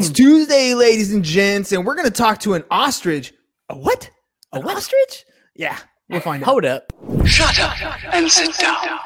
It's 0.00 0.08
Tuesday, 0.08 0.72
ladies 0.72 1.12
and 1.12 1.22
gents, 1.22 1.72
and 1.72 1.84
we're 1.84 1.94
going 1.94 2.06
to 2.06 2.10
talk 2.10 2.40
to 2.40 2.54
an 2.54 2.64
ostrich. 2.70 3.34
A 3.68 3.76
what? 3.76 4.10
A 4.50 4.58
what? 4.58 4.78
ostrich? 4.78 5.26
Yeah, 5.54 5.76
we'll 6.08 6.22
find 6.22 6.42
Hold 6.42 6.64
out. 6.64 6.84
Hold 7.04 7.20
up. 7.20 7.26
Shut 7.26 7.60
up 7.60 8.14
and 8.14 8.32
sit 8.32 8.56
down. 8.56 8.98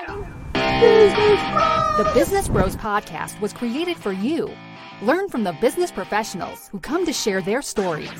The 0.52 2.08
Business 2.14 2.46
Bros 2.46 2.76
Podcast 2.76 3.40
was 3.40 3.52
created 3.52 3.96
for 3.96 4.12
you. 4.12 4.48
Learn 5.02 5.28
from 5.28 5.42
the 5.42 5.52
business 5.60 5.90
professionals 5.90 6.68
who 6.68 6.78
come 6.78 7.04
to 7.06 7.12
share 7.12 7.42
their 7.42 7.60
stories. 7.60 8.12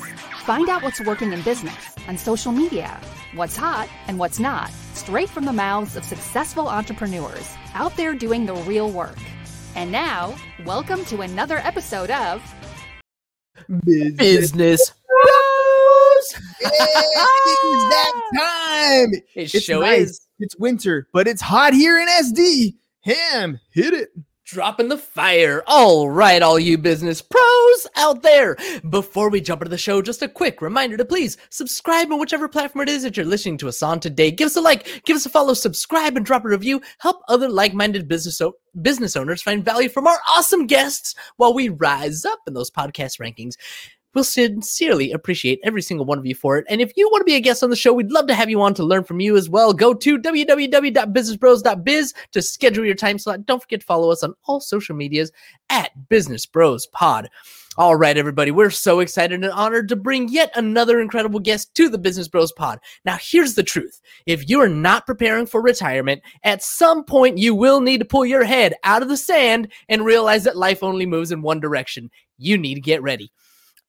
Find 0.43 0.67
out 0.67 0.83
what's 0.83 0.99
working 0.99 1.31
in 1.31 1.43
business, 1.43 1.95
on 2.09 2.17
social 2.17 2.51
media, 2.51 2.99
what's 3.35 3.55
hot 3.55 3.87
and 4.09 4.19
what's 4.19 4.37
not, 4.37 4.69
straight 4.93 5.29
from 5.29 5.45
the 5.45 5.53
mouths 5.53 5.95
of 5.95 6.03
successful 6.03 6.67
entrepreneurs 6.67 7.55
out 7.73 7.95
there 7.95 8.13
doing 8.13 8.45
the 8.45 8.55
real 8.55 8.91
work. 8.91 9.15
And 9.75 9.91
now, 9.91 10.35
welcome 10.65 11.03
to 11.05 11.19
another 11.19 11.57
episode 11.57 12.09
of 12.09 12.41
Business. 13.85 14.17
Business. 14.17 14.91
Yeah, 16.61 16.69
it's 16.71 17.89
that 17.89 18.11
time. 18.37 19.13
It 19.35 19.53
It's 19.53 19.63
show 19.63 19.81
nice. 19.81 20.09
is 20.09 20.21
It's 20.39 20.55
winter, 20.57 21.07
but 21.13 21.27
it's 21.27 21.41
hot 21.41 21.73
here 21.73 21.99
in 21.99 22.07
SD. 22.07 22.75
Ham, 23.01 23.59
hit 23.71 23.93
it. 23.93 24.09
Dropping 24.45 24.89
the 24.89 24.97
fire. 24.97 25.63
All 25.65 26.09
right, 26.09 26.41
all 26.41 26.59
you 26.59 26.77
business 26.77 27.21
pros 27.21 27.87
out 27.95 28.21
there. 28.21 28.55
Before 28.89 29.29
we 29.29 29.41
jump 29.41 29.61
into 29.61 29.69
the 29.69 29.77
show, 29.77 30.01
just 30.01 30.21
a 30.21 30.27
quick 30.27 30.61
reminder 30.61 30.97
to 30.97 31.05
please 31.05 31.37
subscribe 31.49 32.11
on 32.11 32.19
whichever 32.19 32.47
platform 32.47 32.83
it 32.83 32.89
is 32.89 33.03
that 33.03 33.17
you're 33.17 33.25
listening 33.25 33.57
to 33.57 33.67
us 33.67 33.81
on 33.81 33.99
today. 33.99 34.31
Give 34.31 34.45
us 34.45 34.55
a 34.55 34.61
like, 34.61 35.01
give 35.05 35.15
us 35.15 35.25
a 35.25 35.29
follow, 35.29 35.53
subscribe, 35.53 36.15
and 36.15 36.25
drop 36.25 36.45
a 36.45 36.49
review. 36.49 36.81
Help 36.99 37.21
other 37.27 37.49
like-minded 37.49 38.07
business 38.07 38.39
o- 38.39 38.55
business 38.81 39.15
owners 39.15 39.41
find 39.41 39.65
value 39.65 39.89
from 39.89 40.07
our 40.07 40.19
awesome 40.29 40.67
guests 40.67 41.15
while 41.37 41.53
we 41.53 41.69
rise 41.69 42.23
up 42.23 42.39
in 42.47 42.53
those 42.53 42.69
podcast 42.69 43.19
rankings. 43.19 43.55
We'll 44.15 44.23
sincerely 44.23 45.11
appreciate 45.11 45.59
every 45.63 45.81
single 45.81 46.05
one 46.05 46.17
of 46.17 46.25
you 46.25 46.33
for 46.35 46.57
it. 46.57 46.65
And 46.69 46.79
if 46.79 46.93
you 46.95 47.09
want 47.09 47.19
to 47.19 47.25
be 47.25 47.35
a 47.35 47.41
guest 47.41 47.61
on 47.63 47.69
the 47.69 47.75
show, 47.75 47.91
we'd 47.93 48.13
love 48.13 48.27
to 48.27 48.33
have 48.33 48.49
you 48.49 48.61
on 48.61 48.73
to 48.75 48.83
learn 48.83 49.03
from 49.03 49.19
you 49.19 49.35
as 49.35 49.49
well. 49.49 49.73
Go 49.73 49.93
to 49.93 50.17
www.businessbros.biz 50.17 52.13
to 52.31 52.41
schedule 52.41 52.85
your 52.85 52.95
time 52.95 53.19
slot. 53.19 53.45
Don't 53.45 53.61
forget 53.61 53.81
to 53.81 53.85
follow 53.85 54.09
us 54.11 54.23
on 54.23 54.33
all 54.45 54.61
social 54.61 54.95
medias 54.95 55.33
at 55.69 55.91
Business 56.07 56.45
Bros 56.45 56.87
Pod. 56.87 57.29
All 57.77 57.97
right, 57.97 58.17
everybody, 58.17 58.51
we're 58.51 58.69
so 58.69 59.01
excited 59.01 59.43
and 59.43 59.51
honored 59.51 59.89
to 59.89 59.97
bring 59.97 60.29
yet 60.29 60.49
another 60.55 61.01
incredible 61.01 61.41
guest 61.41 61.75
to 61.75 61.89
the 61.89 61.97
Business 61.97 62.29
Bros 62.29 62.53
Pod. 62.53 62.79
Now, 63.03 63.17
here's 63.21 63.55
the 63.55 63.63
truth 63.63 63.99
if 64.25 64.49
you 64.49 64.61
are 64.61 64.69
not 64.69 65.05
preparing 65.05 65.45
for 65.45 65.61
retirement, 65.61 66.21
at 66.45 66.63
some 66.63 67.03
point 67.03 67.37
you 67.37 67.53
will 67.53 67.81
need 67.81 67.97
to 67.97 68.05
pull 68.05 68.25
your 68.25 68.45
head 68.45 68.75
out 68.85 69.01
of 69.01 69.09
the 69.09 69.17
sand 69.17 69.73
and 69.89 70.05
realize 70.05 70.45
that 70.45 70.55
life 70.55 70.83
only 70.83 71.05
moves 71.05 71.33
in 71.33 71.41
one 71.41 71.59
direction. 71.59 72.09
You 72.37 72.57
need 72.57 72.75
to 72.75 72.81
get 72.81 73.03
ready. 73.03 73.29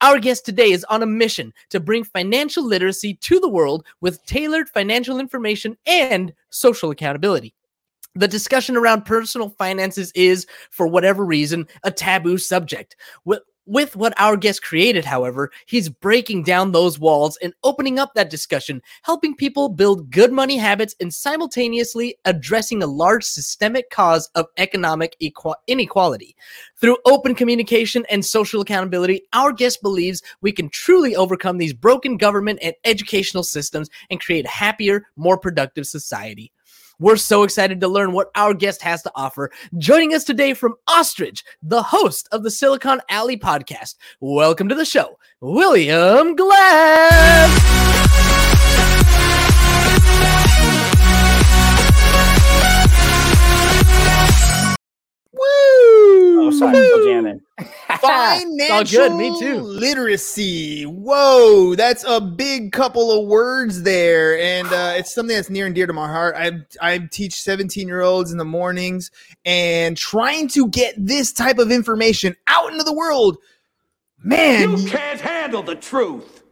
Our 0.02 0.18
guest 0.18 0.44
today 0.44 0.72
is 0.72 0.84
on 0.84 1.02
a 1.02 1.06
mission 1.06 1.54
to 1.70 1.80
bring 1.80 2.04
financial 2.04 2.64
literacy 2.64 3.14
to 3.14 3.40
the 3.40 3.48
world 3.48 3.86
with 4.00 4.24
tailored 4.26 4.68
financial 4.68 5.18
information 5.18 5.76
and 5.86 6.34
social 6.50 6.90
accountability. 6.90 7.54
The 8.14 8.28
discussion 8.28 8.76
around 8.76 9.04
personal 9.04 9.50
finances 9.50 10.12
is, 10.14 10.46
for 10.70 10.86
whatever 10.86 11.24
reason, 11.24 11.66
a 11.82 11.90
taboo 11.90 12.38
subject. 12.38 12.96
With, 13.68 13.96
what 13.96 14.14
our 14.16 14.36
guest 14.36 14.62
created, 14.62 15.04
however, 15.04 15.50
he's 15.66 15.88
breaking 15.88 16.44
down 16.44 16.70
those 16.70 17.00
walls 17.00 17.36
and 17.42 17.52
opening 17.64 17.98
up 17.98 18.14
that 18.14 18.30
discussion, 18.30 18.80
helping 19.02 19.34
people 19.34 19.68
build 19.68 20.12
good 20.12 20.30
money 20.30 20.56
habits 20.56 20.94
and 21.00 21.12
simultaneously 21.12 22.16
addressing 22.24 22.80
a 22.80 22.86
large 22.86 23.24
systemic 23.24 23.90
cause 23.90 24.30
of 24.36 24.46
economic 24.56 25.16
inequality. 25.66 26.36
Through 26.80 26.98
open 27.06 27.34
communication 27.34 28.06
and 28.08 28.24
social 28.24 28.60
accountability, 28.60 29.22
our 29.32 29.52
guest 29.52 29.82
believes 29.82 30.22
we 30.42 30.52
can 30.52 30.68
truly 30.68 31.16
overcome 31.16 31.58
these 31.58 31.74
broken 31.74 32.18
government 32.18 32.60
and 32.62 32.76
educational 32.84 33.42
systems 33.42 33.90
and 34.10 34.20
create 34.20 34.44
a 34.44 34.48
happier, 34.48 35.06
more 35.16 35.38
productive 35.38 35.88
society. 35.88 36.52
We're 36.98 37.16
so 37.16 37.42
excited 37.42 37.82
to 37.82 37.88
learn 37.88 38.12
what 38.12 38.30
our 38.34 38.54
guest 38.54 38.80
has 38.80 39.02
to 39.02 39.12
offer. 39.14 39.50
Joining 39.76 40.14
us 40.14 40.24
today 40.24 40.54
from 40.54 40.76
Ostrich, 40.88 41.44
the 41.62 41.82
host 41.82 42.26
of 42.32 42.42
the 42.42 42.50
Silicon 42.50 43.00
Alley 43.10 43.36
podcast. 43.36 43.96
Welcome 44.20 44.70
to 44.70 44.74
the 44.74 44.86
show, 44.86 45.18
William 45.42 46.34
Glass. 46.34 48.45
Oh, 56.38 56.50
sorry, 56.50 56.76
I'm 56.76 56.84
still 56.84 57.04
jamming. 57.04 57.40
Financial 58.00 58.74
all 58.74 58.84
good, 58.84 59.12
me 59.16 59.40
too. 59.40 59.60
literacy. 59.60 60.84
Whoa, 60.84 61.74
that's 61.74 62.04
a 62.04 62.20
big 62.20 62.72
couple 62.72 63.10
of 63.10 63.26
words 63.28 63.82
there, 63.82 64.38
and 64.38 64.66
uh, 64.68 64.94
it's 64.96 65.14
something 65.14 65.34
that's 65.34 65.50
near 65.50 65.66
and 65.66 65.74
dear 65.74 65.86
to 65.86 65.92
my 65.92 66.06
heart. 66.08 66.34
I 66.36 66.60
I 66.80 66.98
teach 67.10 67.40
seventeen 67.40 67.88
year 67.88 68.02
olds 68.02 68.32
in 68.32 68.38
the 68.38 68.44
mornings, 68.44 69.10
and 69.44 69.96
trying 69.96 70.48
to 70.48 70.68
get 70.68 70.94
this 70.98 71.32
type 71.32 71.58
of 71.58 71.72
information 71.72 72.36
out 72.48 72.72
into 72.72 72.84
the 72.84 72.92
world. 72.94 73.38
Man, 74.22 74.76
You 74.76 74.88
can't 74.88 75.20
handle 75.20 75.62
the 75.62 75.76
truth. 75.76 76.42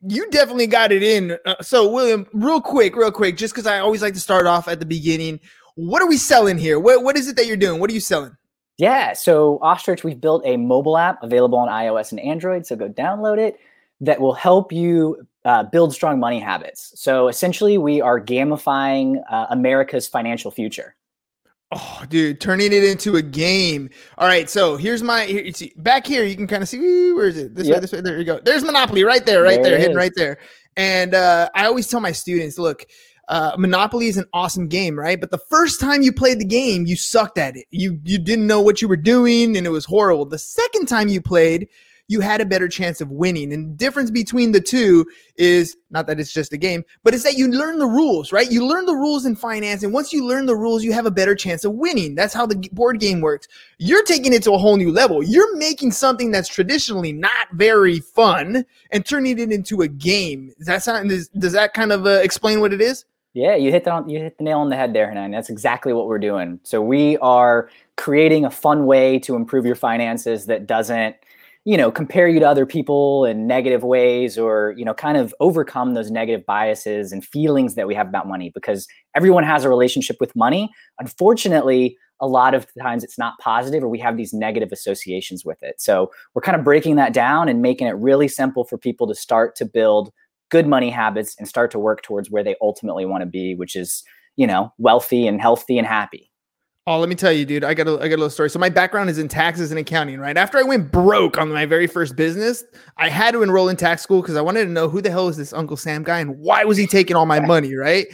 you 0.00 0.28
definitely 0.30 0.66
got 0.66 0.90
it 0.92 1.02
in. 1.02 1.36
Uh, 1.44 1.56
so, 1.60 1.90
William, 1.90 2.26
real 2.32 2.60
quick, 2.60 2.96
real 2.96 3.12
quick, 3.12 3.36
just 3.36 3.52
because 3.54 3.66
I 3.66 3.78
always 3.80 4.00
like 4.02 4.14
to 4.14 4.20
start 4.20 4.46
off 4.46 4.68
at 4.68 4.80
the 4.80 4.86
beginning. 4.86 5.40
What 5.74 6.02
are 6.02 6.08
we 6.08 6.16
selling 6.16 6.58
here? 6.58 6.78
What 6.80 7.02
what 7.04 7.16
is 7.16 7.28
it 7.28 7.36
that 7.36 7.46
you're 7.46 7.56
doing? 7.56 7.80
What 7.80 7.90
are 7.90 7.94
you 7.94 8.00
selling? 8.00 8.36
Yeah, 8.82 9.12
so 9.12 9.60
Ostrich, 9.62 10.02
we've 10.02 10.20
built 10.20 10.42
a 10.44 10.56
mobile 10.56 10.98
app 10.98 11.22
available 11.22 11.56
on 11.56 11.68
iOS 11.68 12.10
and 12.10 12.18
Android. 12.18 12.66
So 12.66 12.74
go 12.74 12.88
download 12.88 13.38
it 13.38 13.60
that 14.00 14.20
will 14.20 14.32
help 14.32 14.72
you 14.72 15.24
uh, 15.44 15.62
build 15.62 15.94
strong 15.94 16.18
money 16.18 16.40
habits. 16.40 16.92
So 16.96 17.28
essentially, 17.28 17.78
we 17.78 18.00
are 18.00 18.20
gamifying 18.20 19.22
uh, 19.30 19.46
America's 19.50 20.08
financial 20.08 20.50
future. 20.50 20.96
Oh, 21.70 22.02
dude, 22.08 22.40
turning 22.40 22.72
it 22.72 22.82
into 22.82 23.14
a 23.14 23.22
game. 23.22 23.88
All 24.18 24.26
right, 24.26 24.50
so 24.50 24.76
here's 24.76 25.00
my 25.00 25.26
here, 25.26 25.44
you 25.44 25.52
see, 25.52 25.72
back 25.76 26.04
here. 26.04 26.24
You 26.24 26.34
can 26.34 26.48
kind 26.48 26.64
of 26.64 26.68
see 26.68 27.12
where 27.12 27.28
is 27.28 27.38
it? 27.38 27.54
This 27.54 27.68
way, 27.68 27.78
this 27.78 27.92
way. 27.92 28.00
There 28.00 28.18
you 28.18 28.24
go. 28.24 28.40
There's 28.40 28.64
Monopoly 28.64 29.04
right 29.04 29.24
there, 29.24 29.44
right 29.44 29.62
There 29.62 29.70
there, 29.70 29.78
hidden 29.78 29.92
is. 29.92 29.96
right 29.96 30.12
there. 30.16 30.38
And 30.76 31.14
uh, 31.14 31.48
I 31.54 31.66
always 31.66 31.86
tell 31.86 32.00
my 32.00 32.10
students, 32.10 32.58
look, 32.58 32.84
uh, 33.28 33.52
Monopoly 33.58 34.08
is 34.08 34.16
an 34.16 34.26
awesome 34.32 34.68
game, 34.68 34.98
right? 34.98 35.20
But 35.20 35.30
the 35.30 35.38
first 35.38 35.80
time 35.80 36.02
you 36.02 36.12
played 36.12 36.40
the 36.40 36.44
game, 36.44 36.86
you 36.86 36.96
sucked 36.96 37.38
at 37.38 37.56
it. 37.56 37.66
You 37.70 37.98
you 38.04 38.18
didn't 38.18 38.46
know 38.46 38.60
what 38.60 38.82
you 38.82 38.88
were 38.88 38.96
doing, 38.96 39.56
and 39.56 39.66
it 39.66 39.70
was 39.70 39.84
horrible. 39.84 40.26
The 40.26 40.38
second 40.38 40.86
time 40.86 41.08
you 41.08 41.20
played, 41.20 41.68
you 42.08 42.20
had 42.20 42.40
a 42.40 42.46
better 42.46 42.68
chance 42.68 43.00
of 43.00 43.10
winning. 43.10 43.52
And 43.52 43.70
the 43.70 43.76
difference 43.76 44.10
between 44.10 44.52
the 44.52 44.60
two 44.60 45.06
is 45.36 45.76
not 45.90 46.06
that 46.06 46.20
it's 46.20 46.32
just 46.32 46.52
a 46.52 46.58
game, 46.58 46.84
but 47.04 47.14
it's 47.14 47.22
that 47.22 47.38
you 47.38 47.48
learn 47.48 47.78
the 47.78 47.86
rules, 47.86 48.32
right? 48.32 48.50
You 48.50 48.66
learn 48.66 48.86
the 48.86 48.94
rules 48.94 49.24
in 49.24 49.36
finance, 49.36 49.82
and 49.82 49.92
once 49.92 50.12
you 50.12 50.26
learn 50.26 50.46
the 50.46 50.56
rules, 50.56 50.84
you 50.84 50.92
have 50.92 51.06
a 51.06 51.10
better 51.10 51.34
chance 51.34 51.64
of 51.64 51.72
winning. 51.72 52.14
That's 52.14 52.34
how 52.34 52.44
the 52.44 52.56
board 52.72 53.00
game 53.00 53.20
works. 53.20 53.48
You're 53.78 54.04
taking 54.04 54.32
it 54.32 54.42
to 54.42 54.52
a 54.52 54.58
whole 54.58 54.76
new 54.76 54.92
level. 54.92 55.22
You're 55.22 55.56
making 55.56 55.92
something 55.92 56.30
that's 56.30 56.48
traditionally 56.48 57.12
not 57.12 57.52
very 57.52 58.00
fun 58.00 58.66
and 58.90 59.06
turning 59.06 59.38
it 59.38 59.50
into 59.52 59.80
a 59.82 59.88
game. 59.88 60.52
Does 60.58 60.66
that 60.66 60.82
sound? 60.82 61.08
Does, 61.08 61.28
does 61.28 61.52
that 61.52 61.72
kind 61.72 61.92
of 61.92 62.04
uh, 62.06 62.20
explain 62.22 62.60
what 62.60 62.72
it 62.72 62.80
is? 62.80 63.04
Yeah, 63.34 63.54
you 63.56 63.70
hit 63.70 63.84
the 63.84 64.04
you 64.06 64.18
hit 64.18 64.36
the 64.36 64.44
nail 64.44 64.58
on 64.58 64.68
the 64.68 64.76
head 64.76 64.92
there, 64.92 65.06
Hernan. 65.06 65.30
That's 65.30 65.48
exactly 65.48 65.92
what 65.94 66.06
we're 66.06 66.18
doing. 66.18 66.60
So 66.64 66.82
we 66.82 67.16
are 67.18 67.70
creating 67.96 68.44
a 68.44 68.50
fun 68.50 68.84
way 68.84 69.18
to 69.20 69.36
improve 69.36 69.64
your 69.64 69.74
finances 69.74 70.46
that 70.46 70.66
doesn't, 70.66 71.16
you 71.64 71.78
know, 71.78 71.90
compare 71.90 72.28
you 72.28 72.40
to 72.40 72.46
other 72.46 72.66
people 72.66 73.24
in 73.24 73.46
negative 73.46 73.84
ways 73.84 74.36
or, 74.36 74.74
you 74.76 74.84
know, 74.84 74.92
kind 74.92 75.16
of 75.16 75.34
overcome 75.40 75.94
those 75.94 76.10
negative 76.10 76.44
biases 76.44 77.10
and 77.10 77.24
feelings 77.24 77.74
that 77.74 77.86
we 77.86 77.94
have 77.94 78.06
about 78.08 78.28
money 78.28 78.50
because 78.50 78.86
everyone 79.14 79.44
has 79.44 79.64
a 79.64 79.68
relationship 79.70 80.16
with 80.20 80.36
money. 80.36 80.70
Unfortunately, 80.98 81.96
a 82.20 82.26
lot 82.26 82.54
of 82.54 82.66
times 82.80 83.02
it's 83.02 83.18
not 83.18 83.38
positive 83.40 83.82
or 83.82 83.88
we 83.88 83.98
have 83.98 84.18
these 84.18 84.34
negative 84.34 84.72
associations 84.72 85.42
with 85.44 85.62
it. 85.62 85.80
So 85.80 86.10
we're 86.34 86.42
kind 86.42 86.56
of 86.56 86.64
breaking 86.64 86.96
that 86.96 87.14
down 87.14 87.48
and 87.48 87.62
making 87.62 87.86
it 87.86 87.96
really 87.96 88.28
simple 88.28 88.64
for 88.64 88.76
people 88.76 89.06
to 89.08 89.14
start 89.14 89.56
to 89.56 89.64
build 89.64 90.12
good 90.52 90.68
money 90.68 90.90
habits 90.90 91.34
and 91.38 91.48
start 91.48 91.70
to 91.70 91.78
work 91.78 92.02
towards 92.02 92.30
where 92.30 92.44
they 92.44 92.54
ultimately 92.60 93.06
want 93.06 93.22
to 93.22 93.26
be, 93.26 93.54
which 93.54 93.74
is, 93.74 94.04
you 94.36 94.46
know, 94.46 94.70
wealthy 94.76 95.26
and 95.26 95.40
healthy 95.40 95.78
and 95.78 95.86
happy. 95.86 96.30
Oh, 96.86 96.98
let 96.98 97.08
me 97.08 97.14
tell 97.14 97.32
you, 97.32 97.46
dude. 97.46 97.64
I 97.64 97.72
got 97.74 97.88
a, 97.88 97.92
I 97.94 98.08
got 98.08 98.16
a 98.16 98.18
little 98.18 98.28
story. 98.28 98.50
So 98.50 98.58
my 98.58 98.68
background 98.68 99.08
is 99.08 99.16
in 99.16 99.28
taxes 99.28 99.70
and 99.70 99.80
accounting, 99.80 100.20
right? 100.20 100.36
After 100.36 100.58
I 100.58 100.62
went 100.62 100.92
broke 100.92 101.38
on 101.38 101.50
my 101.50 101.64
very 101.64 101.86
first 101.86 102.16
business, 102.16 102.64
I 102.98 103.08
had 103.08 103.32
to 103.32 103.42
enroll 103.42 103.70
in 103.70 103.76
tax 103.76 104.02
school 104.02 104.20
because 104.20 104.36
I 104.36 104.42
wanted 104.42 104.64
to 104.66 104.70
know 104.70 104.88
who 104.88 105.00
the 105.00 105.10
hell 105.10 105.28
is 105.28 105.38
this 105.38 105.54
Uncle 105.54 105.76
Sam 105.76 106.02
guy 106.02 106.20
and 106.20 106.38
why 106.38 106.64
was 106.64 106.76
he 106.76 106.86
taking 106.86 107.16
all 107.16 107.24
my 107.24 107.40
money, 107.40 107.74
right? 107.74 108.06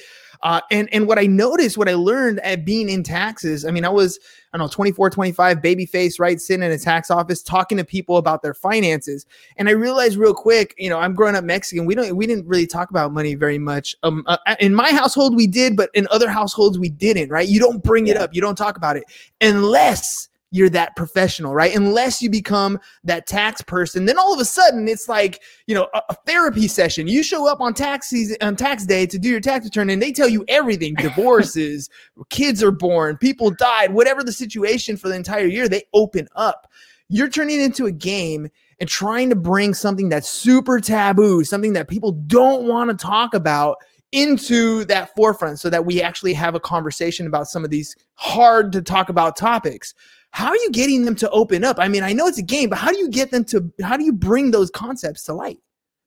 Uh, 0.42 0.60
and 0.70 0.88
and 0.92 1.06
what 1.06 1.18
I 1.18 1.26
noticed, 1.26 1.76
what 1.76 1.88
I 1.88 1.94
learned 1.94 2.40
at 2.40 2.64
being 2.64 2.88
in 2.88 3.02
taxes, 3.02 3.64
I 3.64 3.70
mean, 3.70 3.84
I 3.84 3.88
was 3.88 4.18
I 4.52 4.58
don't 4.58 4.66
know 4.66 4.72
24, 4.72 5.10
25, 5.10 5.60
baby 5.60 5.84
face, 5.84 6.18
right, 6.18 6.40
sitting 6.40 6.62
in 6.62 6.70
a 6.70 6.78
tax 6.78 7.10
office 7.10 7.42
talking 7.42 7.78
to 7.78 7.84
people 7.84 8.16
about 8.16 8.42
their 8.42 8.54
finances, 8.54 9.26
and 9.56 9.68
I 9.68 9.72
realized 9.72 10.16
real 10.16 10.34
quick, 10.34 10.74
you 10.78 10.88
know, 10.88 10.98
I'm 10.98 11.14
growing 11.14 11.34
up 11.34 11.44
Mexican. 11.44 11.86
We 11.86 11.94
don't 11.94 12.16
we 12.16 12.26
didn't 12.26 12.46
really 12.46 12.66
talk 12.66 12.90
about 12.90 13.12
money 13.12 13.34
very 13.34 13.58
much. 13.58 13.96
Um, 14.02 14.24
uh, 14.26 14.38
in 14.60 14.74
my 14.74 14.90
household 14.90 15.34
we 15.34 15.46
did, 15.46 15.76
but 15.76 15.90
in 15.94 16.06
other 16.10 16.30
households 16.30 16.78
we 16.78 16.88
didn't, 16.88 17.30
right? 17.30 17.48
You 17.48 17.60
don't 17.60 17.82
bring 17.82 18.06
it 18.06 18.16
up, 18.16 18.34
you 18.34 18.40
don't 18.40 18.56
talk 18.56 18.76
about 18.76 18.96
it 18.96 19.04
unless 19.40 20.28
you're 20.50 20.70
that 20.70 20.96
professional, 20.96 21.54
right? 21.54 21.74
Unless 21.74 22.22
you 22.22 22.30
become 22.30 22.78
that 23.04 23.26
tax 23.26 23.60
person, 23.62 24.06
then 24.06 24.18
all 24.18 24.32
of 24.32 24.40
a 24.40 24.44
sudden 24.44 24.88
it's 24.88 25.08
like, 25.08 25.42
you 25.66 25.74
know, 25.74 25.88
a, 25.94 26.02
a 26.10 26.14
therapy 26.26 26.68
session. 26.68 27.06
You 27.06 27.22
show 27.22 27.46
up 27.46 27.60
on 27.60 27.74
tax 27.74 28.08
season, 28.08 28.36
on 28.40 28.56
tax 28.56 28.86
day 28.86 29.06
to 29.06 29.18
do 29.18 29.28
your 29.28 29.40
tax 29.40 29.64
return 29.64 29.90
and 29.90 30.00
they 30.00 30.12
tell 30.12 30.28
you 30.28 30.44
everything, 30.48 30.94
divorces, 30.98 31.90
kids 32.30 32.62
are 32.62 32.70
born, 32.70 33.16
people 33.18 33.50
died, 33.50 33.92
whatever 33.92 34.24
the 34.24 34.32
situation 34.32 34.96
for 34.96 35.08
the 35.08 35.16
entire 35.16 35.46
year, 35.46 35.68
they 35.68 35.84
open 35.92 36.28
up. 36.34 36.70
You're 37.10 37.28
turning 37.28 37.60
into 37.60 37.86
a 37.86 37.92
game 37.92 38.48
and 38.80 38.88
trying 38.88 39.30
to 39.30 39.36
bring 39.36 39.74
something 39.74 40.08
that's 40.08 40.28
super 40.28 40.80
taboo, 40.80 41.42
something 41.44 41.72
that 41.72 41.88
people 41.88 42.12
don't 42.12 42.66
want 42.66 42.90
to 42.90 42.96
talk 42.96 43.34
about 43.34 43.78
into 44.12 44.84
that 44.86 45.14
forefront 45.14 45.60
so 45.60 45.68
that 45.68 45.84
we 45.84 46.00
actually 46.00 46.32
have 46.32 46.54
a 46.54 46.60
conversation 46.60 47.26
about 47.26 47.46
some 47.46 47.64
of 47.64 47.70
these 47.70 47.94
hard 48.14 48.72
to 48.72 48.80
talk 48.80 49.08
about 49.08 49.36
topics. 49.36 49.94
How 50.30 50.48
are 50.48 50.56
you 50.56 50.70
getting 50.70 51.04
them 51.04 51.14
to 51.16 51.30
open 51.30 51.64
up? 51.64 51.78
I 51.78 51.88
mean, 51.88 52.02
I 52.02 52.12
know 52.12 52.26
it's 52.26 52.38
a 52.38 52.42
game, 52.42 52.68
but 52.68 52.78
how 52.78 52.92
do 52.92 52.98
you 52.98 53.08
get 53.08 53.30
them 53.30 53.44
to 53.46 53.72
how 53.82 53.96
do 53.96 54.04
you 54.04 54.12
bring 54.12 54.50
those 54.50 54.70
concepts 54.70 55.24
to 55.24 55.34
light? 55.34 55.58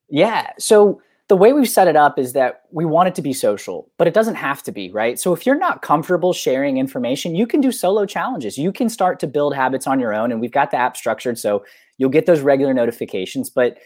Yeah. 0.09 0.51
So 0.59 1.01
the 1.27 1.37
way 1.37 1.53
we've 1.53 1.69
set 1.69 1.87
it 1.87 1.95
up 1.95 2.19
is 2.19 2.33
that 2.33 2.63
we 2.71 2.83
want 2.83 3.07
it 3.07 3.15
to 3.15 3.21
be 3.21 3.33
social, 3.33 3.89
but 3.97 4.07
it 4.07 4.13
doesn't 4.13 4.35
have 4.35 4.61
to 4.63 4.71
be, 4.71 4.91
right? 4.91 5.17
So 5.17 5.33
if 5.33 5.45
you're 5.45 5.57
not 5.57 5.81
comfortable 5.81 6.33
sharing 6.33 6.77
information, 6.77 7.35
you 7.35 7.47
can 7.47 7.61
do 7.61 7.71
solo 7.71 8.05
challenges. 8.05 8.57
You 8.57 8.71
can 8.71 8.89
start 8.89 9.19
to 9.21 9.27
build 9.27 9.55
habits 9.55 9.87
on 9.87 9.99
your 9.99 10.13
own. 10.13 10.31
And 10.31 10.41
we've 10.41 10.51
got 10.51 10.71
the 10.71 10.77
app 10.77 10.97
structured 10.97 11.39
so 11.39 11.63
you'll 11.97 12.09
get 12.09 12.25
those 12.25 12.41
regular 12.41 12.73
notifications. 12.73 13.49
But 13.49 13.77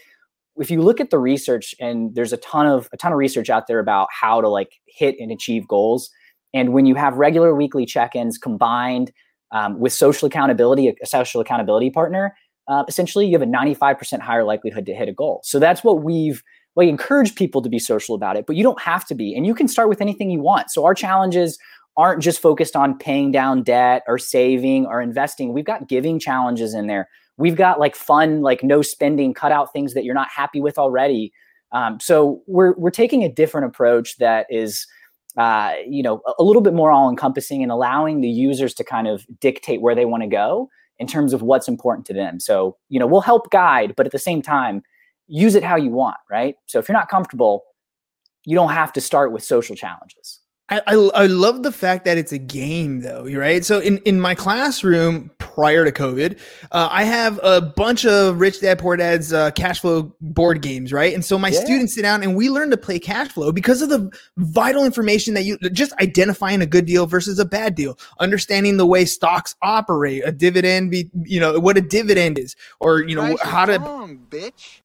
if 0.58 0.70
you 0.70 0.82
look 0.82 1.00
at 1.00 1.10
the 1.10 1.18
research 1.18 1.74
and 1.78 2.14
there's 2.14 2.32
a 2.32 2.38
ton 2.38 2.66
of 2.66 2.88
a 2.92 2.96
ton 2.96 3.12
of 3.12 3.18
research 3.18 3.50
out 3.50 3.66
there 3.66 3.78
about 3.78 4.08
how 4.10 4.40
to 4.40 4.48
like 4.48 4.80
hit 4.86 5.16
and 5.20 5.30
achieve 5.30 5.68
goals 5.68 6.10
and 6.54 6.72
when 6.72 6.86
you 6.86 6.94
have 6.94 7.16
regular 7.16 7.54
weekly 7.54 7.84
check-ins 7.84 8.38
combined 8.38 9.12
um, 9.52 9.78
with 9.78 9.92
social 9.92 10.26
accountability 10.26 10.94
a 11.02 11.06
social 11.06 11.40
accountability 11.40 11.90
partner 11.90 12.34
uh, 12.68 12.84
essentially 12.88 13.26
you 13.26 13.32
have 13.32 13.42
a 13.42 13.50
95% 13.50 14.20
higher 14.20 14.42
likelihood 14.42 14.86
to 14.86 14.94
hit 14.94 15.08
a 15.08 15.12
goal. 15.12 15.40
So 15.44 15.58
that's 15.58 15.84
what 15.84 16.02
we've 16.02 16.42
we 16.74 16.88
encourage 16.88 17.34
people 17.36 17.62
to 17.62 17.68
be 17.68 17.78
social 17.78 18.14
about 18.14 18.36
it 18.36 18.46
but 18.46 18.56
you 18.56 18.62
don't 18.62 18.80
have 18.80 19.06
to 19.06 19.14
be 19.14 19.34
and 19.34 19.46
you 19.46 19.54
can 19.54 19.68
start 19.68 19.88
with 19.88 20.00
anything 20.00 20.30
you 20.30 20.40
want. 20.40 20.70
So 20.70 20.84
our 20.84 20.94
challenges 20.94 21.58
aren't 21.96 22.22
just 22.22 22.40
focused 22.40 22.76
on 22.76 22.98
paying 22.98 23.32
down 23.32 23.62
debt 23.62 24.02
or 24.06 24.18
saving 24.18 24.86
or 24.86 25.00
investing. 25.00 25.52
We've 25.52 25.64
got 25.64 25.88
giving 25.88 26.18
challenges 26.18 26.74
in 26.74 26.86
there. 26.86 27.08
We've 27.38 27.56
got 27.56 27.80
like 27.80 27.96
fun 27.96 28.42
like 28.42 28.62
no 28.62 28.82
spending 28.82 29.32
cut 29.34 29.52
out 29.52 29.72
things 29.72 29.94
that 29.94 30.04
you're 30.04 30.14
not 30.14 30.28
happy 30.28 30.60
with 30.60 30.78
already. 30.78 31.32
Um, 31.72 31.98
so 32.00 32.42
we're 32.46 32.74
we're 32.76 32.90
taking 32.90 33.24
a 33.24 33.32
different 33.32 33.66
approach 33.66 34.18
that 34.18 34.46
is 34.50 34.86
uh, 35.36 35.74
you 35.86 36.02
know 36.02 36.22
a, 36.38 36.42
little 36.42 36.62
bit 36.62 36.74
more 36.74 36.90
all 36.90 37.10
encompassing 37.10 37.62
and 37.62 37.70
allowing 37.70 38.20
the 38.20 38.28
users 38.28 38.74
to 38.74 38.84
kind 38.84 39.06
of 39.06 39.26
dictate 39.40 39.80
where 39.80 39.94
they 39.94 40.04
want 40.04 40.22
to 40.22 40.28
go 40.28 40.68
in 40.98 41.06
terms 41.06 41.32
of 41.32 41.42
what's 41.42 41.68
important 41.68 42.06
to 42.06 42.14
them. 42.14 42.40
So 42.40 42.76
you 42.88 42.98
know 42.98 43.06
we'll 43.06 43.20
help 43.20 43.50
guide 43.50 43.94
but 43.96 44.06
at 44.06 44.12
the 44.12 44.18
same 44.18 44.42
time 44.42 44.82
use 45.28 45.54
it 45.54 45.64
how 45.64 45.76
you 45.76 45.90
want 45.90 46.16
right? 46.30 46.56
So 46.66 46.78
if 46.78 46.88
you're 46.88 46.96
not 46.96 47.08
comfortable 47.08 47.64
you 48.46 48.54
don't 48.54 48.70
have 48.70 48.92
to 48.92 49.00
start 49.00 49.32
with 49.32 49.42
social 49.42 49.76
challenges 49.76 50.40
I, 50.68 50.82
I, 50.86 50.94
I 50.94 51.26
love 51.26 51.62
the 51.62 51.70
fact 51.70 52.04
that 52.06 52.18
it's 52.18 52.32
a 52.32 52.38
game 52.38 53.00
though, 53.00 53.24
right? 53.24 53.64
So 53.64 53.78
in, 53.78 53.98
in 53.98 54.20
my 54.20 54.34
classroom 54.34 55.30
prior 55.38 55.84
to 55.84 55.92
COVID, 55.92 56.40
uh, 56.72 56.88
I 56.90 57.04
have 57.04 57.38
a 57.42 57.60
bunch 57.60 58.04
of 58.04 58.40
Rich 58.40 58.62
Dad 58.62 58.80
Poor 58.80 58.96
Dad's 58.96 59.32
uh, 59.32 59.52
cash 59.52 59.80
flow 59.80 60.12
board 60.20 60.62
games, 60.62 60.92
right? 60.92 61.14
And 61.14 61.24
so 61.24 61.38
my 61.38 61.48
yeah. 61.48 61.60
students 61.60 61.94
sit 61.94 62.02
down 62.02 62.24
and 62.24 62.34
we 62.34 62.50
learn 62.50 62.70
to 62.70 62.76
play 62.76 62.98
cash 62.98 63.28
flow 63.28 63.52
because 63.52 63.80
of 63.80 63.90
the 63.90 64.10
vital 64.38 64.84
information 64.84 65.34
that 65.34 65.44
you 65.44 65.56
just 65.70 65.92
identifying 66.00 66.60
a 66.60 66.66
good 66.66 66.86
deal 66.86 67.06
versus 67.06 67.38
a 67.38 67.44
bad 67.44 67.76
deal, 67.76 67.96
understanding 68.18 68.76
the 68.76 68.86
way 68.86 69.04
stocks 69.04 69.54
operate, 69.62 70.22
a 70.26 70.32
dividend, 70.32 70.90
be, 70.90 71.08
you 71.22 71.38
know, 71.38 71.60
what 71.60 71.76
a 71.76 71.80
dividend 71.80 72.40
is, 72.40 72.56
or 72.80 73.02
you 73.02 73.14
know 73.14 73.36
how 73.40 73.66
to. 73.66 73.78
Wrong, 73.78 74.18
bitch 74.28 74.80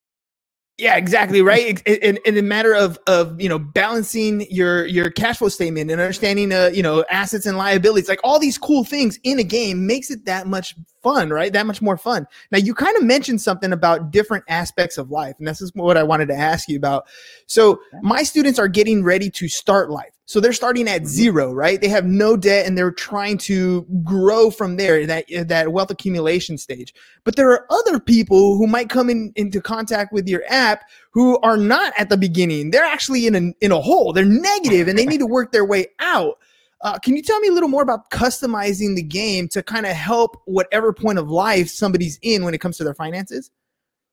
yeah, 0.82 0.96
exactly 0.98 1.44
right. 1.44 1.80
In, 1.86 2.18
in 2.26 2.36
a 2.40 2.42
matter 2.42 2.74
of 2.74 2.98
of 3.06 3.40
you 3.40 3.48
know 3.48 3.60
balancing 3.60 4.48
your 4.50 4.88
your 4.88 5.12
cash 5.12 5.38
flow 5.38 5.48
statement 5.48 5.92
and 5.92 6.02
understanding 6.02 6.52
uh 6.52 6.72
you 6.74 6.82
know 6.82 7.06
assets 7.12 7.46
and 7.46 7.56
liabilities, 7.56 8.10
like 8.10 8.20
all 8.24 8.40
these 8.40 8.58
cool 8.58 8.84
things 8.84 9.20
in 9.24 9.38
a 9.38 9.44
game 9.44 9.86
makes 9.86 10.10
it 10.10 10.26
that 10.26 10.48
much 10.48 10.74
fun, 11.04 11.30
right? 11.30 11.54
That 11.54 11.68
much 11.68 11.84
more 11.84 11.98
fun. 11.98 12.26
Now 12.52 12.58
you 12.58 12.74
kind 12.74 12.98
of 12.98 13.04
mentioned 13.04 13.42
something 13.42 13.72
about 13.72 14.10
different 14.10 14.44
aspects 14.48 14.98
of 14.98 15.12
life, 15.12 15.36
and 15.38 15.48
this 15.48 15.62
is 15.62 15.72
what 15.76 15.98
I 15.98 16.04
wanted 16.04 16.30
to 16.30 16.36
ask 16.36 16.68
you 16.68 16.78
about. 16.78 17.06
So 17.46 17.80
my 18.02 18.24
students 18.24 18.58
are 18.58 18.68
getting 18.68 19.04
ready 19.04 19.30
to 19.30 19.48
start 19.48 19.92
life. 19.92 20.18
So 20.26 20.40
they're 20.40 20.54
starting 20.54 20.88
at 20.88 21.08
zero, 21.08 21.52
right? 21.52 21.82
They 21.82 21.90
have 21.90 22.06
no 22.06 22.38
debt 22.38 22.66
and 22.66 22.78
they're 22.78 22.92
trying 22.92 23.38
to 23.40 23.86
grow 24.04 24.50
from 24.50 24.78
there, 24.78 25.06
that 25.06 25.26
that 25.48 25.74
wealth 25.74 25.92
accumulation 25.92 26.58
stage. 26.58 26.94
But 27.24 27.36
there 27.36 27.50
are 27.52 27.66
other 27.70 28.00
people 28.00 28.58
who 28.58 28.66
might 28.66 28.90
come 28.90 29.10
in, 29.10 29.34
into 29.36 29.60
contact 29.60 30.14
with 30.14 30.30
your 30.30 30.44
app 30.48 30.84
who 31.12 31.38
are 31.40 31.58
not 31.58 31.92
at 31.98 32.10
the 32.10 32.18
beginning. 32.18 32.72
They're 32.72 32.86
actually 32.86 33.28
in 33.28 33.36
a 33.36 33.66
in 33.66 33.72
a 33.72 33.82
hole. 33.82 34.14
They're 34.14 34.24
negative 34.24 34.88
and 34.88 34.98
they 34.98 35.06
need 35.06 35.20
to 35.20 35.28
work 35.28 35.52
their 35.52 35.66
way 35.66 35.88
out. 36.00 36.38
Uh, 36.82 36.98
can 36.98 37.16
you 37.16 37.22
tell 37.22 37.40
me 37.40 37.48
a 37.48 37.52
little 37.52 37.70
more 37.70 37.84
about 37.84 38.10
customizing 38.10 38.96
the 38.96 39.04
game 39.04 39.48
to 39.50 39.62
kind 39.62 39.86
of 39.86 39.92
help 39.92 40.42
whatever 40.46 40.94
point 40.94 41.20
of 41.20 41.30
life 41.30 41.70
somebody's 41.70 42.18
in 42.22 42.44
when 42.44 42.54
it 42.54 42.60
comes 42.60 42.78
to 42.78 42.84
their 42.84 42.96
finances? 42.96 43.52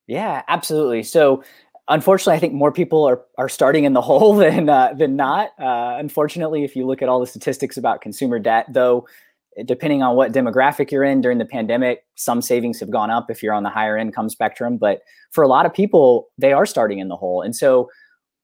Yeah, 0.07 0.43
absolutely. 0.49 1.03
So 1.03 1.45
unfortunately, 1.89 2.35
I 2.35 2.39
think 2.39 2.55
more 2.55 2.73
people 2.73 3.05
are 3.05 3.23
are 3.37 3.49
starting 3.49 3.85
in 3.85 3.93
the 3.93 4.01
hole 4.03 4.37
than 4.37 4.69
uh, 4.69 4.93
than 4.95 5.17
not. 5.17 5.51
Uh, 5.59 5.97
unfortunately, 5.99 6.65
if 6.65 6.77
you 6.77 6.87
look 6.87 7.03
at 7.03 7.09
all 7.09 7.21
the 7.21 7.27
statistics 7.27 7.77
about 7.77 8.01
consumer 8.01 8.39
debt, 8.39 8.67
though, 8.69 9.07
depending 9.65 10.03
on 10.03 10.17
what 10.17 10.33
demographic 10.33 10.91
you're 10.91 11.05
in 11.05 11.21
during 11.21 11.39
the 11.39 11.45
pandemic, 11.45 12.05
some 12.15 12.43
savings 12.43 12.79
have 12.81 12.91
gone 12.91 13.11
up 13.11 13.31
if 13.31 13.43
you're 13.43 13.55
on 13.55 13.63
the 13.63 13.71
higher 13.71 13.97
income 13.97 14.29
spectrum. 14.29 14.77
But 14.77 15.01
for 15.31 15.43
a 15.43 15.49
lot 15.49 15.67
of 15.67 15.75
people, 15.75 16.29
they 16.39 16.53
are 16.53 16.67
starting 16.67 16.99
in 16.99 17.09
the 17.09 17.17
hole, 17.17 17.43
and 17.43 17.55
so 17.57 17.91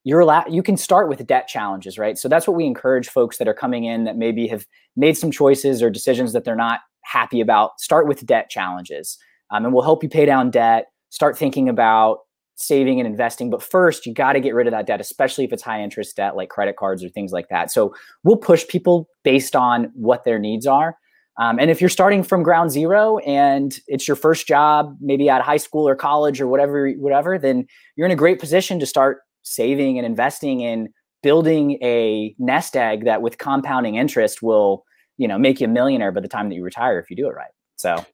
you're 0.03 0.19
allowed. 0.19 0.51
You 0.51 0.63
can 0.63 0.77
start 0.77 1.09
with 1.09 1.25
debt 1.25 1.47
challenges, 1.47 1.97
right? 1.97 2.17
So 2.17 2.27
that's 2.27 2.47
what 2.47 2.55
we 2.55 2.65
encourage 2.65 3.09
folks 3.09 3.37
that 3.37 3.47
are 3.47 3.53
coming 3.53 3.85
in 3.85 4.03
that 4.03 4.17
maybe 4.17 4.47
have 4.47 4.65
made 4.95 5.17
some 5.17 5.31
choices 5.31 5.81
or 5.81 5.89
decisions 5.89 6.33
that 6.33 6.43
they're 6.43 6.55
not 6.55 6.81
happy 7.01 7.41
about. 7.41 7.79
Start 7.79 8.07
with 8.07 8.25
debt 8.25 8.49
challenges, 8.49 9.17
um, 9.51 9.65
and 9.65 9.73
we'll 9.73 9.83
help 9.83 10.03
you 10.03 10.09
pay 10.09 10.25
down 10.25 10.51
debt. 10.51 10.87
Start 11.09 11.37
thinking 11.37 11.69
about 11.69 12.19
saving 12.55 12.99
and 12.99 13.07
investing. 13.07 13.49
But 13.49 13.61
first, 13.61 14.05
you 14.05 14.13
got 14.13 14.33
to 14.33 14.39
get 14.39 14.53
rid 14.53 14.67
of 14.67 14.71
that 14.71 14.87
debt, 14.87 15.01
especially 15.01 15.43
if 15.43 15.53
it's 15.53 15.63
high 15.63 15.81
interest 15.81 16.15
debt 16.15 16.35
like 16.35 16.49
credit 16.49 16.77
cards 16.77 17.03
or 17.03 17.09
things 17.09 17.31
like 17.31 17.49
that. 17.49 17.71
So 17.71 17.93
we'll 18.23 18.37
push 18.37 18.67
people 18.67 19.07
based 19.23 19.55
on 19.55 19.91
what 19.93 20.23
their 20.23 20.39
needs 20.39 20.65
are. 20.65 20.97
Um, 21.37 21.59
and 21.59 21.69
if 21.69 21.81
you're 21.81 21.89
starting 21.89 22.23
from 22.23 22.43
ground 22.43 22.71
zero 22.71 23.17
and 23.19 23.77
it's 23.87 24.07
your 24.07 24.15
first 24.15 24.47
job, 24.47 24.95
maybe 25.01 25.29
at 25.29 25.41
high 25.41 25.57
school 25.57 25.87
or 25.87 25.95
college 25.95 26.39
or 26.39 26.47
whatever, 26.47 26.89
whatever, 26.91 27.37
then 27.37 27.67
you're 27.95 28.05
in 28.05 28.11
a 28.11 28.15
great 28.15 28.39
position 28.39 28.79
to 28.79 28.85
start 28.85 29.19
saving 29.43 29.97
and 29.97 30.05
investing 30.05 30.61
in 30.61 30.89
building 31.23 31.77
a 31.83 32.33
nest 32.39 32.77
egg 32.77 33.03
that 33.03 33.21
with 33.21 33.37
compounding 33.37 33.95
interest 33.95 34.41
will, 34.41 34.85
you 35.17 35.27
know, 35.27 35.37
make 35.37 35.59
you 35.59 35.65
a 35.65 35.69
millionaire 35.69 36.11
by 36.11 36.21
the 36.21 36.27
time 36.27 36.47
that 36.49 36.55
you 36.55 36.63
retire 36.63 36.99
if 36.99 37.09
you 37.09 37.17
do 37.17 37.27
it 37.27 37.33
right. 37.33 37.51
So 37.75 38.05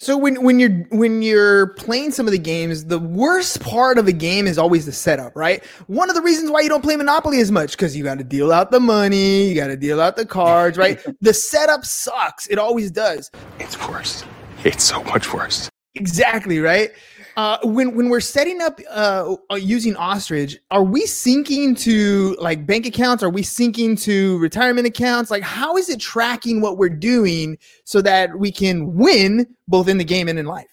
so 0.00 0.16
when 0.16 0.44
when 0.44 0.60
you're 0.60 0.84
when 0.90 1.22
you're 1.22 1.68
playing 1.74 2.12
some 2.12 2.26
of 2.26 2.32
the 2.32 2.38
games, 2.38 2.84
the 2.84 3.00
worst 3.00 3.60
part 3.60 3.98
of 3.98 4.06
a 4.06 4.12
game 4.12 4.46
is 4.46 4.56
always 4.56 4.86
the 4.86 4.92
setup, 4.92 5.34
right? 5.34 5.64
One 5.88 6.08
of 6.08 6.14
the 6.14 6.22
reasons 6.22 6.52
why 6.52 6.60
you 6.60 6.68
don't 6.68 6.82
play 6.82 6.94
Monopoly 6.94 7.40
as 7.40 7.50
much 7.50 7.72
because 7.72 7.96
you 7.96 8.04
got 8.04 8.18
to 8.18 8.24
deal 8.24 8.52
out 8.52 8.70
the 8.70 8.78
money, 8.78 9.48
you 9.48 9.56
got 9.56 9.66
to 9.66 9.76
deal 9.76 10.00
out 10.00 10.14
the 10.14 10.24
cards, 10.24 10.78
right? 10.78 11.00
the 11.20 11.34
setup 11.34 11.84
sucks. 11.84 12.46
It 12.46 12.60
always 12.60 12.92
does. 12.92 13.28
It's 13.58 13.76
worse. 13.88 14.24
It's 14.62 14.84
so 14.84 15.02
much 15.02 15.32
worse. 15.34 15.68
Exactly 15.96 16.60
right. 16.60 16.92
Uh, 17.38 17.56
when 17.62 17.94
when 17.94 18.08
we're 18.08 18.18
setting 18.18 18.60
up 18.60 18.80
uh, 18.90 19.36
uh, 19.48 19.54
using 19.54 19.94
Ostrich, 19.94 20.58
are 20.72 20.82
we 20.82 21.04
syncing 21.04 21.78
to 21.78 22.36
like 22.40 22.66
bank 22.66 22.84
accounts? 22.84 23.22
Are 23.22 23.30
we 23.30 23.42
syncing 23.42 23.96
to 24.02 24.38
retirement 24.38 24.88
accounts? 24.88 25.30
Like, 25.30 25.44
how 25.44 25.76
is 25.76 25.88
it 25.88 26.00
tracking 26.00 26.60
what 26.60 26.78
we're 26.78 26.88
doing 26.88 27.56
so 27.84 28.02
that 28.02 28.36
we 28.40 28.50
can 28.50 28.92
win 28.96 29.46
both 29.68 29.86
in 29.86 29.98
the 29.98 30.04
game 30.04 30.26
and 30.26 30.36
in 30.36 30.46
life? 30.46 30.66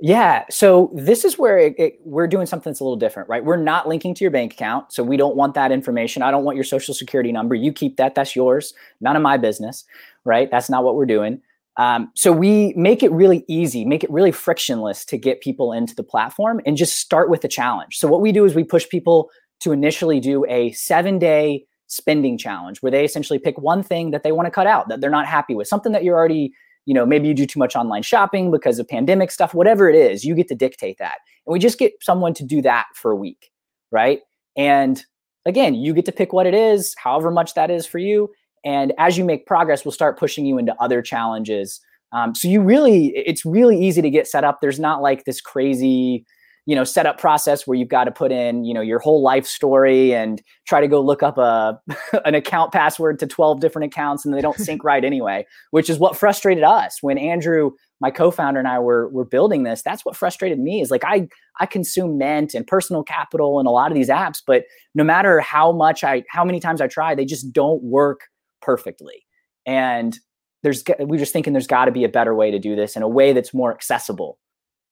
Yeah. 0.00 0.42
So 0.50 0.90
this 0.92 1.24
is 1.24 1.38
where 1.38 1.56
it, 1.56 1.78
it, 1.78 2.00
we're 2.04 2.26
doing 2.26 2.46
something 2.46 2.72
that's 2.72 2.80
a 2.80 2.84
little 2.84 2.96
different, 2.96 3.28
right? 3.28 3.44
We're 3.44 3.56
not 3.56 3.86
linking 3.86 4.12
to 4.16 4.24
your 4.24 4.32
bank 4.32 4.54
account. 4.54 4.92
So 4.92 5.04
we 5.04 5.16
don't 5.16 5.36
want 5.36 5.54
that 5.54 5.70
information. 5.70 6.20
I 6.20 6.32
don't 6.32 6.42
want 6.42 6.56
your 6.56 6.64
social 6.64 6.94
security 6.94 7.30
number. 7.30 7.54
You 7.54 7.72
keep 7.72 7.96
that. 7.98 8.16
That's 8.16 8.34
yours. 8.34 8.74
None 9.00 9.14
of 9.14 9.22
my 9.22 9.36
business, 9.36 9.84
right? 10.24 10.50
That's 10.50 10.68
not 10.68 10.82
what 10.82 10.96
we're 10.96 11.06
doing. 11.06 11.40
Um, 11.78 12.10
so 12.14 12.32
we 12.32 12.72
make 12.74 13.02
it 13.02 13.12
really 13.12 13.44
easy, 13.48 13.84
make 13.84 14.02
it 14.02 14.10
really 14.10 14.32
frictionless 14.32 15.04
to 15.06 15.18
get 15.18 15.42
people 15.42 15.72
into 15.72 15.94
the 15.94 16.02
platform 16.02 16.60
and 16.64 16.76
just 16.76 16.96
start 16.96 17.28
with 17.28 17.44
a 17.44 17.48
challenge. 17.48 17.98
So 17.98 18.08
what 18.08 18.22
we 18.22 18.32
do 18.32 18.44
is 18.44 18.54
we 18.54 18.64
push 18.64 18.88
people 18.88 19.30
to 19.60 19.72
initially 19.72 20.20
do 20.20 20.44
a 20.48 20.72
seven 20.72 21.18
day 21.18 21.66
spending 21.86 22.36
challenge 22.36 22.82
where 22.82 22.90
they 22.90 23.04
essentially 23.04 23.38
pick 23.38 23.58
one 23.58 23.82
thing 23.82 24.10
that 24.10 24.22
they 24.22 24.32
want 24.32 24.46
to 24.46 24.50
cut 24.50 24.66
out 24.66 24.88
that 24.88 25.00
they're 25.00 25.10
not 25.10 25.26
happy 25.26 25.54
with, 25.54 25.68
something 25.68 25.92
that 25.92 26.02
you're 26.02 26.16
already, 26.16 26.52
you 26.84 26.94
know, 26.94 27.06
maybe 27.06 27.28
you 27.28 27.34
do 27.34 27.46
too 27.46 27.58
much 27.58 27.76
online 27.76 28.02
shopping 28.02 28.50
because 28.50 28.78
of 28.78 28.88
pandemic 28.88 29.30
stuff, 29.30 29.54
whatever 29.54 29.88
it 29.88 29.96
is, 29.96 30.24
you 30.24 30.34
get 30.34 30.48
to 30.48 30.54
dictate 30.54 30.98
that. 30.98 31.18
And 31.46 31.52
we 31.52 31.58
just 31.58 31.78
get 31.78 31.92
someone 32.00 32.34
to 32.34 32.44
do 32.44 32.62
that 32.62 32.86
for 32.94 33.10
a 33.10 33.16
week, 33.16 33.50
right? 33.92 34.20
And 34.56 35.02
again, 35.44 35.74
you 35.74 35.94
get 35.94 36.06
to 36.06 36.12
pick 36.12 36.32
what 36.32 36.46
it 36.46 36.54
is, 36.54 36.94
however 36.98 37.30
much 37.30 37.54
that 37.54 37.70
is 37.70 37.86
for 37.86 37.98
you. 37.98 38.30
And 38.66 38.92
as 38.98 39.16
you 39.16 39.24
make 39.24 39.46
progress, 39.46 39.84
we'll 39.84 39.92
start 39.92 40.18
pushing 40.18 40.44
you 40.44 40.58
into 40.58 40.74
other 40.80 41.00
challenges 41.00 41.80
Um, 42.12 42.34
so 42.34 42.48
you 42.48 42.60
really, 42.62 43.08
it's 43.16 43.44
really 43.44 43.78
easy 43.80 44.02
to 44.02 44.10
get 44.10 44.26
set 44.26 44.44
up. 44.44 44.60
There's 44.60 44.80
not 44.80 45.02
like 45.02 45.24
this 45.24 45.40
crazy, 45.40 46.24
you 46.64 46.74
know, 46.74 46.84
setup 46.84 47.18
process 47.18 47.66
where 47.66 47.76
you've 47.76 47.88
got 47.88 48.04
to 48.04 48.10
put 48.10 48.32
in, 48.32 48.64
you 48.64 48.72
know, 48.74 48.80
your 48.80 48.98
whole 48.98 49.22
life 49.22 49.46
story 49.46 50.14
and 50.14 50.42
try 50.66 50.80
to 50.80 50.88
go 50.88 51.00
look 51.00 51.22
up 51.22 51.38
a 51.38 51.80
an 52.24 52.34
account 52.34 52.72
password 52.72 53.18
to 53.20 53.26
12 53.26 53.60
different 53.60 53.86
accounts 53.92 54.24
and 54.24 54.34
they 54.34 54.40
don't 54.40 54.58
sync 54.58 54.82
right 54.82 55.04
anyway, 55.12 55.46
which 55.70 55.90
is 55.90 55.98
what 55.98 56.16
frustrated 56.16 56.64
us 56.64 56.98
when 57.02 57.18
Andrew, 57.18 57.70
my 58.00 58.10
co-founder 58.10 58.58
and 58.58 58.68
I 58.68 58.78
were 58.78 59.08
were 59.10 59.24
building 59.24 59.62
this. 59.64 59.82
That's 59.82 60.04
what 60.04 60.16
frustrated 60.16 60.58
me 60.58 60.80
is 60.80 60.90
like 60.90 61.04
I 61.04 61.28
I 61.60 61.66
consume 61.66 62.18
Mint 62.18 62.54
and 62.54 62.66
personal 62.66 63.04
capital 63.04 63.58
and 63.58 63.68
a 63.68 63.72
lot 63.72 63.90
of 63.90 63.94
these 63.94 64.08
apps, 64.08 64.42
but 64.46 64.64
no 64.94 65.04
matter 65.04 65.40
how 65.40 65.72
much 65.72 66.02
I 66.02 66.24
how 66.28 66.44
many 66.44 66.60
times 66.60 66.80
I 66.80 66.88
try, 66.88 67.14
they 67.14 67.24
just 67.24 67.52
don't 67.52 67.82
work 67.82 68.28
perfectly. 68.62 69.26
And 69.64 70.18
there's 70.62 70.82
we're 70.98 71.18
just 71.18 71.32
thinking 71.32 71.52
there's 71.52 71.66
got 71.66 71.86
to 71.86 71.92
be 71.92 72.04
a 72.04 72.08
better 72.08 72.34
way 72.34 72.50
to 72.50 72.58
do 72.58 72.76
this 72.76 72.96
in 72.96 73.02
a 73.02 73.08
way 73.08 73.32
that's 73.32 73.54
more 73.54 73.72
accessible. 73.72 74.38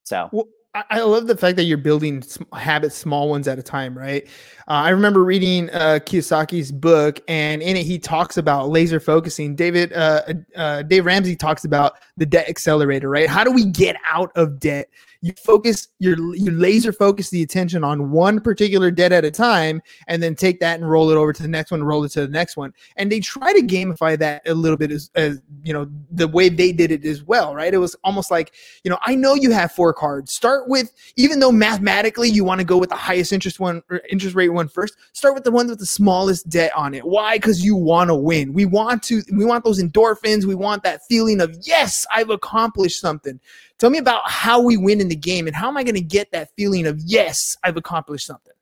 So 0.04 0.28
well, 0.33 0.47
I 0.90 1.02
love 1.02 1.28
the 1.28 1.37
fact 1.37 1.56
that 1.56 1.64
you're 1.64 1.78
building 1.78 2.25
habits, 2.52 2.97
small 2.97 3.28
ones 3.28 3.47
at 3.47 3.61
a 3.61 3.62
time, 3.62 3.97
right? 3.97 4.26
Uh, 4.66 4.73
I 4.73 4.88
remember 4.88 5.23
reading 5.23 5.71
uh, 5.71 6.00
Kiyosaki's 6.02 6.73
book, 6.73 7.21
and 7.28 7.62
in 7.62 7.76
it 7.76 7.87
he 7.87 7.97
talks 7.97 8.37
about 8.37 8.71
laser 8.71 8.99
focusing. 8.99 9.54
David, 9.54 9.92
uh, 9.92 10.23
uh 10.56 10.83
Dave 10.83 11.06
Ramsey 11.06 11.37
talks 11.37 11.64
about 11.64 11.99
the 12.16 12.26
debt 12.26 12.49
accelerator, 12.49 13.09
right? 13.09 13.28
How 13.28 13.44
do 13.44 13.52
we 13.52 13.66
get 13.66 13.97
out 14.11 14.33
of 14.35 14.59
debt? 14.59 14.88
You 15.24 15.32
focus 15.42 15.88
your 16.00 16.16
you 16.36 16.50
laser 16.50 16.92
focus 16.92 17.30
the 17.30 17.42
attention 17.42 17.82
on 17.82 18.10
one 18.10 18.38
particular 18.38 18.90
debt 18.90 19.10
at 19.10 19.24
a 19.24 19.30
time 19.30 19.80
and 20.06 20.22
then 20.22 20.34
take 20.34 20.60
that 20.60 20.78
and 20.78 20.90
roll 20.90 21.08
it 21.08 21.16
over 21.16 21.32
to 21.32 21.40
the 21.40 21.48
next 21.48 21.70
one 21.70 21.82
roll 21.82 22.04
it 22.04 22.10
to 22.10 22.20
the 22.20 22.28
next 22.28 22.58
one. 22.58 22.74
And 22.96 23.10
they 23.10 23.20
try 23.20 23.54
to 23.54 23.62
gamify 23.62 24.18
that 24.18 24.46
a 24.46 24.52
little 24.52 24.76
bit 24.76 24.90
as, 24.90 25.10
as 25.14 25.40
you 25.62 25.72
know 25.72 25.88
the 26.10 26.28
way 26.28 26.50
they 26.50 26.72
did 26.72 26.90
it 26.90 27.06
as 27.06 27.22
well 27.22 27.54
right? 27.54 27.72
It 27.72 27.78
was 27.78 27.96
almost 28.04 28.30
like 28.30 28.52
you 28.84 28.90
know 28.90 28.98
i 29.06 29.14
know 29.14 29.34
you 29.34 29.50
have 29.50 29.72
four 29.72 29.94
cards. 29.94 30.30
Start 30.30 30.68
with 30.68 30.92
even 31.16 31.40
though 31.40 31.52
mathematically 31.52 32.28
you 32.28 32.44
want 32.44 32.60
to 32.60 32.66
go 32.66 32.76
with 32.76 32.90
the 32.90 32.96
highest 32.96 33.32
interest 33.32 33.58
one 33.58 33.82
or 33.88 34.02
interest 34.10 34.36
rate 34.36 34.50
one 34.50 34.68
first 34.68 34.94
start 35.14 35.32
with 35.32 35.44
the 35.44 35.50
one 35.50 35.68
with 35.68 35.78
the 35.78 35.86
smallest 35.86 36.50
debt 36.50 36.72
on 36.76 36.92
it. 36.92 37.02
Why? 37.02 37.38
Because 37.38 37.64
you 37.64 37.76
want 37.76 38.10
to 38.10 38.14
win. 38.14 38.52
We 38.52 38.66
want 38.66 39.02
to 39.04 39.22
we 39.32 39.46
want 39.46 39.64
those 39.64 39.82
endorphins. 39.82 40.44
We 40.44 40.54
want 40.54 40.82
that 40.82 41.00
feeling 41.08 41.40
of 41.40 41.56
yes 41.62 42.06
i've 42.14 42.28
accomplished 42.28 43.00
something 43.00 43.40
Tell 43.84 43.90
me 43.90 43.98
about 43.98 44.22
how 44.24 44.62
we 44.62 44.78
win 44.78 44.98
in 45.02 45.08
the 45.08 45.14
game 45.14 45.46
and 45.46 45.54
how 45.54 45.68
am 45.68 45.76
I 45.76 45.82
going 45.82 45.94
to 45.94 46.00
get 46.00 46.32
that 46.32 46.48
feeling 46.56 46.86
of, 46.86 46.98
yes, 47.04 47.54
I've 47.64 47.76
accomplished 47.76 48.26
something? 48.26 48.54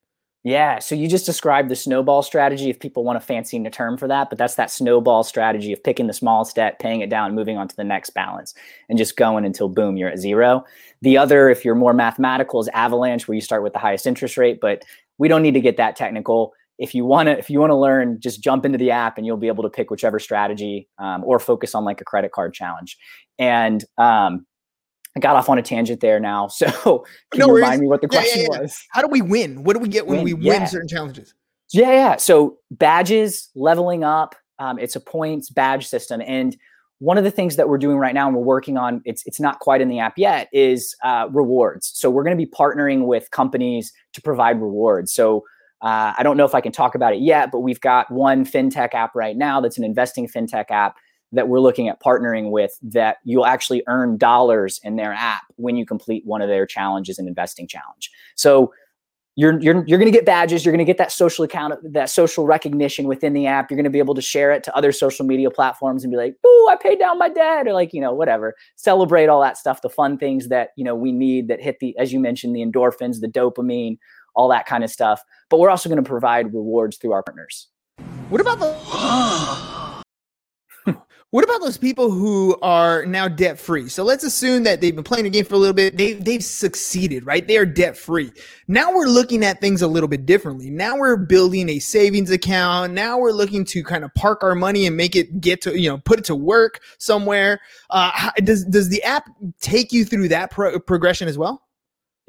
Yeah. 0.43 0.81
So 0.81 0.97
you 0.97 1.07
just 1.07 1.27
described 1.27 1.69
the 1.69 1.77
snowball 1.77 2.23
strategy, 2.23 2.71
if 2.71 2.81
people 2.81 3.05
want 3.05 3.21
to 3.21 3.25
fancy 3.25 3.57
a 3.65 3.71
term 3.71 3.97
for 3.97 4.09
that, 4.09 4.31
but 4.31 4.37
that's 4.37 4.57
that 4.57 4.69
snowball 4.69 5.23
strategy 5.23 5.73
of 5.73 5.81
picking 5.85 6.09
the 6.09 6.13
smallest 6.13 6.57
debt, 6.57 6.81
paying 6.81 7.03
it 7.03 7.09
down, 7.09 7.37
moving 7.37 7.57
on 7.57 7.69
to 7.69 7.77
the 7.77 7.85
next 7.85 8.11
balance, 8.11 8.53
and 8.89 8.99
just 8.99 9.17
going 9.17 9.45
until 9.45 9.69
boom, 9.69 9.97
you're 9.97 10.09
at 10.09 10.19
zero. 10.19 10.65
The 11.03 11.19
other, 11.19 11.49
if 11.49 11.65
you're 11.65 11.77
more 11.77 11.95
mathematical, 11.95 12.59
is 12.59 12.67
avalanche, 12.75 13.29
where 13.29 13.37
you 13.37 13.41
start 13.41 13.63
with 13.63 13.75
the 13.75 13.79
highest 13.79 14.09
interest 14.09 14.37
rate, 14.37 14.59
but 14.61 14.85
we 15.19 15.29
don't 15.29 15.43
need 15.43 15.55
to 15.55 15.61
get 15.61 15.77
that 15.77 15.95
technical. 15.95 16.53
If 16.79 16.97
you 16.97 17.05
want 17.05 17.29
to, 17.29 17.39
if 17.39 17.49
you 17.49 17.61
want 17.61 17.71
to 17.71 17.77
learn, 17.77 18.19
just 18.19 18.43
jump 18.43 18.67
into 18.67 18.77
the 18.77 18.91
app 18.91 19.19
and 19.19 19.25
you'll 19.25 19.37
be 19.37 19.47
able 19.47 19.63
to 19.63 19.71
pick 19.71 19.89
whichever 19.89 20.19
strategy 20.19 20.89
um, 20.99 21.23
or 21.23 21.39
focus 21.39 21.77
on 21.77 21.85
like 21.85 22.01
a 22.01 22.05
credit 22.05 22.33
card 22.33 22.55
challenge. 22.55 22.99
And 23.39 23.85
um, 23.99 24.47
I 25.17 25.21
got 25.21 25.37
off 25.37 25.49
on 25.49 25.59
a 25.59 25.63
tangent 25.63 26.01
there 26.01 26.21
now. 26.21 26.49
So 26.63 27.05
can 27.31 27.41
no 27.41 27.47
you 27.49 27.55
remind 27.55 27.81
me 27.81 27.87
what 27.87 28.01
the 28.01 28.09
question 28.09 28.43
yeah, 28.43 28.49
yeah, 28.51 28.57
yeah. 28.57 28.61
was? 28.63 28.87
How 28.91 29.03
do 29.03 29.09
we 29.09 29.23
win? 29.23 29.65
What 29.65 29.75
do 29.75 29.81
we 29.81 29.89
get 29.89 30.07
when 30.07 30.19
win. 30.19 30.25
we 30.25 30.35
win 30.35 30.67
certain 30.67 30.89
challenges? 30.89 31.35
Yeah, 31.73 31.91
yeah. 31.91 32.17
So 32.17 32.59
badges, 32.71 33.51
leveling 33.55 34.05
up. 34.05 34.35
Um, 34.59 34.79
it's 34.79 34.95
a 34.95 35.01
points 35.01 35.51
badge 35.51 35.87
system, 35.87 36.23
and 36.25 36.57
one 37.03 37.19
of 37.19 37.25
the 37.25 37.33
things 37.33 37.57
that 37.57 37.69
we're 37.69 37.79
doing 37.79 37.97
right 37.97 38.15
now 38.15 38.29
and 38.29 38.37
we're 38.37 38.45
working 38.45 38.77
on 38.77 39.03
it's 39.05 39.27
it's 39.27 39.41
not 39.41 39.59
quite 39.59 39.81
in 39.81 39.89
the 39.89 39.99
app 39.99 40.17
yet 40.17 40.49
is 40.53 40.95
uh, 41.03 41.27
rewards 41.33 41.91
so 41.95 42.09
we're 42.09 42.23
going 42.23 42.37
to 42.37 42.41
be 42.41 42.49
partnering 42.49 43.07
with 43.07 43.29
companies 43.33 43.93
to 44.13 44.23
provide 44.23 44.61
rewards 44.61 45.13
so 45.13 45.39
uh, 45.81 46.13
i 46.17 46.23
don't 46.23 46.37
know 46.37 46.45
if 46.45 46.55
i 46.55 46.61
can 46.61 46.71
talk 46.71 46.95
about 46.95 47.13
it 47.13 47.21
yet 47.21 47.51
but 47.51 47.59
we've 47.59 47.81
got 47.81 48.09
one 48.13 48.45
fintech 48.45 48.95
app 48.95 49.17
right 49.17 49.37
now 49.37 49.61
that's 49.61 49.79
an 49.79 49.83
investing 49.83 50.29
fintech 50.29 50.71
app 50.71 50.95
that 51.33 51.49
we're 51.49 51.61
looking 51.61 51.89
at 51.89 52.01
partnering 52.01 52.51
with 52.51 52.79
that 52.83 53.19
you'll 53.25 53.47
actually 53.47 53.83
earn 53.89 54.17
dollars 54.17 54.81
in 54.85 54.97
their 54.97 55.13
app 55.13 55.43
when 55.57 55.77
you 55.77 55.87
complete 55.87 56.25
one 56.27 56.43
of 56.43 56.49
their 56.49 56.67
challenges 56.67 57.19
an 57.19 57.27
investing 57.27 57.67
challenge. 57.67 58.11
So 58.35 58.73
you're 59.35 59.59
you're 59.61 59.83
you're 59.87 59.99
going 59.99 60.13
to 60.13 60.17
get 60.17 60.27
badges 60.27 60.63
you're 60.63 60.73
going 60.73 60.85
to 60.85 60.85
get 60.85 60.99
that 60.99 61.11
social 61.11 61.43
account 61.43 61.75
that 61.95 62.11
social 62.11 62.45
recognition 62.45 63.07
within 63.07 63.33
the 63.33 63.47
app 63.47 63.71
you're 63.71 63.77
going 63.77 63.85
to 63.85 63.91
be 63.91 63.99
able 63.99 64.15
to 64.15 64.21
share 64.21 64.53
it 64.53 64.63
to 64.63 64.77
other 64.77 64.93
social 64.93 65.25
media 65.25 65.51
platforms 65.51 66.05
and 66.05 66.11
be 66.11 66.19
like 66.19 66.35
ooh 66.47 66.69
i 66.69 66.77
paid 66.77 66.99
down 66.99 67.19
my 67.19 67.31
debt 67.31 67.67
or 67.67 67.73
like 67.73 67.95
you 67.95 68.01
know 68.01 68.13
whatever. 68.13 68.55
Celebrate 68.77 69.29
all 69.29 69.41
that 69.41 69.57
stuff 69.57 69.81
the 69.81 69.89
fun 69.89 70.19
things 70.19 70.49
that 70.49 70.71
you 70.77 70.85
know 70.85 70.95
we 70.95 71.13
need 71.13 71.49
that 71.49 71.63
hit 71.63 71.79
the 71.81 71.97
as 71.97 72.13
you 72.13 72.21
mentioned 72.21 72.55
the 72.55 72.61
endorphins 72.61 73.21
the 73.21 73.27
dopamine 73.27 73.97
all 74.35 74.49
that 74.49 74.67
kind 74.67 74.85
of 74.85 74.91
stuff. 74.91 75.23
But 75.49 75.59
we're 75.59 75.71
also 75.71 75.89
going 75.89 76.03
to 76.03 76.09
provide 76.09 76.55
rewards 76.55 76.97
through 76.97 77.13
our 77.13 77.23
partners. 77.23 77.69
What 78.29 78.41
about 78.41 78.61
the 78.61 79.69
What 81.33 81.45
about 81.45 81.63
those 81.63 81.79
people 81.79 82.11
who 82.11 82.59
are 82.61 83.07
now 83.07 83.27
debt 83.27 83.59
free? 83.59 83.89
So 83.89 84.05
let's 84.05 84.23
assume 84.23 84.65
that 84.65 84.83
they've 84.83 84.95
been 84.95 85.03
playing 85.03 85.25
the 85.25 85.31
game 85.31 85.47
for 85.47 85.55
a 85.55 85.59
little 85.59 85.73
bit. 85.73 85.97
They, 85.97 86.13
they've 86.13 86.45
succeeded, 86.45 87.25
right? 87.25 87.49
They 87.49 87.57
are 87.57 87.65
debt 87.65 87.97
free. 87.97 88.31
Now 88.69 88.95
we're 88.95 89.07
looking 89.07 89.43
at 89.43 89.59
things 89.59 89.81
a 89.81 89.87
little 89.87 90.11
bit 90.11 90.27
differently. 90.27 90.69
Now 90.69 90.99
we're 90.99 91.17
building 91.17 91.71
a 91.71 91.79
savings 91.79 92.31
account. 92.31 92.93
Now 92.93 93.17
we're 93.17 93.33
looking 93.33 93.65
to 93.65 93.83
kind 93.83 94.05
of 94.05 94.13
park 94.13 94.43
our 94.45 94.55
money 94.55 94.87
and 94.87 94.95
make 94.95 95.17
it 95.17 95.41
get 95.41 95.63
to, 95.63 95.81
you 95.81 95.89
know, 95.89 95.97
put 95.97 96.19
it 96.19 96.27
to 96.27 96.37
work 96.37 96.81
somewhere. 96.99 97.63
Uh, 97.89 98.31
does, 98.45 98.67
does 98.67 98.91
the 98.91 99.03
app 99.03 99.31
take 99.59 99.91
you 99.91 100.05
through 100.05 100.29
that 100.29 100.51
pro- 100.51 100.79
progression 100.81 101.29
as 101.29 101.39
well? 101.39 101.62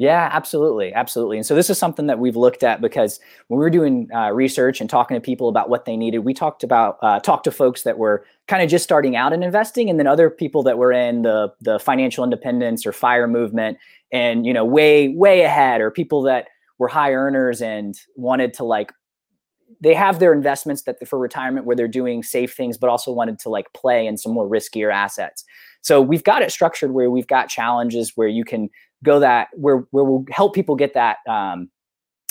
Yeah, 0.03 0.27
absolutely, 0.33 0.93
absolutely. 0.93 1.37
And 1.37 1.45
so 1.45 1.55
this 1.55 1.69
is 1.69 1.77
something 1.77 2.07
that 2.07 2.19
we've 2.19 2.35
looked 2.35 2.61
at 2.61 2.81
because 2.81 3.21
when 3.47 3.57
we 3.57 3.63
were 3.63 3.69
doing 3.69 4.09
uh, 4.13 4.31
research 4.31 4.81
and 4.81 4.89
talking 4.89 5.15
to 5.15 5.21
people 5.21 5.47
about 5.47 5.69
what 5.69 5.85
they 5.85 5.95
needed, 5.95 6.19
we 6.19 6.33
talked 6.33 6.61
about 6.61 6.97
uh, 7.01 7.21
talked 7.21 7.45
to 7.45 7.51
folks 7.51 7.83
that 7.83 7.97
were 7.97 8.25
kind 8.49 8.61
of 8.61 8.69
just 8.69 8.83
starting 8.83 9.15
out 9.15 9.31
in 9.31 9.43
investing, 9.43 9.89
and 9.89 9.97
then 9.97 10.05
other 10.05 10.29
people 10.29 10.61
that 10.63 10.77
were 10.77 10.91
in 10.91 11.21
the 11.21 11.53
the 11.61 11.79
financial 11.79 12.25
independence 12.25 12.85
or 12.85 12.91
fire 12.91 13.29
movement, 13.29 13.77
and 14.11 14.45
you 14.45 14.51
know, 14.51 14.65
way 14.65 15.07
way 15.07 15.43
ahead, 15.43 15.79
or 15.79 15.89
people 15.89 16.21
that 16.23 16.47
were 16.79 16.89
high 16.89 17.13
earners 17.13 17.61
and 17.61 17.95
wanted 18.17 18.53
to 18.55 18.65
like 18.65 18.91
they 19.81 19.93
have 19.93 20.19
their 20.19 20.33
investments 20.33 20.83
that 20.83 20.97
for 21.07 21.17
retirement 21.19 21.65
where 21.65 21.75
they're 21.75 21.87
doing 21.87 22.23
safe 22.23 22.53
things, 22.53 22.77
but 22.77 22.89
also 22.89 23.11
wanted 23.11 23.39
to 23.39 23.49
like 23.49 23.71
play 23.73 24.05
in 24.05 24.17
some 24.17 24.33
more 24.33 24.47
riskier 24.49 24.93
assets. 24.93 25.45
So 25.81 26.01
we've 26.01 26.23
got 26.23 26.41
it 26.41 26.51
structured 26.51 26.91
where 26.91 27.09
we've 27.09 27.27
got 27.27 27.49
challenges 27.49 28.13
where 28.15 28.29
you 28.29 28.45
can 28.45 28.69
go 29.03 29.19
that 29.19 29.49
where 29.53 29.85
where 29.91 30.03
we'll 30.03 30.25
help 30.31 30.55
people 30.55 30.75
get 30.75 30.93
that 30.93 31.17
um, 31.27 31.69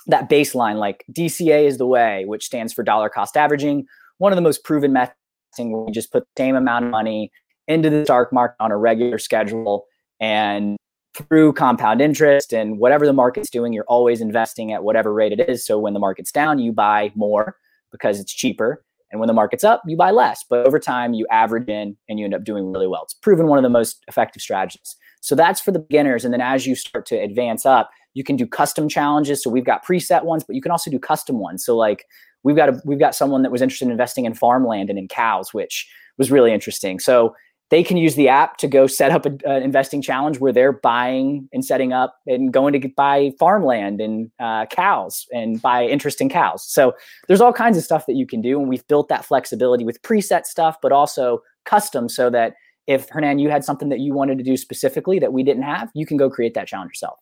that 0.06 0.28
baseline. 0.28 0.76
Like 0.76 1.04
DCA 1.12 1.66
is 1.66 1.78
the 1.78 1.86
way, 1.86 2.24
which 2.24 2.44
stands 2.44 2.72
for 2.72 2.82
dollar 2.82 3.08
cost 3.08 3.36
averaging. 3.36 3.86
One 4.18 4.32
of 4.32 4.36
the 4.36 4.42
most 4.42 4.64
proven 4.64 4.92
methods 4.92 5.16
where 5.56 5.84
we 5.84 5.92
just 5.92 6.10
put 6.12 6.24
the 6.24 6.42
same 6.42 6.56
amount 6.56 6.86
of 6.86 6.90
money 6.90 7.30
into 7.68 7.90
the 7.90 8.04
stock 8.04 8.32
market 8.32 8.56
on 8.60 8.72
a 8.72 8.76
regular 8.76 9.18
schedule 9.18 9.86
and 10.20 10.76
through 11.14 11.52
compound 11.52 12.00
interest 12.00 12.52
and 12.52 12.78
whatever 12.78 13.06
the 13.06 13.12
market's 13.12 13.50
doing, 13.50 13.72
you're 13.72 13.84
always 13.84 14.20
investing 14.20 14.72
at 14.72 14.82
whatever 14.82 15.12
rate 15.12 15.32
it 15.32 15.48
is. 15.48 15.64
So 15.64 15.78
when 15.78 15.92
the 15.92 16.00
market's 16.00 16.32
down, 16.32 16.58
you 16.58 16.72
buy 16.72 17.12
more 17.14 17.56
because 17.90 18.18
it's 18.18 18.32
cheaper. 18.32 18.82
And 19.10 19.20
when 19.20 19.26
the 19.26 19.34
market's 19.34 19.62
up, 19.62 19.82
you 19.86 19.96
buy 19.96 20.10
less. 20.10 20.42
But 20.48 20.66
over 20.66 20.78
time, 20.78 21.12
you 21.12 21.26
average 21.30 21.68
in 21.68 21.96
and 22.08 22.18
you 22.18 22.24
end 22.24 22.34
up 22.34 22.44
doing 22.44 22.72
really 22.72 22.86
well. 22.86 23.02
It's 23.02 23.12
proven 23.12 23.46
one 23.46 23.58
of 23.58 23.62
the 23.62 23.68
most 23.68 24.02
effective 24.08 24.40
strategies. 24.40 24.96
So 25.22 25.34
that's 25.34 25.60
for 25.60 25.70
the 25.70 25.78
beginners. 25.78 26.24
And 26.24 26.34
then 26.34 26.40
as 26.40 26.66
you 26.66 26.74
start 26.74 27.06
to 27.06 27.16
advance 27.16 27.64
up, 27.64 27.90
you 28.14 28.24
can 28.24 28.36
do 28.36 28.46
custom 28.46 28.88
challenges. 28.88 29.42
So 29.42 29.48
we've 29.48 29.64
got 29.64 29.84
preset 29.84 30.24
ones, 30.24 30.44
but 30.44 30.54
you 30.54 30.60
can 30.60 30.70
also 30.70 30.90
do 30.90 30.98
custom 30.98 31.38
ones. 31.38 31.64
So 31.64 31.76
like 31.76 32.06
we've 32.42 32.56
got 32.56 32.68
a, 32.68 32.82
we've 32.84 32.98
got 32.98 33.14
someone 33.14 33.42
that 33.42 33.52
was 33.52 33.62
interested 33.62 33.86
in 33.86 33.92
investing 33.92 34.26
in 34.26 34.34
farmland 34.34 34.90
and 34.90 34.98
in 34.98 35.08
cows, 35.08 35.54
which 35.54 35.88
was 36.18 36.30
really 36.30 36.52
interesting. 36.52 36.98
So 36.98 37.34
they 37.70 37.82
can 37.82 37.96
use 37.96 38.16
the 38.16 38.28
app 38.28 38.58
to 38.58 38.68
go 38.68 38.86
set 38.86 39.12
up 39.12 39.24
an 39.24 39.40
investing 39.62 40.02
challenge 40.02 40.40
where 40.40 40.52
they're 40.52 40.74
buying 40.74 41.48
and 41.54 41.64
setting 41.64 41.94
up 41.94 42.18
and 42.26 42.52
going 42.52 42.78
to 42.78 42.88
buy 42.88 43.32
farmland 43.38 43.98
and 43.98 44.30
uh, 44.40 44.66
cows 44.66 45.26
and 45.32 45.62
buy 45.62 45.86
interest 45.86 46.20
in 46.20 46.28
cows. 46.28 46.62
So 46.62 46.92
there's 47.28 47.40
all 47.40 47.52
kinds 47.54 47.78
of 47.78 47.84
stuff 47.84 48.04
that 48.06 48.16
you 48.16 48.26
can 48.26 48.42
do, 48.42 48.60
and 48.60 48.68
we've 48.68 48.86
built 48.88 49.08
that 49.08 49.24
flexibility 49.24 49.84
with 49.86 50.02
preset 50.02 50.44
stuff, 50.44 50.76
but 50.82 50.92
also 50.92 51.42
custom 51.64 52.10
so 52.10 52.28
that 52.28 52.56
if 52.86 53.08
Hernan, 53.08 53.38
you 53.38 53.48
had 53.48 53.64
something 53.64 53.88
that 53.90 54.00
you 54.00 54.12
wanted 54.12 54.38
to 54.38 54.44
do 54.44 54.56
specifically 54.56 55.18
that 55.18 55.32
we 55.32 55.42
didn't 55.42 55.62
have, 55.62 55.90
you 55.94 56.06
can 56.06 56.16
go 56.16 56.28
create 56.28 56.54
that 56.54 56.66
challenge 56.66 56.90
yourself. 56.90 57.18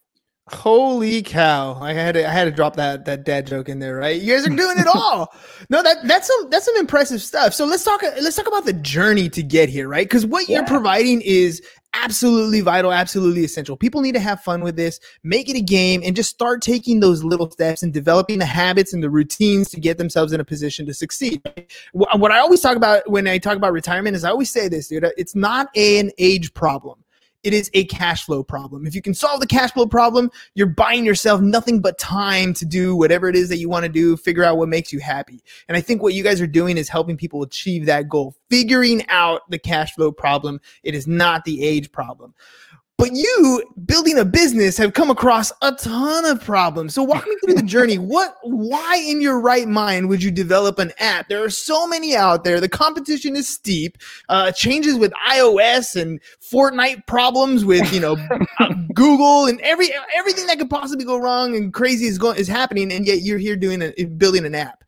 Holy 0.48 1.22
cow! 1.22 1.78
I 1.80 1.92
had 1.92 2.14
to, 2.14 2.28
I 2.28 2.32
had 2.32 2.44
to 2.46 2.50
drop 2.50 2.74
that 2.74 3.04
that 3.04 3.24
dad 3.24 3.46
joke 3.46 3.68
in 3.68 3.78
there, 3.78 3.94
right? 3.94 4.20
You 4.20 4.34
guys 4.34 4.44
are 4.46 4.50
doing 4.50 4.78
it 4.78 4.86
all. 4.94 5.32
no, 5.68 5.80
that 5.80 5.98
that's 6.04 6.26
some 6.26 6.50
that's 6.50 6.64
some 6.64 6.76
impressive 6.76 7.22
stuff. 7.22 7.54
So 7.54 7.64
let's 7.64 7.84
talk 7.84 8.02
let's 8.02 8.34
talk 8.34 8.48
about 8.48 8.64
the 8.64 8.72
journey 8.72 9.28
to 9.28 9.44
get 9.44 9.68
here, 9.68 9.86
right? 9.86 10.08
Because 10.08 10.26
what 10.26 10.48
yeah. 10.48 10.56
you're 10.56 10.66
providing 10.66 11.20
is 11.20 11.62
absolutely 11.94 12.60
vital, 12.60 12.92
absolutely 12.92 13.44
essential. 13.44 13.76
People 13.76 14.00
need 14.00 14.14
to 14.14 14.20
have 14.20 14.40
fun 14.42 14.62
with 14.62 14.76
this, 14.76 15.00
make 15.22 15.48
it 15.48 15.56
a 15.56 15.60
game, 15.60 16.02
and 16.04 16.16
just 16.16 16.30
start 16.30 16.62
taking 16.62 17.00
those 17.00 17.24
little 17.24 17.50
steps 17.50 17.82
and 17.82 17.92
developing 17.92 18.38
the 18.38 18.46
habits 18.46 18.92
and 18.92 19.02
the 19.02 19.10
routines 19.10 19.68
to 19.70 19.80
get 19.80 19.98
themselves 19.98 20.32
in 20.32 20.40
a 20.40 20.44
position 20.44 20.86
to 20.86 20.94
succeed. 20.94 21.42
What 21.92 22.32
I 22.32 22.38
always 22.38 22.60
talk 22.60 22.76
about 22.76 23.08
when 23.10 23.26
I 23.26 23.38
talk 23.38 23.56
about 23.56 23.72
retirement 23.72 24.16
is 24.16 24.24
I 24.24 24.30
always 24.30 24.50
say 24.50 24.68
this, 24.68 24.88
dude, 24.88 25.06
it's 25.16 25.34
not 25.34 25.68
an 25.76 26.10
age 26.18 26.54
problem 26.54 27.02
it 27.42 27.54
is 27.54 27.70
a 27.74 27.84
cash 27.86 28.24
flow 28.24 28.42
problem. 28.42 28.86
If 28.86 28.94
you 28.94 29.02
can 29.02 29.14
solve 29.14 29.40
the 29.40 29.46
cash 29.46 29.72
flow 29.72 29.86
problem, 29.86 30.30
you're 30.54 30.66
buying 30.66 31.04
yourself 31.04 31.40
nothing 31.40 31.80
but 31.80 31.98
time 31.98 32.52
to 32.54 32.64
do 32.64 32.94
whatever 32.94 33.28
it 33.28 33.36
is 33.36 33.48
that 33.48 33.58
you 33.58 33.68
want 33.68 33.84
to 33.84 33.88
do, 33.88 34.16
figure 34.16 34.44
out 34.44 34.58
what 34.58 34.68
makes 34.68 34.92
you 34.92 35.00
happy. 35.00 35.42
And 35.68 35.76
I 35.76 35.80
think 35.80 36.02
what 36.02 36.14
you 36.14 36.22
guys 36.22 36.40
are 36.40 36.46
doing 36.46 36.76
is 36.76 36.88
helping 36.88 37.16
people 37.16 37.42
achieve 37.42 37.86
that 37.86 38.08
goal, 38.08 38.36
figuring 38.50 39.06
out 39.08 39.42
the 39.50 39.58
cash 39.58 39.94
flow 39.94 40.12
problem. 40.12 40.60
It 40.82 40.94
is 40.94 41.06
not 41.06 41.44
the 41.44 41.64
age 41.64 41.90
problem. 41.92 42.34
But 43.00 43.12
you 43.14 43.64
building 43.86 44.18
a 44.18 44.26
business 44.26 44.76
have 44.76 44.92
come 44.92 45.08
across 45.08 45.50
a 45.62 45.72
ton 45.72 46.26
of 46.26 46.44
problems. 46.44 46.92
So 46.92 47.02
walk 47.02 47.26
me 47.26 47.34
through 47.42 47.54
the 47.54 47.62
journey. 47.62 47.96
What 48.10 48.36
why 48.42 48.96
in 48.96 49.22
your 49.22 49.40
right 49.40 49.66
mind 49.66 50.10
would 50.10 50.22
you 50.22 50.30
develop 50.30 50.78
an 50.78 50.92
app? 50.98 51.28
There 51.28 51.42
are 51.42 51.48
so 51.48 51.86
many 51.86 52.14
out 52.14 52.44
there. 52.44 52.60
The 52.60 52.68
competition 52.68 53.36
is 53.36 53.48
steep. 53.48 53.96
Uh, 54.28 54.52
changes 54.52 54.96
with 54.96 55.12
iOS 55.26 55.98
and 55.98 56.20
Fortnite 56.42 57.06
problems 57.06 57.64
with, 57.64 57.90
you 57.90 58.00
know, 58.00 58.16
Google 58.94 59.46
and 59.46 59.60
every 59.62 59.88
everything 60.14 60.46
that 60.48 60.58
could 60.58 60.68
possibly 60.68 61.06
go 61.06 61.16
wrong 61.16 61.56
and 61.56 61.72
crazy 61.72 62.04
is 62.04 62.18
going 62.18 62.36
is 62.36 62.48
happening 62.48 62.92
and 62.92 63.06
yet 63.06 63.22
you're 63.22 63.38
here 63.38 63.56
doing 63.56 63.80
a, 63.80 64.04
building 64.04 64.44
an 64.44 64.54
app. 64.54 64.84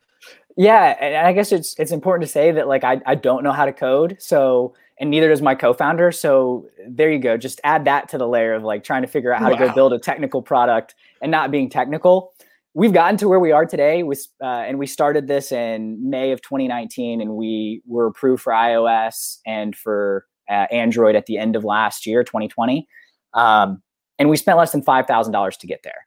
Yeah, 0.56 0.96
and 1.00 1.26
I 1.26 1.32
guess 1.32 1.50
it's 1.50 1.74
it's 1.78 1.92
important 1.92 2.26
to 2.26 2.32
say 2.32 2.52
that 2.52 2.68
like 2.68 2.84
I 2.84 3.00
I 3.06 3.14
don't 3.14 3.42
know 3.42 3.52
how 3.52 3.64
to 3.64 3.72
code. 3.72 4.16
So 4.18 4.74
and 4.98 5.10
neither 5.10 5.28
does 5.28 5.42
my 5.42 5.54
co-founder. 5.54 6.12
So 6.12 6.68
there 6.88 7.10
you 7.10 7.18
go. 7.18 7.36
Just 7.36 7.60
add 7.64 7.84
that 7.86 8.08
to 8.10 8.18
the 8.18 8.28
layer 8.28 8.54
of 8.54 8.62
like 8.62 8.84
trying 8.84 9.02
to 9.02 9.08
figure 9.08 9.32
out 9.32 9.40
how 9.40 9.50
wow. 9.50 9.56
to 9.56 9.66
go 9.66 9.74
build 9.74 9.92
a 9.92 9.98
technical 9.98 10.42
product 10.42 10.94
and 11.20 11.30
not 11.30 11.50
being 11.50 11.68
technical. 11.68 12.34
We've 12.74 12.92
gotten 12.92 13.18
to 13.18 13.28
where 13.28 13.40
we 13.40 13.52
are 13.52 13.66
today, 13.66 14.02
with, 14.02 14.26
uh, 14.42 14.46
and 14.46 14.78
we 14.78 14.86
started 14.86 15.26
this 15.26 15.52
in 15.52 16.08
May 16.08 16.32
of 16.32 16.40
2019, 16.40 17.20
and 17.20 17.34
we 17.34 17.82
were 17.86 18.06
approved 18.06 18.42
for 18.42 18.52
iOS 18.52 19.38
and 19.46 19.76
for 19.76 20.26
uh, 20.48 20.66
Android 20.70 21.14
at 21.14 21.26
the 21.26 21.36
end 21.36 21.54
of 21.54 21.64
last 21.64 22.06
year, 22.06 22.24
2020. 22.24 22.88
Um, 23.34 23.82
and 24.18 24.30
we 24.30 24.36
spent 24.36 24.56
less 24.56 24.72
than 24.72 24.82
five 24.82 25.06
thousand 25.06 25.32
dollars 25.32 25.56
to 25.58 25.66
get 25.66 25.82
there. 25.82 26.06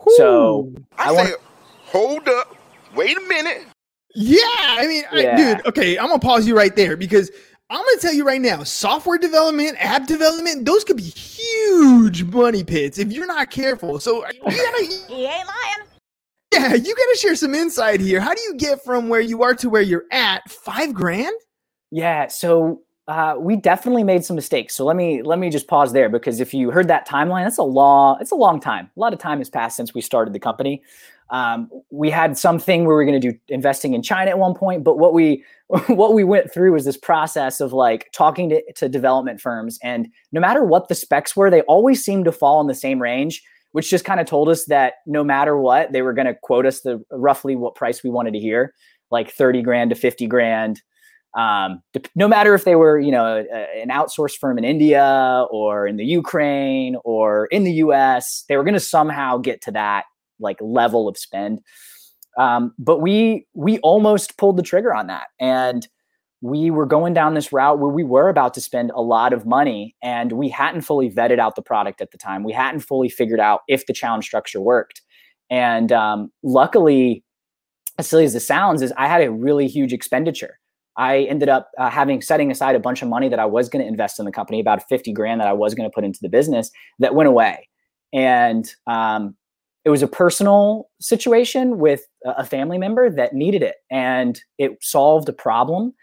Ooh. 0.00 0.14
So 0.16 0.74
I, 0.98 1.08
I 1.08 1.12
want 1.12 1.34
hold 1.84 2.28
up, 2.28 2.56
wait 2.94 3.16
a 3.16 3.20
minute. 3.22 3.66
Yeah, 4.14 4.40
I 4.42 4.86
mean, 4.86 5.02
yeah. 5.12 5.32
I, 5.32 5.36
dude. 5.36 5.66
Okay, 5.66 5.98
I'm 5.98 6.06
gonna 6.06 6.18
pause 6.18 6.46
you 6.46 6.56
right 6.56 6.74
there 6.74 6.96
because 6.96 7.30
I'm 7.68 7.82
going 7.82 7.96
to 7.96 8.00
tell 8.00 8.14
you 8.14 8.24
right 8.24 8.40
now, 8.40 8.62
software 8.62 9.18
development, 9.18 9.76
app 9.80 10.06
development, 10.06 10.64
those 10.64 10.84
could 10.84 10.98
be 10.98 11.02
huge 11.02 12.22
money 12.22 12.62
pits 12.62 12.98
if 12.98 13.12
you're 13.12 13.26
not 13.26 13.50
careful. 13.50 13.98
So 13.98 14.24
you 14.28 14.42
gotta, 14.44 14.84
he 15.08 15.26
ain't 15.26 15.46
lying. 15.46 15.88
Yeah, 16.52 16.74
you 16.74 16.94
got 16.94 17.12
to 17.12 17.18
share 17.18 17.34
some 17.34 17.54
insight 17.54 18.00
here. 18.00 18.20
How 18.20 18.34
do 18.34 18.40
you 18.42 18.54
get 18.54 18.84
from 18.84 19.08
where 19.08 19.20
you 19.20 19.42
are 19.42 19.54
to 19.56 19.68
where 19.68 19.82
you're 19.82 20.04
at? 20.12 20.48
Five 20.48 20.94
grand? 20.94 21.34
Yeah. 21.90 22.28
So 22.28 22.82
uh, 23.08 23.34
we 23.38 23.56
definitely 23.56 24.04
made 24.04 24.24
some 24.24 24.36
mistakes. 24.36 24.74
So 24.74 24.84
let 24.84 24.96
me 24.96 25.22
let 25.22 25.38
me 25.38 25.50
just 25.50 25.68
pause 25.68 25.92
there 25.92 26.08
because 26.08 26.40
if 26.40 26.54
you 26.54 26.70
heard 26.70 26.88
that 26.88 27.06
timeline, 27.06 27.44
that's 27.44 27.58
a 27.58 27.62
long 27.62 28.18
it's 28.20 28.32
a 28.32 28.36
long 28.36 28.60
time. 28.60 28.90
A 28.96 29.00
lot 29.00 29.12
of 29.12 29.18
time 29.18 29.38
has 29.38 29.50
passed 29.50 29.76
since 29.76 29.92
we 29.92 30.00
started 30.00 30.32
the 30.32 30.40
company. 30.40 30.82
Um, 31.30 31.68
we 31.90 32.08
had 32.10 32.38
something 32.38 32.84
where 32.84 32.96
we 32.96 33.02
are 33.02 33.06
going 33.06 33.20
to 33.20 33.32
do 33.32 33.38
investing 33.48 33.94
in 33.94 34.02
China 34.02 34.30
at 34.30 34.38
one 34.38 34.54
point, 34.54 34.84
but 34.84 34.98
what 34.98 35.12
we 35.12 35.44
what 35.88 36.14
we 36.14 36.22
went 36.22 36.52
through 36.52 36.72
was 36.72 36.84
this 36.84 36.96
process 36.96 37.60
of 37.60 37.72
like 37.72 38.10
talking 38.12 38.48
to, 38.50 38.62
to 38.74 38.88
development 38.88 39.40
firms, 39.40 39.78
and 39.82 40.08
no 40.30 40.40
matter 40.40 40.64
what 40.64 40.88
the 40.88 40.94
specs 40.94 41.34
were, 41.34 41.50
they 41.50 41.62
always 41.62 42.04
seemed 42.04 42.24
to 42.26 42.32
fall 42.32 42.60
in 42.60 42.68
the 42.68 42.74
same 42.74 43.02
range, 43.02 43.42
which 43.72 43.90
just 43.90 44.04
kind 44.04 44.20
of 44.20 44.26
told 44.26 44.48
us 44.48 44.66
that 44.66 44.94
no 45.06 45.24
matter 45.24 45.58
what, 45.58 45.90
they 45.92 46.02
were 46.02 46.12
going 46.12 46.26
to 46.26 46.36
quote 46.42 46.66
us 46.66 46.82
the 46.82 47.02
roughly 47.10 47.56
what 47.56 47.74
price 47.74 48.04
we 48.04 48.10
wanted 48.10 48.32
to 48.34 48.40
hear, 48.40 48.72
like 49.10 49.32
thirty 49.32 49.62
grand 49.62 49.90
to 49.90 49.96
fifty 49.96 50.26
grand. 50.26 50.80
Um, 51.36 51.82
no 52.14 52.28
matter 52.28 52.54
if 52.54 52.64
they 52.64 52.76
were, 52.76 52.98
you 52.98 53.10
know, 53.10 53.44
a, 53.52 53.82
an 53.82 53.90
outsourced 53.90 54.38
firm 54.38 54.56
in 54.56 54.64
India 54.64 55.44
or 55.50 55.86
in 55.86 55.96
the 55.96 56.04
Ukraine 56.04 56.96
or 57.04 57.46
in 57.46 57.64
the 57.64 57.72
U.S., 57.72 58.44
they 58.48 58.56
were 58.56 58.64
going 58.64 58.72
to 58.72 58.80
somehow 58.80 59.36
get 59.36 59.60
to 59.62 59.72
that 59.72 60.04
like 60.38 60.58
level 60.60 61.08
of 61.08 61.16
spend. 61.16 61.60
Um, 62.38 62.72
but 62.78 63.00
we 63.00 63.46
we 63.54 63.78
almost 63.78 64.36
pulled 64.36 64.56
the 64.56 64.62
trigger 64.62 64.94
on 64.94 65.06
that, 65.06 65.28
and 65.40 65.86
we 66.42 66.70
were 66.70 66.86
going 66.86 67.14
down 67.14 67.34
this 67.34 67.52
route 67.52 67.78
where 67.78 67.90
we 67.90 68.04
were 68.04 68.28
about 68.28 68.52
to 68.54 68.60
spend 68.60 68.90
a 68.94 69.00
lot 69.00 69.32
of 69.32 69.46
money, 69.46 69.96
and 70.02 70.32
we 70.32 70.48
hadn't 70.48 70.82
fully 70.82 71.10
vetted 71.10 71.38
out 71.38 71.56
the 71.56 71.62
product 71.62 72.00
at 72.00 72.10
the 72.10 72.18
time. 72.18 72.44
We 72.44 72.52
hadn't 72.52 72.80
fully 72.80 73.08
figured 73.08 73.40
out 73.40 73.60
if 73.68 73.86
the 73.86 73.94
challenge 73.94 74.26
structure 74.26 74.60
worked, 74.60 75.00
and 75.50 75.90
um, 75.92 76.30
luckily, 76.42 77.24
as 77.98 78.06
silly 78.06 78.24
as 78.24 78.34
it 78.34 78.40
sounds, 78.40 78.82
is 78.82 78.92
I 78.98 79.08
had 79.08 79.22
a 79.22 79.30
really 79.30 79.66
huge 79.66 79.94
expenditure. 79.94 80.58
I 80.96 81.20
ended 81.22 81.48
up 81.48 81.70
uh, 81.78 81.90
having 81.90 82.22
setting 82.22 82.50
aside 82.50 82.74
a 82.74 82.80
bunch 82.80 83.02
of 83.02 83.08
money 83.08 83.28
that 83.28 83.38
I 83.38 83.44
was 83.44 83.68
going 83.68 83.84
to 83.84 83.88
invest 83.88 84.18
in 84.18 84.24
the 84.24 84.32
company, 84.32 84.60
about 84.60 84.86
50 84.88 85.12
grand 85.12 85.40
that 85.40 85.48
I 85.48 85.52
was 85.52 85.74
going 85.74 85.88
to 85.88 85.94
put 85.94 86.04
into 86.04 86.18
the 86.22 86.28
business 86.28 86.70
that 86.98 87.14
went 87.14 87.28
away. 87.28 87.68
And 88.12 88.70
um, 88.86 89.36
it 89.86 89.90
was 89.90 90.02
a 90.02 90.08
personal 90.08 90.90
situation 91.00 91.78
with 91.78 92.06
a 92.24 92.44
family 92.44 92.76
member 92.76 93.08
that 93.08 93.32
needed 93.32 93.62
it 93.62 93.76
and 93.88 94.42
it 94.58 94.76
solved 94.82 95.28
a 95.28 95.32
problem 95.32 95.94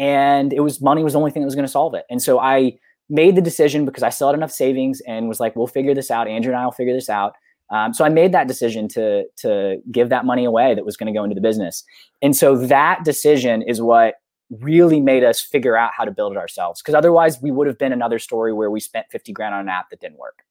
and 0.00 0.52
it 0.52 0.60
was 0.60 0.80
money 0.80 1.04
was 1.04 1.12
the 1.12 1.18
only 1.20 1.30
thing 1.30 1.42
that 1.42 1.46
was 1.46 1.54
going 1.54 1.64
to 1.64 1.70
solve 1.70 1.94
it. 1.94 2.04
And 2.10 2.20
so 2.20 2.40
i 2.40 2.76
made 3.08 3.36
the 3.36 3.42
decision 3.42 3.84
because 3.84 4.02
i 4.02 4.10
still 4.10 4.28
had 4.28 4.34
enough 4.34 4.50
savings 4.50 5.00
and 5.06 5.28
was 5.28 5.38
like 5.38 5.54
we'll 5.54 5.68
figure 5.68 5.94
this 5.94 6.10
out. 6.10 6.26
Andrew 6.26 6.52
and 6.52 6.60
i 6.60 6.64
will 6.64 6.72
figure 6.72 6.92
this 6.92 7.08
out. 7.08 7.34
Um, 7.70 7.94
so 7.94 8.04
i 8.04 8.08
made 8.08 8.32
that 8.32 8.48
decision 8.48 8.88
to 8.88 9.24
to 9.38 9.80
give 9.92 10.08
that 10.08 10.24
money 10.24 10.44
away 10.44 10.74
that 10.74 10.84
was 10.84 10.96
going 10.96 11.12
to 11.12 11.16
go 11.16 11.22
into 11.22 11.34
the 11.34 11.40
business. 11.40 11.84
And 12.20 12.34
so 12.34 12.56
that 12.66 13.04
decision 13.04 13.62
is 13.62 13.80
what 13.80 14.16
really 14.60 15.00
made 15.00 15.22
us 15.22 15.40
figure 15.40 15.76
out 15.76 15.92
how 15.96 16.04
to 16.04 16.10
build 16.10 16.32
it 16.32 16.36
ourselves 16.36 16.82
because 16.82 16.96
otherwise 16.96 17.40
we 17.40 17.52
would 17.52 17.68
have 17.68 17.78
been 17.78 17.92
another 17.92 18.18
story 18.18 18.52
where 18.52 18.72
we 18.72 18.80
spent 18.80 19.06
50 19.12 19.32
grand 19.32 19.54
on 19.54 19.60
an 19.60 19.68
app 19.68 19.88
that 19.90 20.00
didn't 20.00 20.18
work 20.18 20.42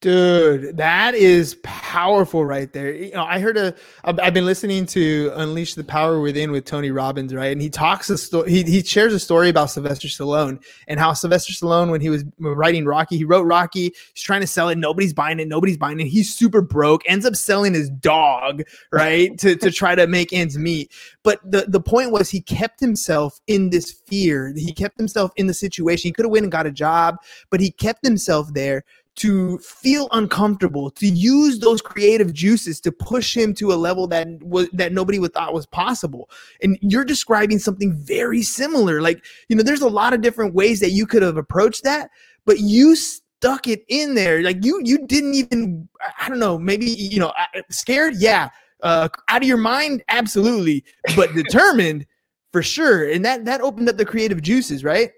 Dude, 0.00 0.78
that 0.78 1.14
is 1.14 1.56
powerful 1.62 2.42
right 2.42 2.72
there. 2.72 2.90
You 2.90 3.12
know, 3.12 3.24
I 3.24 3.38
heard 3.38 3.58
a. 3.58 3.74
I've 4.02 4.32
been 4.32 4.46
listening 4.46 4.86
to 4.86 5.30
Unleash 5.34 5.74
the 5.74 5.84
Power 5.84 6.20
Within 6.22 6.52
with 6.52 6.64
Tony 6.64 6.90
Robbins, 6.90 7.34
right? 7.34 7.52
And 7.52 7.60
he 7.60 7.68
talks 7.68 8.08
a 8.08 8.16
story. 8.16 8.50
He 8.50 8.62
he 8.62 8.82
shares 8.82 9.12
a 9.12 9.20
story 9.20 9.50
about 9.50 9.68
Sylvester 9.68 10.08
Stallone 10.08 10.64
and 10.88 10.98
how 10.98 11.12
Sylvester 11.12 11.52
Stallone, 11.52 11.90
when 11.90 12.00
he 12.00 12.08
was 12.08 12.24
writing 12.38 12.86
Rocky, 12.86 13.18
he 13.18 13.26
wrote 13.26 13.42
Rocky. 13.42 13.92
He's 14.14 14.22
trying 14.22 14.40
to 14.40 14.46
sell 14.46 14.70
it. 14.70 14.78
Nobody's 14.78 15.12
buying 15.12 15.38
it. 15.38 15.48
Nobody's 15.48 15.76
buying 15.76 16.00
it. 16.00 16.06
He's 16.06 16.34
super 16.34 16.62
broke. 16.62 17.02
Ends 17.04 17.26
up 17.26 17.36
selling 17.36 17.74
his 17.74 17.90
dog, 17.90 18.62
right, 18.92 19.36
to 19.36 19.54
to 19.56 19.70
try 19.70 19.94
to 19.94 20.06
make 20.06 20.32
ends 20.32 20.56
meet. 20.56 20.90
But 21.24 21.40
the 21.44 21.66
the 21.68 21.80
point 21.80 22.10
was 22.10 22.30
he 22.30 22.40
kept 22.40 22.80
himself 22.80 23.38
in 23.48 23.68
this 23.68 23.92
fear. 23.92 24.54
He 24.56 24.72
kept 24.72 24.96
himself 24.96 25.30
in 25.36 25.46
the 25.46 25.52
situation. 25.52 26.08
He 26.08 26.12
could 26.12 26.24
have 26.24 26.32
went 26.32 26.44
and 26.44 26.52
got 26.52 26.64
a 26.64 26.72
job, 26.72 27.16
but 27.50 27.60
he 27.60 27.70
kept 27.70 28.02
himself 28.02 28.50
there 28.54 28.82
to 29.20 29.58
feel 29.58 30.08
uncomfortable, 30.12 30.90
to 30.90 31.06
use 31.06 31.58
those 31.58 31.82
creative 31.82 32.32
juices 32.32 32.80
to 32.80 32.90
push 32.90 33.36
him 33.36 33.52
to 33.52 33.70
a 33.70 33.74
level 33.74 34.06
that 34.06 34.26
was 34.40 34.70
that 34.72 34.94
nobody 34.94 35.18
would 35.18 35.34
thought 35.34 35.52
was 35.52 35.66
possible. 35.66 36.30
And 36.62 36.78
you're 36.80 37.04
describing 37.04 37.58
something 37.58 37.92
very 37.92 38.42
similar. 38.42 39.02
Like, 39.02 39.22
you 39.48 39.56
know, 39.56 39.62
there's 39.62 39.82
a 39.82 39.88
lot 39.88 40.14
of 40.14 40.22
different 40.22 40.54
ways 40.54 40.80
that 40.80 40.92
you 40.92 41.06
could 41.06 41.20
have 41.20 41.36
approached 41.36 41.84
that, 41.84 42.08
but 42.46 42.60
you 42.60 42.96
stuck 42.96 43.68
it 43.68 43.84
in 43.88 44.14
there. 44.14 44.42
Like 44.42 44.64
you 44.64 44.80
you 44.84 45.06
didn't 45.06 45.34
even 45.34 45.86
I 46.18 46.30
don't 46.30 46.38
know, 46.38 46.58
maybe 46.58 46.86
you 46.86 47.18
know, 47.18 47.32
scared, 47.68 48.14
yeah. 48.16 48.48
Uh 48.82 49.10
out 49.28 49.42
of 49.42 49.48
your 49.48 49.58
mind, 49.58 50.02
absolutely, 50.08 50.82
but 51.14 51.34
determined 51.34 52.06
for 52.52 52.62
sure. 52.62 53.10
And 53.10 53.22
that 53.26 53.44
that 53.44 53.60
opened 53.60 53.90
up 53.90 53.98
the 53.98 54.06
creative 54.06 54.40
juices, 54.40 54.82
right? 54.82 55.10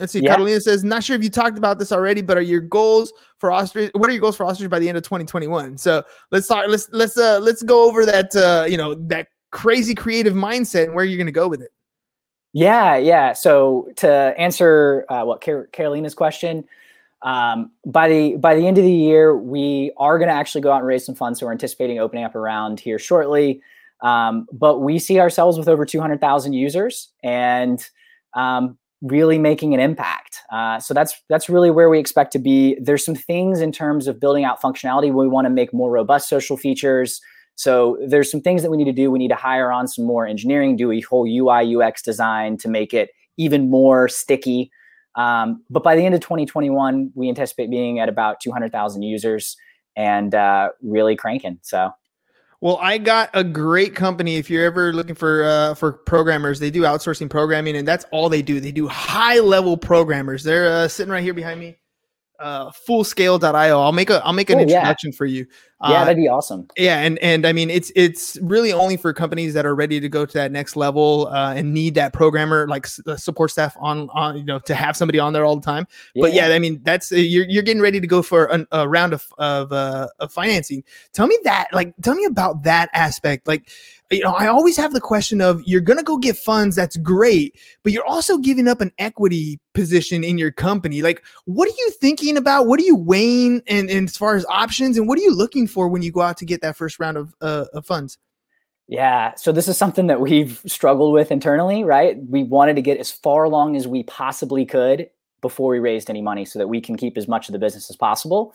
Let's 0.00 0.12
see. 0.12 0.20
Yeah. 0.20 0.30
Catalina 0.30 0.60
says, 0.60 0.82
"Not 0.82 1.04
sure 1.04 1.16
if 1.16 1.22
you 1.22 1.30
talked 1.30 1.58
about 1.58 1.78
this 1.78 1.92
already, 1.92 2.22
but 2.22 2.36
are 2.36 2.42
your 2.42 2.60
goals 2.60 3.12
for 3.38 3.52
Ostrich? 3.52 3.90
What 3.94 4.08
are 4.08 4.12
your 4.12 4.20
goals 4.20 4.36
for 4.36 4.44
Ostrich 4.44 4.68
by 4.68 4.78
the 4.78 4.88
end 4.88 4.98
of 4.98 5.04
2021?" 5.04 5.78
So 5.78 6.02
let's 6.30 6.46
talk. 6.46 6.66
Let's 6.68 6.88
let's 6.92 7.16
uh 7.16 7.38
let's 7.40 7.62
go 7.62 7.88
over 7.88 8.04
that. 8.06 8.34
Uh, 8.34 8.66
you 8.68 8.76
know 8.76 8.94
that 8.94 9.28
crazy 9.52 9.94
creative 9.94 10.34
mindset 10.34 10.84
and 10.84 10.94
where 10.94 11.04
you're 11.04 11.18
going 11.18 11.26
to 11.26 11.32
go 11.32 11.46
with 11.46 11.62
it. 11.62 11.70
Yeah, 12.52 12.96
yeah. 12.96 13.32
So 13.32 13.88
to 13.96 14.34
answer 14.36 15.06
uh, 15.08 15.24
what 15.24 15.42
Car- 15.42 15.68
Carolina's 15.72 16.14
question, 16.14 16.64
um, 17.22 17.70
by 17.86 18.08
the 18.08 18.36
by 18.36 18.54
the 18.54 18.66
end 18.66 18.78
of 18.78 18.84
the 18.84 18.92
year, 18.92 19.36
we 19.36 19.92
are 19.96 20.18
going 20.18 20.28
to 20.28 20.34
actually 20.34 20.60
go 20.60 20.72
out 20.72 20.78
and 20.78 20.86
raise 20.86 21.06
some 21.06 21.14
funds. 21.14 21.38
So 21.38 21.46
we're 21.46 21.52
anticipating 21.52 21.98
opening 21.98 22.24
up 22.24 22.34
around 22.34 22.80
here 22.80 22.98
shortly. 22.98 23.62
Um, 24.02 24.48
but 24.52 24.80
we 24.80 24.98
see 24.98 25.20
ourselves 25.20 25.56
with 25.56 25.68
over 25.68 25.86
200,000 25.86 26.52
users, 26.52 27.08
and 27.22 27.82
um, 28.34 28.76
really 29.02 29.38
making 29.38 29.74
an 29.74 29.80
impact. 29.80 30.38
Uh, 30.50 30.78
so 30.78 30.94
that's 30.94 31.20
that's 31.28 31.48
really 31.48 31.70
where 31.70 31.90
we 31.90 31.98
expect 31.98 32.32
to 32.32 32.38
be. 32.38 32.76
There's 32.80 33.04
some 33.04 33.14
things 33.14 33.60
in 33.60 33.72
terms 33.72 34.06
of 34.06 34.20
building 34.20 34.44
out 34.44 34.62
functionality. 34.62 35.12
We 35.12 35.28
want 35.28 35.46
to 35.46 35.50
make 35.50 35.74
more 35.74 35.90
robust 35.90 36.28
social 36.28 36.56
features. 36.56 37.20
So 37.56 37.98
there's 38.06 38.30
some 38.30 38.40
things 38.40 38.62
that 38.62 38.70
we 38.70 38.76
need 38.76 38.86
to 38.86 38.92
do. 38.92 39.10
We 39.10 39.18
need 39.18 39.28
to 39.28 39.34
hire 39.34 39.70
on 39.70 39.86
some 39.86 40.06
more 40.06 40.26
engineering, 40.26 40.76
do 40.76 40.90
a 40.90 41.00
whole 41.00 41.26
UI 41.26 41.76
UX 41.76 42.00
design 42.00 42.56
to 42.58 42.68
make 42.68 42.94
it 42.94 43.10
even 43.36 43.68
more 43.68 44.08
sticky. 44.08 44.70
Um, 45.16 45.62
but 45.68 45.82
by 45.82 45.94
the 45.94 46.06
end 46.06 46.14
of 46.14 46.20
2021, 46.22 47.12
we 47.14 47.28
anticipate 47.28 47.70
being 47.70 47.98
at 47.98 48.08
about 48.08 48.40
200,000 48.40 49.02
users 49.02 49.56
and 49.96 50.34
uh, 50.34 50.70
really 50.80 51.16
cranking. 51.16 51.58
So. 51.62 51.90
Well, 52.62 52.78
I 52.80 52.98
got 52.98 53.28
a 53.34 53.42
great 53.42 53.96
company. 53.96 54.36
If 54.36 54.48
you're 54.48 54.64
ever 54.64 54.92
looking 54.92 55.16
for 55.16 55.42
uh, 55.42 55.74
for 55.74 55.90
programmers, 55.92 56.60
they 56.60 56.70
do 56.70 56.82
outsourcing 56.82 57.28
programming, 57.28 57.74
and 57.76 57.86
that's 57.86 58.04
all 58.12 58.28
they 58.28 58.40
do. 58.40 58.60
They 58.60 58.70
do 58.70 58.86
high 58.86 59.40
level 59.40 59.76
programmers. 59.76 60.44
They're 60.44 60.68
uh, 60.68 60.86
sitting 60.86 61.10
right 61.10 61.24
here 61.24 61.34
behind 61.34 61.58
me 61.58 61.76
uh, 62.42 62.70
fullscale.io. 62.88 63.80
I'll 63.80 63.92
make 63.92 64.10
a 64.10 64.24
I'll 64.24 64.32
make 64.32 64.50
an 64.50 64.56
Oh, 64.58 64.60
yeah. 64.60 64.64
introduction 64.78 65.12
for 65.12 65.24
you. 65.26 65.46
Yeah, 65.84 65.88
Uh, 66.02 66.04
that'd 66.04 66.16
be 66.16 66.28
awesome. 66.28 66.68
yeah, 66.76 67.00
and 67.00 67.18
and 67.18 67.44
I 67.44 67.52
mean 67.52 67.68
it's 67.68 67.90
it's 67.96 68.38
really 68.40 68.72
only 68.72 68.96
for 68.96 69.12
companies 69.12 69.54
that 69.54 69.66
are 69.66 69.74
ready 69.74 69.98
to 69.98 70.08
go 70.08 70.24
to 70.24 70.32
that 70.34 70.52
next 70.52 70.76
level 70.76 71.26
uh, 71.32 71.54
and 71.54 71.74
need 71.74 71.94
that 71.96 72.12
programmer 72.12 72.68
like 72.68 72.86
s- 72.86 73.00
uh, 73.06 73.16
support 73.16 73.50
staff 73.50 73.76
on 73.80 74.08
on 74.12 74.36
you 74.36 74.44
know 74.44 74.60
to 74.60 74.74
have 74.76 74.96
somebody 74.96 75.18
on 75.18 75.32
there 75.32 75.44
all 75.44 75.56
the 75.56 75.62
time. 75.64 75.88
But 76.14 76.34
yeah, 76.34 76.48
I 76.48 76.58
mean 76.60 76.80
that's 76.84 77.10
uh, 77.12 77.16
you're 77.16 77.46
you're 77.48 77.64
getting 77.64 77.82
ready 77.82 78.00
to 78.00 78.06
go 78.06 78.22
for 78.22 78.44
an, 78.46 78.66
a 78.70 78.88
round 78.88 79.12
of 79.12 79.26
of, 79.38 79.72
uh, 79.72 80.08
of 80.20 80.32
financing. 80.32 80.84
Tell 81.12 81.26
me 81.26 81.36
that 81.44 81.68
like 81.72 81.94
tell 82.00 82.14
me 82.14 82.26
about 82.26 82.62
that 82.62 82.88
aspect. 82.92 83.48
Like 83.48 83.68
you 84.16 84.24
know, 84.24 84.32
I 84.32 84.46
always 84.46 84.76
have 84.76 84.92
the 84.92 85.00
question 85.00 85.40
of 85.40 85.62
you're 85.64 85.80
gonna 85.80 86.02
go 86.02 86.18
get 86.18 86.36
funds. 86.36 86.76
That's 86.76 86.96
great, 86.96 87.58
but 87.82 87.92
you're 87.92 88.06
also 88.06 88.38
giving 88.38 88.68
up 88.68 88.80
an 88.80 88.92
equity 88.98 89.60
position 89.74 90.24
in 90.24 90.38
your 90.38 90.50
company. 90.50 91.02
Like, 91.02 91.22
what 91.44 91.68
are 91.68 91.76
you 91.78 91.90
thinking 92.00 92.36
about? 92.36 92.66
What 92.66 92.80
are 92.80 92.84
you 92.84 92.96
weighing 92.96 93.62
and, 93.66 93.90
and 93.90 94.08
as 94.08 94.16
far 94.16 94.36
as 94.36 94.44
options, 94.48 94.98
and 94.98 95.08
what 95.08 95.18
are 95.18 95.22
you 95.22 95.34
looking 95.34 95.66
for 95.66 95.88
when 95.88 96.02
you 96.02 96.12
go 96.12 96.20
out 96.20 96.36
to 96.38 96.44
get 96.44 96.60
that 96.62 96.76
first 96.76 96.98
round 96.98 97.16
of 97.16 97.34
uh, 97.40 97.66
of 97.72 97.86
funds? 97.86 98.18
Yeah. 98.88 99.34
So 99.36 99.52
this 99.52 99.68
is 99.68 99.78
something 99.78 100.08
that 100.08 100.20
we've 100.20 100.60
struggled 100.66 101.14
with 101.14 101.30
internally, 101.30 101.84
right? 101.84 102.18
We 102.28 102.42
wanted 102.44 102.76
to 102.76 102.82
get 102.82 102.98
as 102.98 103.10
far 103.10 103.44
along 103.44 103.76
as 103.76 103.88
we 103.88 104.02
possibly 104.02 104.66
could 104.66 105.08
before 105.40 105.70
we 105.70 105.78
raised 105.78 106.10
any 106.10 106.20
money 106.20 106.44
so 106.44 106.58
that 106.58 106.68
we 106.68 106.80
can 106.80 106.96
keep 106.96 107.16
as 107.16 107.26
much 107.26 107.48
of 107.48 107.52
the 107.52 107.58
business 107.58 107.88
as 107.88 107.96
possible. 107.96 108.54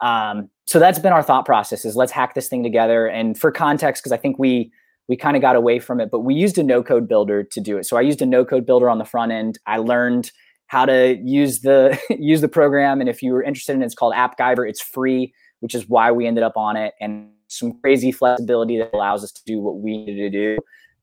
Um, 0.00 0.50
so 0.66 0.78
that's 0.78 0.98
been 0.98 1.12
our 1.12 1.22
thought 1.22 1.46
process 1.46 1.84
is 1.84 1.96
let's 1.96 2.12
hack 2.12 2.34
this 2.34 2.48
thing 2.48 2.62
together. 2.62 3.06
And 3.06 3.38
for 3.38 3.50
context, 3.50 4.02
because 4.02 4.12
I 4.12 4.16
think 4.16 4.38
we 4.38 4.70
we 5.08 5.16
kind 5.16 5.36
of 5.36 5.42
got 5.42 5.56
away 5.56 5.78
from 5.78 6.00
it, 6.00 6.10
but 6.10 6.20
we 6.20 6.34
used 6.34 6.58
a 6.58 6.62
no 6.62 6.82
code 6.82 7.08
builder 7.08 7.42
to 7.42 7.60
do 7.60 7.78
it. 7.78 7.86
So 7.86 7.96
I 7.96 8.02
used 8.02 8.20
a 8.20 8.26
no 8.26 8.44
code 8.44 8.66
builder 8.66 8.90
on 8.90 8.98
the 8.98 9.04
front 9.04 9.32
end. 9.32 9.58
I 9.66 9.78
learned 9.78 10.30
how 10.66 10.84
to 10.84 11.18
use 11.24 11.60
the 11.60 11.98
use 12.18 12.40
the 12.40 12.48
program. 12.48 13.00
And 13.00 13.08
if 13.08 13.22
you 13.22 13.32
were 13.32 13.42
interested 13.42 13.74
in 13.74 13.82
it, 13.82 13.86
it's 13.86 13.94
called 13.94 14.14
AppGyver. 14.14 14.68
It's 14.68 14.80
free, 14.80 15.32
which 15.60 15.74
is 15.74 15.88
why 15.88 16.12
we 16.12 16.26
ended 16.26 16.44
up 16.44 16.56
on 16.56 16.76
it. 16.76 16.94
And 17.00 17.30
some 17.48 17.72
crazy 17.80 18.12
flexibility 18.12 18.78
that 18.78 18.90
allows 18.92 19.24
us 19.24 19.32
to 19.32 19.42
do 19.44 19.58
what 19.58 19.78
we 19.78 19.96
needed 19.96 20.30
to 20.30 20.56
do. 20.56 20.58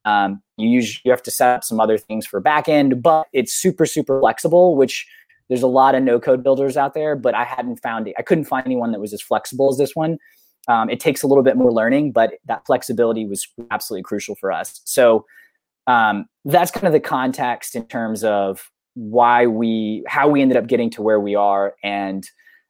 Um, 0.05 0.43
you 0.57 0.69
use 0.69 1.01
you 1.03 1.09
have 1.09 1.23
to 1.23 1.31
set 1.31 1.49
up 1.49 1.63
some 1.63 1.79
other 1.79 1.97
things 1.97 2.27
for 2.27 2.39
backend, 2.39 3.01
but 3.01 3.25
it's 3.33 3.53
super 3.53 3.87
super 3.87 4.19
flexible. 4.19 4.75
Which 4.75 5.07
there's 5.49 5.63
a 5.63 5.67
lot 5.67 5.95
of 5.95 6.03
no 6.03 6.19
code 6.19 6.43
builders 6.43 6.77
out 6.77 6.93
there, 6.93 7.15
but 7.15 7.33
I 7.33 7.43
hadn't 7.43 7.77
found 7.77 8.07
it. 8.07 8.15
I 8.17 8.21
couldn't 8.21 8.45
find 8.45 8.65
anyone 8.65 8.91
that 8.91 9.01
was 9.01 9.13
as 9.13 9.21
flexible 9.21 9.69
as 9.69 9.77
this 9.77 9.95
one. 9.95 10.17
Um, 10.67 10.89
it 10.89 10.99
takes 10.99 11.23
a 11.23 11.27
little 11.27 11.43
bit 11.43 11.57
more 11.57 11.71
learning, 11.71 12.11
but 12.11 12.33
that 12.45 12.65
flexibility 12.65 13.25
was 13.25 13.47
absolutely 13.71 14.03
crucial 14.03 14.35
for 14.35 14.51
us. 14.51 14.81
So 14.85 15.25
um, 15.87 16.25
that's 16.43 16.71
kind 16.71 16.87
of 16.87 16.93
the 16.93 16.99
context 16.99 17.75
in 17.75 17.85
terms 17.87 18.23
of 18.23 18.71
why 18.95 19.45
we 19.45 20.03
how 20.07 20.27
we 20.27 20.41
ended 20.41 20.57
up 20.57 20.67
getting 20.67 20.89
to 20.91 21.01
where 21.01 21.19
we 21.19 21.35
are. 21.35 21.75
And 21.83 22.27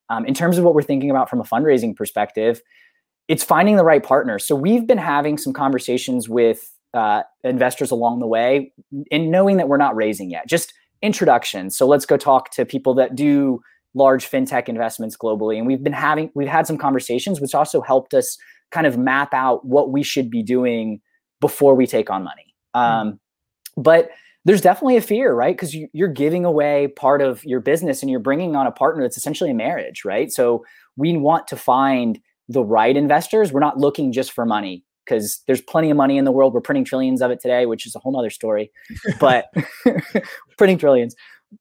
um, 0.10 0.26
in 0.26 0.34
terms 0.34 0.58
of 0.58 0.64
what 0.64 0.74
we're 0.74 0.82
thinking 0.82 1.10
about 1.10 1.30
from 1.30 1.40
a 1.40 1.44
fundraising 1.44 1.96
perspective 1.96 2.62
it's 3.28 3.44
finding 3.44 3.76
the 3.76 3.84
right 3.84 4.04
partner. 4.04 4.40
So 4.40 4.56
we've 4.56 4.86
been 4.86 4.98
having 4.98 5.38
some 5.38 5.54
conversations 5.54 6.30
with 6.30 6.72
uh, 6.94 7.24
investors 7.44 7.92
along 7.92 8.20
the 8.20 8.28
way 8.28 8.72
and 9.12 9.32
knowing 9.32 9.58
that 9.58 9.68
we're 9.68 9.78
not 9.78 9.96
raising 9.96 10.30
yet. 10.30 10.48
Just 10.48 10.74
introductions. 11.02 11.78
So 11.78 11.88
let's 11.88 12.06
go 12.06 12.18
talk 12.18 12.52
to 12.52 12.66
people 12.66 12.94
that 12.96 13.16
do 13.16 13.62
large 13.96 14.30
fintech 14.30 14.70
investments 14.70 15.18
globally 15.18 15.58
and 15.58 15.66
we've 15.66 15.84
been 15.84 15.94
having 15.94 16.30
we've 16.36 16.48
had 16.48 16.68
some 16.68 16.78
conversations 16.78 17.42
which 17.42 17.56
also 17.56 17.82
helped 17.82 18.14
us 18.14 18.38
kind 18.72 18.86
of 18.86 18.98
map 18.98 19.34
out 19.34 19.66
what 19.66 19.92
we 19.92 20.04
should 20.04 20.30
be 20.30 20.44
doing 20.44 21.02
before 21.42 21.74
we 21.74 21.88
take 21.88 22.10
on 22.10 22.24
money 22.24 22.54
um, 22.74 23.20
but 23.78 24.10
there's 24.46 24.62
definitely 24.62 24.96
a 24.96 25.02
fear, 25.02 25.34
right? 25.34 25.56
Because 25.56 25.74
you, 25.74 25.90
you're 25.92 26.08
giving 26.08 26.46
away 26.46 26.88
part 26.88 27.22
of 27.22 27.44
your 27.44 27.60
business 27.60 28.02
and 28.02 28.12
you're 28.12 28.20
bringing 28.20 28.56
on 28.56 28.68
a 28.68 28.72
partner 28.72 29.02
that's 29.02 29.18
essentially 29.18 29.50
a 29.50 29.56
marriage, 29.56 30.06
right? 30.06 30.32
So 30.32 30.64
we 30.96 31.18
want 31.18 31.48
to 31.48 31.56
find 31.56 32.20
the 32.48 32.64
right 32.64 32.96
investors. 32.96 33.52
We're 33.52 33.60
not 33.60 33.80
looking 33.80 34.12
just 34.12 34.32
for 34.32 34.46
money 34.46 34.84
because 35.04 35.42
there's 35.48 35.62
plenty 35.62 35.90
of 35.90 35.98
money 35.98 36.18
in 36.18 36.26
the 36.26 36.32
world. 36.32 36.54
We're 36.54 36.62
printing 36.62 36.86
trillions 36.86 37.22
of 37.24 37.32
it 37.32 37.40
today, 37.40 37.66
which 37.66 37.88
is 37.88 37.96
a 37.96 38.00
whole 38.00 38.12
nother 38.12 38.30
story, 38.30 38.72
but 39.20 39.52
printing 40.58 40.78
trillions. 40.78 41.16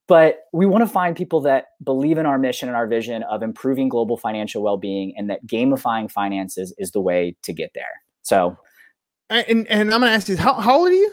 But 0.07 0.41
we 0.51 0.65
want 0.65 0.83
to 0.83 0.87
find 0.87 1.15
people 1.15 1.41
that 1.41 1.67
believe 1.83 2.17
in 2.17 2.25
our 2.25 2.37
mission 2.37 2.67
and 2.67 2.75
our 2.75 2.87
vision 2.87 3.23
of 3.23 3.43
improving 3.43 3.89
global 3.89 4.17
financial 4.17 4.61
well 4.61 4.77
being 4.77 5.13
and 5.17 5.29
that 5.29 5.45
gamifying 5.45 6.11
finances 6.11 6.73
is 6.77 6.91
the 6.91 7.01
way 7.01 7.35
to 7.43 7.53
get 7.53 7.71
there. 7.73 8.01
So 8.23 8.57
And 9.29 9.67
and 9.67 9.93
I'm 9.93 10.01
gonna 10.01 10.11
ask 10.11 10.27
you, 10.27 10.37
how 10.37 10.53
how 10.53 10.79
old 10.79 10.89
are 10.89 10.93
you? 10.93 11.11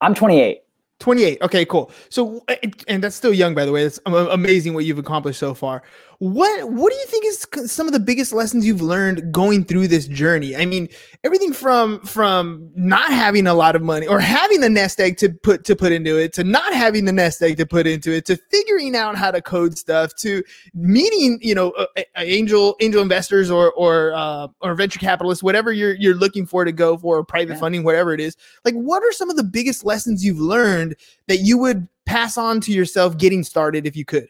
I'm 0.00 0.14
28. 0.14 0.62
28. 1.02 1.42
Okay, 1.42 1.64
cool. 1.64 1.90
So, 2.10 2.44
and 2.86 3.02
that's 3.02 3.16
still 3.16 3.34
young, 3.34 3.54
by 3.54 3.64
the 3.64 3.72
way. 3.72 3.82
It's 3.82 3.98
um, 4.06 4.14
amazing 4.14 4.72
what 4.72 4.84
you've 4.84 4.98
accomplished 4.98 5.40
so 5.40 5.52
far. 5.52 5.82
What 6.22 6.70
What 6.70 6.92
do 6.92 6.96
you 7.00 7.06
think 7.06 7.24
is 7.24 7.72
some 7.72 7.88
of 7.88 7.92
the 7.92 7.98
biggest 7.98 8.32
lessons 8.32 8.64
you've 8.64 8.80
learned 8.80 9.32
going 9.32 9.64
through 9.64 9.88
this 9.88 10.06
journey? 10.06 10.54
I 10.54 10.66
mean, 10.66 10.88
everything 11.24 11.52
from 11.52 11.98
from 12.02 12.70
not 12.76 13.10
having 13.12 13.48
a 13.48 13.54
lot 13.54 13.74
of 13.74 13.82
money 13.82 14.06
or 14.06 14.20
having 14.20 14.60
the 14.60 14.70
nest 14.70 15.00
egg 15.00 15.16
to 15.16 15.30
put 15.30 15.64
to 15.64 15.74
put 15.74 15.90
into 15.90 16.16
it, 16.16 16.32
to 16.34 16.44
not 16.44 16.74
having 16.74 17.06
the 17.06 17.12
nest 17.12 17.42
egg 17.42 17.56
to 17.56 17.66
put 17.66 17.88
into 17.88 18.12
it, 18.12 18.24
to 18.26 18.36
figuring 18.36 18.94
out 18.94 19.16
how 19.16 19.32
to 19.32 19.42
code 19.42 19.76
stuff, 19.76 20.14
to 20.18 20.44
meeting 20.74 21.40
you 21.42 21.56
know 21.56 21.72
uh, 21.72 21.86
angel 22.18 22.76
angel 22.78 23.02
investors 23.02 23.50
or 23.50 23.72
or 23.72 24.12
uh, 24.12 24.46
or 24.60 24.76
venture 24.76 25.00
capitalists, 25.00 25.42
whatever 25.42 25.72
you're 25.72 25.94
you're 25.94 26.14
looking 26.14 26.46
for 26.46 26.64
to 26.64 26.70
go 26.70 26.96
for 26.96 27.24
private 27.24 27.54
Yeah. 27.54 27.58
funding, 27.58 27.82
whatever 27.82 28.14
it 28.14 28.20
is. 28.20 28.36
Like, 28.64 28.74
what 28.74 29.02
are 29.02 29.10
some 29.10 29.28
of 29.28 29.34
the 29.34 29.42
biggest 29.42 29.84
lessons 29.84 30.24
you've 30.24 30.38
learned 30.38 30.94
that 31.26 31.38
you 31.38 31.58
would 31.58 31.88
pass 32.06 32.38
on 32.38 32.60
to 32.60 32.70
yourself 32.72 33.18
getting 33.18 33.42
started 33.42 33.88
if 33.88 33.96
you 33.96 34.04
could? 34.04 34.28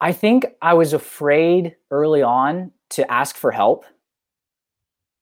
I 0.00 0.12
think 0.12 0.46
I 0.62 0.74
was 0.74 0.92
afraid 0.92 1.76
early 1.90 2.22
on 2.22 2.72
to 2.90 3.10
ask 3.10 3.36
for 3.36 3.50
help. 3.50 3.84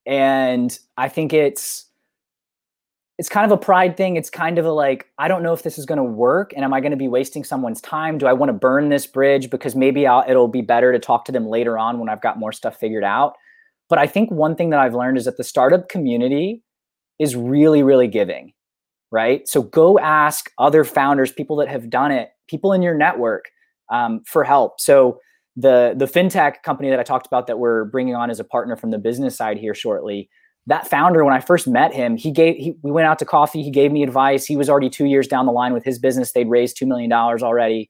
And 0.04 0.78
I 0.96 1.08
think 1.08 1.32
it's 1.32 1.86
it's 3.18 3.30
kind 3.30 3.50
of 3.50 3.58
a 3.58 3.60
pride 3.60 3.96
thing. 3.96 4.16
It's 4.16 4.28
kind 4.28 4.58
of 4.58 4.66
a 4.66 4.70
like, 4.70 5.10
I 5.16 5.26
don't 5.26 5.42
know 5.42 5.54
if 5.54 5.62
this 5.62 5.78
is 5.78 5.86
going 5.86 5.96
to 5.96 6.04
work 6.04 6.52
and 6.54 6.62
am 6.62 6.74
I 6.74 6.80
going 6.80 6.90
to 6.90 6.98
be 6.98 7.08
wasting 7.08 7.44
someone's 7.44 7.80
time? 7.80 8.18
Do 8.18 8.26
I 8.26 8.34
want 8.34 8.50
to 8.50 8.52
burn 8.52 8.90
this 8.90 9.06
bridge 9.06 9.48
because 9.48 9.74
maybe 9.74 10.06
I'll, 10.06 10.22
it'll 10.28 10.48
be 10.48 10.60
better 10.60 10.92
to 10.92 10.98
talk 10.98 11.24
to 11.24 11.32
them 11.32 11.46
later 11.46 11.78
on 11.78 11.98
when 11.98 12.10
I've 12.10 12.20
got 12.20 12.38
more 12.38 12.52
stuff 12.52 12.78
figured 12.78 13.04
out. 13.04 13.34
But 13.88 13.98
I 13.98 14.06
think 14.06 14.30
one 14.30 14.54
thing 14.54 14.68
that 14.70 14.80
I've 14.80 14.94
learned 14.94 15.16
is 15.16 15.24
that 15.24 15.38
the 15.38 15.44
startup 15.44 15.88
community 15.88 16.62
is 17.18 17.34
really 17.34 17.82
really 17.82 18.08
giving, 18.08 18.52
right? 19.10 19.48
So 19.48 19.62
go 19.62 19.98
ask 19.98 20.50
other 20.58 20.84
founders, 20.84 21.32
people 21.32 21.56
that 21.56 21.68
have 21.68 21.88
done 21.88 22.10
it, 22.10 22.30
people 22.48 22.74
in 22.74 22.82
your 22.82 22.94
network 22.94 23.46
um, 23.90 24.22
for 24.26 24.44
help. 24.44 24.80
So 24.80 25.20
the 25.56 25.94
the 25.96 26.06
fintech 26.06 26.62
company 26.62 26.90
that 26.90 27.00
I 27.00 27.02
talked 27.02 27.26
about 27.26 27.46
that 27.46 27.58
we're 27.58 27.84
bringing 27.86 28.14
on 28.14 28.30
as 28.30 28.38
a 28.38 28.44
partner 28.44 28.76
from 28.76 28.90
the 28.90 28.98
business 28.98 29.36
side 29.36 29.56
here 29.56 29.74
shortly. 29.74 30.28
That 30.68 30.88
founder, 30.88 31.24
when 31.24 31.32
I 31.32 31.40
first 31.40 31.68
met 31.68 31.94
him, 31.94 32.16
he 32.16 32.30
gave 32.30 32.56
he, 32.56 32.74
we 32.82 32.90
went 32.90 33.06
out 33.06 33.18
to 33.20 33.24
coffee. 33.24 33.62
He 33.62 33.70
gave 33.70 33.92
me 33.92 34.02
advice. 34.02 34.44
He 34.44 34.56
was 34.56 34.68
already 34.68 34.90
two 34.90 35.06
years 35.06 35.28
down 35.28 35.46
the 35.46 35.52
line 35.52 35.72
with 35.72 35.84
his 35.84 35.98
business. 35.98 36.32
They'd 36.32 36.48
raised 36.48 36.76
two 36.76 36.86
million 36.86 37.08
dollars 37.08 37.42
already 37.42 37.88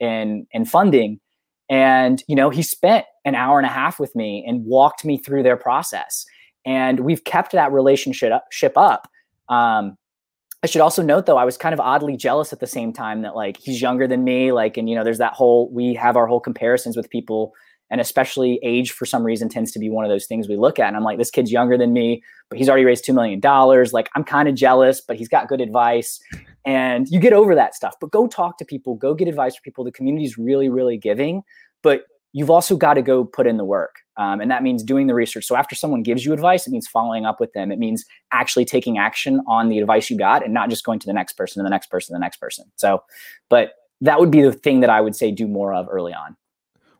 in 0.00 0.46
in 0.52 0.64
funding, 0.64 1.20
and 1.68 2.22
you 2.26 2.34
know 2.34 2.50
he 2.50 2.62
spent 2.62 3.04
an 3.24 3.34
hour 3.34 3.58
and 3.58 3.66
a 3.66 3.70
half 3.70 4.00
with 4.00 4.14
me 4.16 4.44
and 4.46 4.64
walked 4.64 5.04
me 5.04 5.18
through 5.18 5.42
their 5.42 5.56
process. 5.56 6.24
And 6.66 7.00
we've 7.00 7.24
kept 7.24 7.52
that 7.52 7.72
relationship 7.72 8.32
up. 8.32 8.46
Ship 8.50 8.76
up. 8.76 9.08
Um, 9.50 9.98
I 10.64 10.66
should 10.66 10.80
also 10.80 11.02
note 11.02 11.26
though, 11.26 11.36
I 11.36 11.44
was 11.44 11.58
kind 11.58 11.74
of 11.74 11.80
oddly 11.80 12.16
jealous 12.16 12.50
at 12.50 12.58
the 12.58 12.66
same 12.66 12.90
time 12.90 13.20
that 13.20 13.36
like 13.36 13.58
he's 13.58 13.82
younger 13.82 14.08
than 14.08 14.24
me, 14.24 14.50
like, 14.50 14.78
and 14.78 14.88
you 14.88 14.96
know, 14.96 15.04
there's 15.04 15.18
that 15.18 15.34
whole 15.34 15.68
we 15.70 15.92
have 15.92 16.16
our 16.16 16.26
whole 16.26 16.40
comparisons 16.40 16.96
with 16.96 17.10
people, 17.10 17.52
and 17.90 18.00
especially 18.00 18.58
age 18.62 18.90
for 18.90 19.04
some 19.04 19.24
reason 19.24 19.50
tends 19.50 19.72
to 19.72 19.78
be 19.78 19.90
one 19.90 20.06
of 20.06 20.10
those 20.10 20.24
things 20.24 20.48
we 20.48 20.56
look 20.56 20.78
at. 20.78 20.88
And 20.88 20.96
I'm 20.96 21.02
like, 21.02 21.18
this 21.18 21.30
kid's 21.30 21.52
younger 21.52 21.76
than 21.76 21.92
me, 21.92 22.22
but 22.48 22.58
he's 22.58 22.70
already 22.70 22.86
raised 22.86 23.04
two 23.04 23.12
million 23.12 23.40
dollars. 23.40 23.92
Like, 23.92 24.08
I'm 24.14 24.24
kind 24.24 24.48
of 24.48 24.54
jealous, 24.54 25.02
but 25.02 25.18
he's 25.18 25.28
got 25.28 25.48
good 25.48 25.60
advice. 25.60 26.18
And 26.64 27.06
you 27.10 27.20
get 27.20 27.34
over 27.34 27.54
that 27.54 27.74
stuff. 27.74 27.96
But 28.00 28.10
go 28.10 28.26
talk 28.26 28.56
to 28.56 28.64
people, 28.64 28.94
go 28.94 29.12
get 29.12 29.28
advice 29.28 29.56
from 29.56 29.64
people. 29.64 29.84
The 29.84 29.92
community's 29.92 30.38
really, 30.38 30.70
really 30.70 30.96
giving, 30.96 31.42
but 31.82 32.04
you've 32.34 32.50
also 32.50 32.76
got 32.76 32.94
to 32.94 33.02
go 33.02 33.24
put 33.24 33.46
in 33.46 33.56
the 33.56 33.64
work. 33.64 34.00
Um, 34.16 34.40
and 34.40 34.50
that 34.50 34.62
means 34.62 34.82
doing 34.82 35.06
the 35.06 35.14
research. 35.14 35.46
So 35.46 35.56
after 35.56 35.74
someone 35.74 36.02
gives 36.02 36.26
you 36.26 36.32
advice, 36.32 36.66
it 36.66 36.70
means 36.70 36.86
following 36.86 37.24
up 37.24 37.40
with 37.40 37.52
them. 37.52 37.72
It 37.72 37.78
means 37.78 38.04
actually 38.32 38.64
taking 38.64 38.98
action 38.98 39.40
on 39.46 39.68
the 39.68 39.78
advice 39.78 40.10
you 40.10 40.18
got 40.18 40.44
and 40.44 40.52
not 40.52 40.68
just 40.68 40.84
going 40.84 40.98
to 40.98 41.06
the 41.06 41.12
next 41.12 41.34
person 41.34 41.60
and 41.60 41.66
the 41.66 41.70
next 41.70 41.86
person 41.86 42.14
and 42.14 42.20
the 42.20 42.24
next 42.24 42.36
person. 42.38 42.66
So, 42.76 43.02
but 43.48 43.74
that 44.00 44.18
would 44.20 44.32
be 44.32 44.42
the 44.42 44.52
thing 44.52 44.80
that 44.80 44.90
I 44.90 45.00
would 45.00 45.16
say 45.16 45.30
do 45.30 45.46
more 45.46 45.72
of 45.72 45.86
early 45.88 46.12
on. 46.12 46.36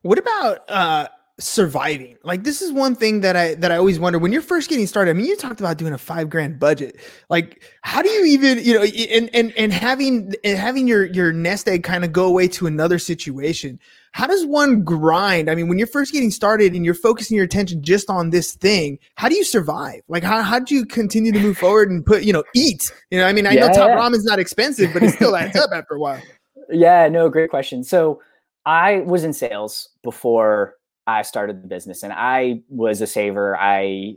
What 0.01 0.17
about 0.17 0.69
uh 0.69 1.07
surviving. 1.39 2.17
Like 2.23 2.43
this 2.43 2.61
is 2.61 2.71
one 2.71 2.95
thing 2.95 3.21
that 3.21 3.35
I 3.35 3.55
that 3.55 3.71
I 3.71 3.77
always 3.77 3.99
wonder 3.99 4.19
when 4.19 4.31
you're 4.31 4.41
first 4.41 4.69
getting 4.69 4.87
started. 4.87 5.11
I 5.11 5.13
mean, 5.13 5.25
you 5.25 5.35
talked 5.35 5.59
about 5.59 5.77
doing 5.77 5.93
a 5.93 5.97
five 5.97 6.29
grand 6.29 6.59
budget. 6.59 6.99
Like, 7.29 7.63
how 7.81 8.01
do 8.01 8.09
you 8.09 8.25
even 8.25 8.59
you 8.59 8.73
know 8.73 8.83
and 8.83 9.29
and 9.33 9.53
and 9.57 9.73
having 9.73 10.33
and 10.43 10.57
having 10.57 10.87
your 10.87 11.05
your 11.05 11.33
nest 11.33 11.67
egg 11.67 11.83
kind 11.83 12.05
of 12.05 12.13
go 12.13 12.25
away 12.25 12.47
to 12.49 12.67
another 12.67 12.99
situation? 12.99 13.79
How 14.15 14.27
does 14.27 14.45
one 14.45 14.81
grind? 14.81 15.51
I 15.51 15.55
mean, 15.55 15.67
when 15.67 15.77
you're 15.77 15.87
first 15.87 16.13
getting 16.13 16.31
started 16.31 16.73
and 16.73 16.85
you're 16.85 16.93
focusing 16.93 17.35
your 17.35 17.43
attention 17.43 17.83
just 17.83 18.09
on 18.09 18.29
this 18.29 18.53
thing, 18.53 18.97
how 19.15 19.27
do 19.27 19.35
you 19.35 19.43
survive? 19.43 20.03
Like, 20.07 20.23
how 20.23 20.41
how 20.41 20.57
do 20.57 20.73
you 20.73 20.85
continue 20.85 21.33
to 21.33 21.39
move 21.39 21.57
forward 21.57 21.91
and 21.91 22.05
put 22.05 22.23
you 22.23 22.31
know 22.31 22.45
eat? 22.55 22.93
You 23.11 23.19
know, 23.19 23.27
I 23.27 23.33
mean, 23.33 23.45
I 23.45 23.55
Yeah, 23.55 23.67
know 23.67 23.73
top 23.73 23.89
yeah. 23.89 23.97
ramen's 23.97 24.23
not 24.23 24.39
expensive, 24.39 24.93
but 24.93 25.03
it 25.03 25.09
still 25.09 25.35
adds 25.35 25.57
up 25.57 25.71
after 25.73 25.95
a 25.95 25.99
while. 25.99 26.21
Yeah, 26.71 27.09
no, 27.09 27.29
great 27.29 27.49
question. 27.49 27.83
So 27.83 28.21
I 28.65 29.01
was 29.01 29.23
in 29.23 29.33
sales 29.33 29.89
before 30.01 30.75
I 31.05 31.21
started 31.21 31.61
the 31.61 31.67
business, 31.67 32.01
and 32.01 32.11
I 32.11 32.61
was 32.69 33.01
a 33.01 33.07
saver. 33.07 33.57
I 33.59 34.15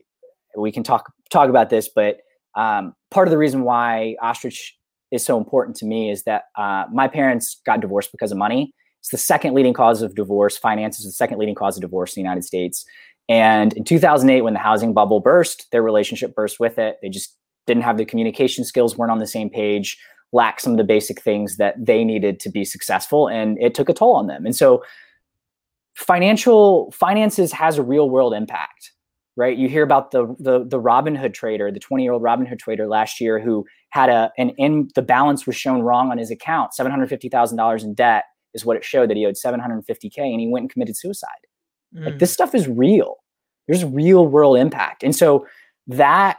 we 0.57 0.71
can 0.71 0.85
talk 0.85 1.13
talk 1.29 1.51
about 1.51 1.71
this, 1.71 1.91
but 1.93 2.19
um, 2.55 2.95
part 3.11 3.27
of 3.27 3.33
the 3.33 3.39
reason 3.39 3.65
why 3.65 4.15
ostrich 4.23 4.79
is 5.11 5.25
so 5.25 5.37
important 5.37 5.77
to 5.79 5.87
me 5.87 6.09
is 6.09 6.23
that 6.23 6.45
uh, 6.57 6.85
my 6.93 7.09
parents 7.09 7.61
got 7.67 7.81
divorced 7.81 8.13
because 8.13 8.31
of 8.31 8.39
money. 8.39 8.73
It's 9.01 9.11
the 9.11 9.19
second 9.19 9.55
leading 9.55 9.75
cause 9.75 10.03
of 10.03 10.15
divorce. 10.15 10.59
Finance 10.59 10.99
is 10.99 11.07
the 11.07 11.13
second 11.13 11.39
leading 11.39 11.55
cause 11.55 11.77
of 11.77 11.83
divorce 11.83 12.17
in 12.17 12.23
the 12.23 12.27
United 12.27 12.45
States. 12.45 12.85
And 13.29 13.73
in 13.75 13.85
2008, 13.85 14.43
when 14.43 14.55
the 14.55 14.59
housing 14.59 14.95
bubble 14.95 15.21
burst, 15.21 15.67
their 15.71 15.83
relationship 15.83 16.35
burst 16.35 16.59
with 16.59 16.79
it. 16.79 16.97
They 17.03 17.09
just 17.09 17.37
didn't 17.67 17.83
have 17.83 17.99
the 17.99 18.05
communication 18.05 18.65
skills, 18.65 18.97
weren't 18.97 19.13
on 19.13 19.19
the 19.19 19.27
same 19.27 19.51
page, 19.51 19.99
lacked 20.33 20.63
some 20.63 20.73
of 20.73 20.79
the 20.79 20.85
basic 20.85 21.21
things 21.21 21.57
that 21.59 21.75
they 21.79 22.05
needed 22.05 22.41
to 22.41 22.51
be 22.51 22.65
successful, 22.65 23.29
and 23.29 23.59
it 23.61 23.75
took 23.75 23.89
a 23.89 23.95
toll 23.95 24.17
on 24.17 24.27
them. 24.27 24.47
And 24.47 24.57
so, 24.57 24.83
financial 25.95 26.91
finances 26.93 27.53
has 27.53 27.77
a 27.77 27.83
real 27.83 28.09
world 28.09 28.33
impact, 28.33 28.93
right? 29.37 29.57
You 29.57 29.69
hear 29.69 29.83
about 29.83 30.11
the 30.11 30.35
the 30.39 30.65
the 30.65 30.81
Robinhood 30.81 31.35
trader, 31.35 31.71
the 31.71 31.81
20 31.81 32.03
year 32.03 32.13
old 32.13 32.23
Robinhood 32.23 32.59
trader 32.59 32.89
last 32.89 33.21
year 33.21 33.39
who 33.39 33.67
had 33.91 34.09
a 34.09 34.33
an 34.39 34.51
in 34.59 34.89
the 34.95 35.03
balance 35.03 35.47
was 35.47 35.57
shown 35.57 35.83
wrong 35.83 36.11
on 36.11 36.19
his 36.19 36.31
account, 36.31 36.75
seven 36.75 36.91
hundred 36.91 37.09
fifty 37.09 37.29
thousand 37.29 37.59
dollars 37.59 37.85
in 37.85 37.95
debt 37.95 38.25
is 38.55 38.65
what 38.65 38.77
it 38.77 38.85
showed 38.85 39.11
that 39.11 39.17
he 39.17 39.27
owed 39.27 39.35
750k, 39.35 40.19
and 40.19 40.41
he 40.41 40.49
went 40.49 40.65
and 40.65 40.71
committed 40.71 40.97
suicide. 40.97 41.29
Like 41.95 42.15
Mm. 42.15 42.19
this 42.19 42.33
stuff 42.33 42.55
is 42.55 42.69
real. 42.69 43.17
There's 43.67 43.85
real 43.85 44.27
world 44.27 44.59
impact. 44.59 45.03
And 45.03 45.15
so 45.17 45.47
that 45.87 46.39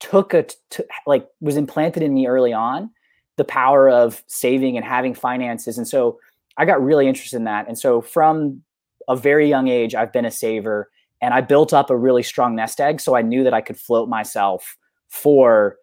took 0.00 0.34
a 0.34 0.44
t- 0.70 0.84
like 1.06 1.26
was 1.40 1.56
implanted 1.56 2.02
in 2.02 2.12
me 2.14 2.26
early 2.26 2.52
on 2.52 2.90
the 3.36 3.44
power 3.44 3.88
of 3.88 4.22
saving 4.26 4.76
and 4.76 4.84
having 4.84 5.14
finances. 5.14 5.78
And 5.78 5.88
so 5.88 6.18
I 6.56 6.64
got 6.66 6.82
really 6.82 7.08
interested 7.08 7.36
in 7.36 7.44
that. 7.44 7.66
And 7.68 7.78
so 7.78 8.00
from 8.00 8.62
a 9.08 9.16
very 9.16 9.48
young 9.48 9.68
age, 9.68 9.94
I've 9.94 10.12
been 10.12 10.24
a 10.24 10.30
saver 10.30 10.90
and 11.20 11.32
I 11.34 11.40
built 11.40 11.72
up 11.72 11.90
a 11.90 11.96
really 11.96 12.22
strong 12.22 12.54
nest 12.54 12.80
egg. 12.80 13.00
So 13.00 13.16
I 13.16 13.22
knew 13.22 13.42
that 13.44 13.54
I 13.54 13.60
could 13.60 13.78
float 13.78 14.08
myself 14.08 14.76
for 15.08 15.76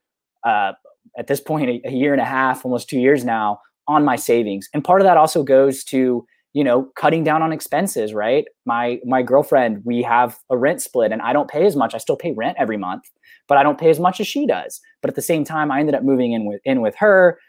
uh, 0.44 0.74
at 1.18 1.28
this 1.28 1.42
point 1.42 1.70
a, 1.70 1.82
a 1.88 1.92
year 1.92 2.14
and 2.14 2.22
a 2.22 2.26
half, 2.26 2.64
almost 2.64 2.90
two 2.90 3.00
years 3.00 3.26
now 3.26 3.60
on 3.88 4.06
my 4.06 4.16
savings. 4.16 4.68
And 4.74 4.84
part 4.84 5.02
of 5.02 5.06
that 5.06 5.18
also 5.18 5.44
goes 5.44 5.84
to 5.86 6.26
you 6.54 6.64
know 6.64 6.90
cutting 6.98 7.24
down 7.24 7.42
on 7.42 7.54
expenses 7.54 8.14
right? 8.14 8.46
My 8.66 9.00
my 9.06 9.22
girlfriend 9.22 9.82
we 9.86 10.02
have 10.04 10.38
a 10.50 10.58
rent 10.58 10.82
split 10.82 11.12
and 11.12 11.22
i 11.22 11.34
don't 11.34 11.50
pay 11.50 11.66
as 11.66 11.76
much. 11.76 11.94
I 11.96 11.98
still 11.98 12.18
pay 12.18 12.32
rent 12.32 12.58
every 12.60 12.78
month 12.78 13.04
but 13.48 13.58
i 13.58 13.64
don't 13.64 13.80
pay 13.80 13.90
as 13.90 14.00
much 14.00 14.20
as 14.20 14.28
she 14.28 14.46
does. 14.46 14.80
But 15.02 15.10
at 15.10 15.16
the 15.16 15.22
same 15.22 15.44
time 15.44 15.72
i 15.72 15.80
ended 15.80 15.96
up 15.96 16.04
moving 16.04 16.34
in 16.34 16.46
with 16.46 16.62
in 16.66 16.82
with 16.82 16.96
her 16.98 17.40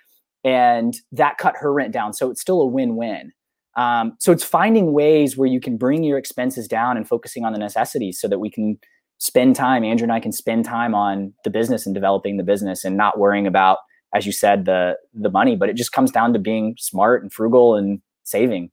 and 0.45 0.95
that 1.13 1.39
cut 1.39 1.55
her 1.57 1.73
rent 1.73 1.93
down. 1.93 2.13
So 2.13 2.31
it's 2.31 2.41
still 2.41 2.61
a 2.61 2.67
win-win. 2.67 3.33
Um, 3.77 4.17
so 4.19 4.33
it's 4.33 4.45
finding 4.45 4.93
ways 4.93 5.37
where 5.37 5.49
you 5.49 5.61
can 5.61 5.77
bring 5.77 6.03
your 6.03 6.19
expenses 6.19 6.69
down 6.69 6.97
and 6.97 7.09
focusing 7.09 7.45
on 7.45 7.53
the 7.53 7.59
necessities 7.59 8.21
so 8.21 8.29
that 8.29 8.39
we 8.39 8.51
can 8.51 8.79
spend 9.19 9.55
time 9.55 9.85
andrew 9.85 10.05
and 10.05 10.13
i 10.13 10.19
can 10.19 10.33
spend 10.33 10.65
time 10.65 10.97
on 10.97 11.33
the 11.45 11.51
business 11.51 11.87
and 11.87 11.95
developing 11.95 12.39
the 12.39 12.43
business 12.43 12.85
and 12.85 12.97
not 12.97 13.21
worrying 13.21 13.47
about 13.47 13.79
as 14.15 14.27
you 14.27 14.33
said 14.33 14.65
the 14.65 14.97
the 15.15 15.31
money 15.31 15.57
but 15.57 15.69
it 15.69 15.77
just 15.77 15.93
comes 15.93 16.11
down 16.11 16.33
to 16.33 16.39
being 16.39 16.75
smart 16.79 17.23
and 17.23 17.33
frugal 17.33 17.77
and 17.77 18.01
saving. 18.25 18.71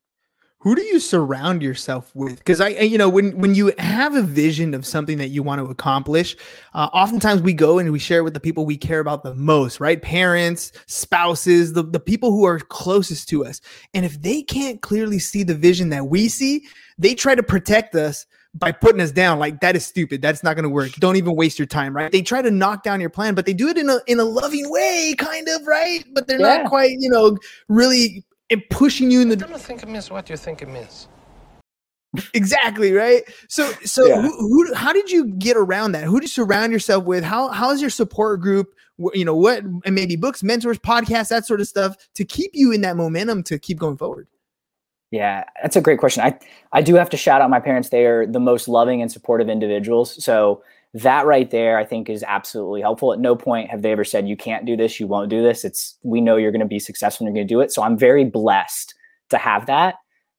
Who 0.63 0.75
do 0.75 0.81
you 0.81 0.99
surround 0.99 1.63
yourself 1.63 2.13
with? 2.13 2.37
Because 2.37 2.59
i 2.59 2.67
you 2.67 2.97
know 2.97 3.07
when 3.07 3.37
when 3.37 3.55
you 3.55 3.73
have 3.79 4.13
a 4.13 4.21
vision 4.21 4.73
of 4.73 4.85
something 4.85 5.17
that 5.17 5.29
you 5.29 5.41
want 5.41 5.63
to 5.63 5.71
accomplish 5.71 6.35
uh, 6.73 6.89
oftentimes 6.91 7.41
we 7.41 7.53
go 7.53 7.79
and 7.79 7.89
we 7.93 7.99
share 7.99 8.19
it 8.19 8.23
with 8.23 8.33
the 8.33 8.41
people 8.41 8.65
we 8.65 8.75
care 8.75 8.99
about 8.99 9.23
the 9.23 9.33
most 9.35 9.79
right? 9.79 10.01
Parents 10.01 10.73
spouses 10.85 11.71
the, 11.73 11.83
the 11.83 11.99
people 11.99 12.31
who 12.31 12.43
are 12.43 12.59
closest 12.59 13.29
to 13.29 13.45
us. 13.45 13.61
And 13.93 14.05
if 14.05 14.21
they 14.21 14.41
can't 14.41 14.81
clearly 14.81 15.19
see 15.19 15.43
the 15.43 15.55
vision 15.55 15.89
that 15.89 16.07
we 16.07 16.27
see 16.27 16.65
they 16.97 17.15
try 17.15 17.35
to 17.35 17.43
protect 17.43 17.95
us 17.95 18.25
by 18.55 18.71
putting 18.71 18.99
us 18.99 19.11
down 19.11 19.37
like 19.39 19.61
that 19.61 19.75
is 19.75 19.85
stupid. 19.85 20.21
That's 20.21 20.43
not 20.43 20.55
going 20.55 20.63
to 20.63 20.69
work. 20.69 20.91
Don't 20.93 21.15
even 21.15 21.35
waste 21.35 21.59
your 21.59 21.65
time 21.67 21.95
right? 21.95 22.11
They 22.11 22.21
try 22.21 22.41
to 22.41 22.51
knock 22.51 22.83
down 22.83 22.99
your 22.99 23.09
plan 23.09 23.35
but 23.35 23.45
they 23.45 23.53
do 23.53 23.67
it 23.67 23.77
in 23.77 23.89
a 23.89 23.99
in 24.07 24.19
a 24.19 24.23
loving 24.23 24.69
way 24.71 25.13
kind 25.17 25.47
of 25.47 25.67
right? 25.67 26.03
But 26.13 26.27
they're 26.27 26.39
Yeah. 26.39 26.57
not 26.57 26.69
quite 26.69 26.91
you 26.99 27.09
know 27.09 27.37
really 27.67 28.23
pushing 28.71 29.11
you 29.11 29.21
in 29.21 29.29
the 29.29 29.35
don't 29.35 29.59
think 29.61 29.83
it 29.83 29.89
means? 29.89 30.09
What 30.09 30.29
you 30.29 30.37
think 30.37 30.61
it 30.61 30.67
means. 30.69 31.07
exactly 32.33 32.91
right? 32.93 33.23
So 33.47 33.71
so 33.83 34.07
Yeah. 34.07 34.21
who, 34.21 34.31
who 34.31 34.73
how 34.73 34.93
did 34.93 35.11
you 35.11 35.25
get 35.25 35.55
around 35.55 35.91
that? 35.91 36.05
Who 36.05 36.19
do 36.19 36.23
you 36.23 36.27
surround 36.29 36.73
yourself 36.73 37.05
with? 37.05 37.23
How 37.23 37.49
how's 37.49 37.81
your 37.81 37.91
support 37.91 38.41
group 38.41 38.73
you 39.13 39.23
know 39.23 39.35
what 39.35 39.63
and 39.85 39.95
maybe 39.95 40.15
books 40.15 40.43
mentors 40.43 40.77
podcasts 40.77 41.29
that 41.29 41.45
sort 41.45 41.61
of 41.61 41.67
stuff 41.67 41.95
to 42.15 42.25
keep 42.25 42.51
you 42.53 42.71
in 42.73 42.81
that 42.81 42.97
momentum 42.97 43.43
to 43.43 43.57
keep 43.57 43.77
going 43.79 43.95
forward 43.95 44.27
Yeah, 45.11 45.45
that's 45.61 45.75
a 45.75 45.81
great 45.81 45.99
question. 45.99 46.23
I 46.23 46.37
I 46.71 46.81
do 46.81 46.95
have 46.95 47.09
to 47.09 47.17
shout 47.17 47.41
out 47.41 47.49
my 47.49 47.59
parents. 47.59 47.89
They 47.89 48.05
are 48.05 48.27
the 48.27 48.39
most 48.39 48.67
loving 48.67 49.01
and 49.01 49.11
supportive 49.11 49.49
individuals. 49.49 50.23
So 50.23 50.63
that 50.93 51.25
right 51.25 51.49
there, 51.49 51.77
I 51.77 51.85
think, 51.85 52.09
is 52.09 52.23
absolutely 52.27 52.81
helpful. 52.81 53.13
At 53.13 53.19
no 53.19 53.35
point 53.35 53.69
have 53.69 53.81
they 53.81 53.91
ever 53.91 54.03
said 54.03 54.27
you 54.27 54.37
can't 54.37 54.65
do 54.65 54.75
this, 54.75 54.99
you 54.99 55.07
won't 55.07 55.29
do 55.29 55.41
this. 55.41 55.63
It's 55.63 55.97
we 56.03 56.21
know 56.21 56.35
you're 56.37 56.51
going 56.51 56.61
to 56.61 56.67
be 56.67 56.79
successful 56.79 57.25
and 57.25 57.35
you're 57.35 57.41
going 57.41 57.47
to 57.47 57.53
do 57.53 57.59
it. 57.61 57.71
So 57.71 57.83
I'm 57.83 57.97
very 57.97 58.25
blessed 58.25 58.93
to 59.29 59.37
have 59.37 59.65
that. 59.67 59.95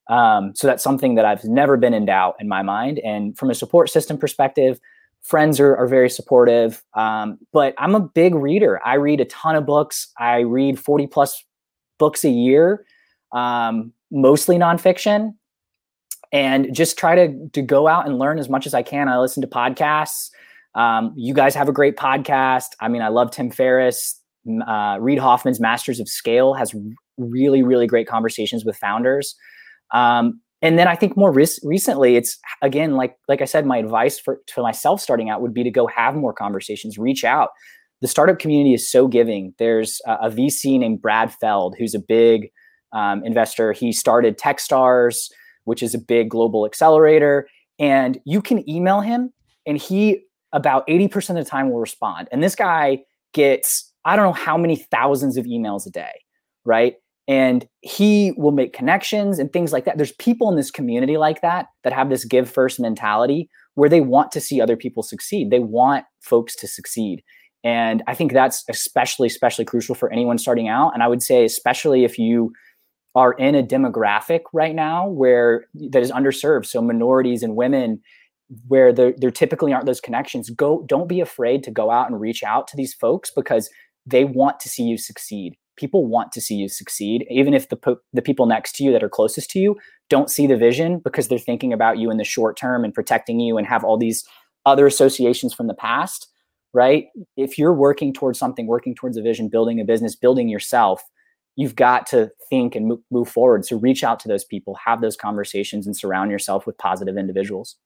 Um, 0.09 0.53
so 0.57 0.67
that's 0.67 0.83
something 0.83 1.15
that 1.15 1.25
I've 1.25 1.45
never 1.45 1.77
been 1.77 1.95
in 1.95 2.05
doubt 2.05 2.35
in 2.41 2.49
my 2.49 2.63
mind. 2.63 2.99
And 3.01 3.39
from 3.39 3.51
a 3.51 3.55
support 3.55 3.91
system 3.91 4.19
perspective, 4.19 4.81
friends 5.23 5.61
are, 5.61 5.77
are 5.77 5.87
very 5.87 6.11
supportive. 6.11 6.83
Um, 6.95 7.39
but 7.53 7.75
I'm 7.79 7.95
a 7.95 8.01
big 8.01 8.35
reader. 8.35 8.81
I 8.85 8.95
read 8.95 9.21
a 9.21 9.25
ton 9.27 9.55
of 9.55 9.67
books. 9.67 10.13
I 10.19 10.41
read 10.41 10.81
40 10.81 11.07
plus 11.07 11.45
books 11.99 12.25
a 12.25 12.31
year, 12.31 12.85
um, 13.33 13.93
mostly 14.11 14.57
nonfiction, 14.57 15.35
and 16.33 16.75
just 16.75 16.99
try 16.99 17.15
to, 17.15 17.49
to 17.53 17.63
go 17.63 17.89
out 17.89 18.07
and 18.07 18.19
learn 18.19 18.39
as 18.39 18.49
much 18.49 18.67
as 18.67 18.75
I 18.75 18.83
can. 18.83 19.09
I 19.09 19.19
listen 19.19 19.41
to 19.41 19.49
podcasts. 19.49 20.31
Um, 20.75 21.13
you 21.17 21.35
guys 21.35 21.55
have 21.55 21.69
a 21.69 21.73
great 21.73 21.97
podcast. 21.97 22.69
I 22.81 22.89
mean, 22.89 23.03
I 23.03 23.09
love 23.09 23.31
Tim 23.31 23.51
Ferriss. 23.51 24.21
Uh, 24.67 24.97
Reid 25.01 25.19
Hoffman's 25.19 25.61
Masters 25.61 26.01
of 26.01 26.09
Scale 26.09 26.55
has 26.55 26.75
really, 27.19 27.63
really 27.63 27.87
great 27.87 28.07
conversations 28.07 28.65
with 28.65 28.77
founders. 28.77 29.35
Um, 29.93 30.41
and 30.63 30.79
then 30.79 30.89
I 30.89 30.95
think 30.95 31.17
more 31.17 31.33
res- 31.33 31.61
recently, 31.63 32.17
it's 32.17 32.39
again 32.63 32.95
like 32.95 33.17
like 33.29 33.41
I 33.41 33.47
said, 33.47 33.67
my 33.67 33.79
advice 33.79 34.19
for 34.19 34.41
to 34.49 34.63
myself 34.63 35.01
starting 35.01 35.31
out 35.31 35.41
would 35.41 35.55
be 35.55 35.65
to 35.65 35.71
go 35.71 35.87
have 35.87 36.15
more 36.15 36.33
conversations, 36.33 36.99
reach 36.99 37.25
out. 37.25 37.51
The 38.03 38.09
startup 38.09 38.39
community 38.39 38.75
is 38.75 38.91
so 38.91 39.09
giving. 39.09 39.55
There's 39.59 40.01
a, 40.07 40.13
a 40.23 40.31
VC 40.31 40.79
named 40.79 41.03
Brad 41.03 41.33
Feld, 41.35 41.77
who's 41.79 41.95
a 41.95 41.99
big 41.99 42.51
um, 42.93 43.25
investor. 43.25 43.73
He 43.73 43.93
started 43.93 44.39
TechStars, 44.39 45.31
which 45.65 45.83
is 45.83 45.95
a 45.95 45.99
big 45.99 46.31
global 46.31 46.67
accelerator, 46.67 47.49
and 47.79 48.19
you 48.25 48.43
can 48.43 48.69
email 48.69 49.01
him, 49.01 49.33
and 49.67 49.79
he 49.79 50.25
about 50.53 50.87
80% 50.89 51.31
of 51.31 51.37
the 51.37 51.45
time 51.45 51.71
will 51.71 51.79
respond. 51.79 52.29
And 52.33 52.43
this 52.43 52.55
guy 52.55 53.01
gets 53.33 53.93
I 54.05 54.17
don't 54.17 54.25
know 54.25 54.33
how 54.33 54.57
many 54.57 54.77
thousands 54.77 55.37
of 55.37 55.45
emails 55.45 55.87
a 55.87 55.91
day, 55.91 56.23
right? 56.65 56.95
and 57.31 57.69
he 57.83 58.33
will 58.37 58.51
make 58.51 58.73
connections 58.73 59.39
and 59.39 59.53
things 59.53 59.73
like 59.73 59.85
that. 59.85 59.97
There's 59.97 60.11
people 60.15 60.51
in 60.51 60.57
this 60.57 60.73
community 60.73 61.17
like 61.17 61.43
that 61.43 61.67
that 61.85 61.93
have 61.93 62.11
this 62.11 62.25
give 62.25 62.51
first 62.51 62.81
mentality 62.81 63.49
where 63.75 63.89
they 63.89 64.01
want 64.01 64.33
to 64.33 64.41
see 64.41 64.61
other 64.61 64.77
people 64.77 65.05
succeed. 65.05 65.51
They 65.51 65.61
want 65.61 66.05
folks 66.21 66.57
to 66.57 66.67
succeed. 66.67 67.23
And 67.63 68.03
I 68.09 68.17
think 68.17 68.33
that's 68.33 68.65
especially, 68.69 69.29
especially 69.29 69.65
crucial 69.65 69.95
for 69.95 70.13
anyone 70.13 70.39
starting 70.39 70.67
out. 70.67 70.93
And 70.93 71.05
I 71.05 71.07
would 71.07 71.23
say, 71.23 71.45
especially 71.45 72.03
if 72.03 72.19
you 72.19 72.53
are 73.15 73.33
in 73.33 73.55
a 73.55 73.63
demographic 73.63 74.41
right 74.53 74.75
now 74.75 75.09
where 75.09 75.67
that 75.75 76.03
is 76.03 76.13
underserved, 76.13 76.67
so 76.67 76.81
minorities 76.81 77.43
and 77.43 77.57
women, 77.57 78.01
where 78.69 78.93
there, 78.93 79.15
there 79.17 79.31
typically 79.31 79.73
aren't 79.73 79.87
those 79.87 80.01
connections, 80.01 80.51
go 80.51 80.85
don't 80.89 81.09
be 81.09 81.21
afraid 81.21 81.63
to 81.65 81.71
go 81.71 81.91
out 81.91 82.11
and 82.11 82.21
reach 82.21 82.43
out 82.43 82.69
to 82.69 82.77
these 82.77 82.95
folks 82.95 83.31
because 83.35 83.69
they 84.07 84.25
want 84.25 84.61
to 84.61 84.69
see 84.69 84.83
you 84.83 84.97
succeed. 84.97 85.57
People 85.77 86.07
want 86.07 86.33
to 86.33 86.41
see 86.41 86.55
you 86.55 86.69
succeed. 86.69 87.25
Even 87.31 87.55
if 87.55 87.69
the 87.69 87.77
po- 87.77 88.01
the 88.13 88.23
people 88.23 88.47
next 88.47 88.77
to 88.77 88.85
you 88.85 88.93
that 88.93 89.03
are 89.03 89.09
closest 89.09 89.51
to 89.51 89.59
you 89.59 89.77
don't 90.09 90.31
see 90.31 90.47
the 90.47 90.57
vision 90.57 90.99
because 90.99 91.29
they're 91.29 91.39
thinking 91.39 91.73
about 91.73 91.99
you 91.99 92.11
in 92.11 92.17
the 92.17 92.25
short 92.25 92.57
term 92.57 92.85
and 92.85 92.95
protecting 92.95 93.41
you 93.41 93.57
and 93.57 93.67
have 93.67 93.85
all 93.85 93.97
these 93.97 94.25
other 94.67 94.87
associations 94.87 95.55
from 95.55 95.67
the 95.67 95.75
past 95.75 96.29
right? 96.73 97.07
If 97.37 97.59
you're 97.59 97.75
working 97.75 98.13
towards 98.13 98.39
something 98.39 98.67
working 98.67 98.95
towards 98.95 99.17
a 99.17 99.23
vision 99.23 99.49
building 99.49 99.81
a 99.81 99.85
business 99.85 100.15
building 100.15 100.49
yourself 100.49 101.03
you've 101.61 101.77
got 101.77 102.07
to 102.07 102.31
think 102.49 102.75
and 102.75 102.99
move 103.11 103.29
forward. 103.29 103.67
So 103.67 103.77
reach 103.77 104.03
out 104.03 104.19
to 104.21 104.29
those 104.29 104.45
people, 104.45 104.75
have 104.83 105.03
those 105.03 105.15
conversations, 105.15 105.87
and 105.87 105.95
surround 105.95 106.31
yourself 106.31 106.67
with 106.67 106.79
positive 106.79 107.19
individuals. 107.19 107.77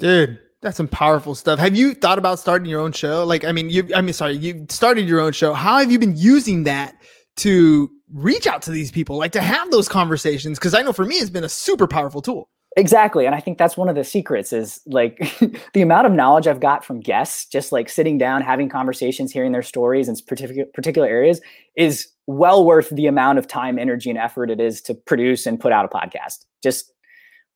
Dude, 0.00 0.40
that's 0.62 0.76
some 0.76 0.88
powerful 0.88 1.36
stuff. 1.36 1.60
Have 1.60 1.76
you 1.76 1.94
thought 1.94 2.18
about 2.18 2.40
starting 2.40 2.68
your 2.68 2.80
own 2.80 2.90
show? 2.90 3.24
Like, 3.24 3.44
I 3.44 3.52
mean, 3.52 3.70
you, 3.70 3.88
I 3.94 4.00
mean, 4.00 4.14
sorry, 4.14 4.32
you 4.32 4.66
started 4.68 5.06
your 5.06 5.20
own 5.20 5.30
show. 5.30 5.54
How 5.54 5.78
have 5.78 5.92
you 5.92 5.98
been 6.00 6.16
using 6.16 6.64
that 6.64 6.96
to 7.36 7.88
reach 8.12 8.48
out 8.48 8.62
to 8.62 8.72
these 8.72 8.90
people, 8.90 9.16
like 9.16 9.30
to 9.32 9.40
have 9.40 9.70
those 9.70 9.88
conversations? 9.88 10.58
Because 10.58 10.74
I 10.74 10.82
know 10.82 10.92
for 10.92 11.04
me, 11.04 11.14
it's 11.14 11.30
been 11.30 11.44
a 11.44 11.48
super 11.48 11.86
powerful 11.86 12.20
tool. 12.20 12.50
Exactly. 12.76 13.24
And 13.24 13.34
I 13.34 13.40
think 13.40 13.56
that's 13.56 13.76
one 13.76 13.88
of 13.88 13.94
the 13.94 14.02
secrets 14.02 14.52
is 14.52 14.80
like 14.86 15.18
the 15.74 15.82
amount 15.82 16.06
of 16.06 16.12
knowledge 16.12 16.46
I've 16.46 16.60
got 16.60 16.84
from 16.84 17.00
guests, 17.00 17.46
just 17.46 17.70
like 17.70 17.88
sitting 17.88 18.18
down, 18.18 18.42
having 18.42 18.68
conversations, 18.68 19.32
hearing 19.32 19.52
their 19.52 19.62
stories 19.62 20.08
in 20.08 20.16
particular 20.26 20.66
particular 20.74 21.06
areas 21.06 21.40
is 21.76 22.08
well 22.26 22.64
worth 22.64 22.88
the 22.90 23.06
amount 23.06 23.38
of 23.38 23.46
time, 23.46 23.78
energy, 23.78 24.10
and 24.10 24.18
effort 24.18 24.50
it 24.50 24.60
is 24.60 24.80
to 24.82 24.94
produce 24.94 25.46
and 25.46 25.60
put 25.60 25.72
out 25.72 25.84
a 25.84 25.88
podcast. 25.88 26.44
Just 26.62 26.92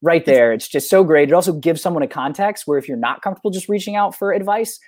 right 0.02 0.24
there. 0.24 0.52
It's 0.52 0.68
just 0.68 0.88
so 0.88 1.02
great. 1.02 1.30
It 1.30 1.32
also 1.32 1.52
gives 1.52 1.82
someone 1.82 2.04
a 2.04 2.08
context 2.08 2.66
where 2.66 2.78
if 2.78 2.86
you're 2.86 2.96
not 2.96 3.20
comfortable 3.20 3.50
just 3.50 3.68
reaching 3.68 3.96
out 3.96 4.14
for 4.14 4.32
advice, 4.32 4.78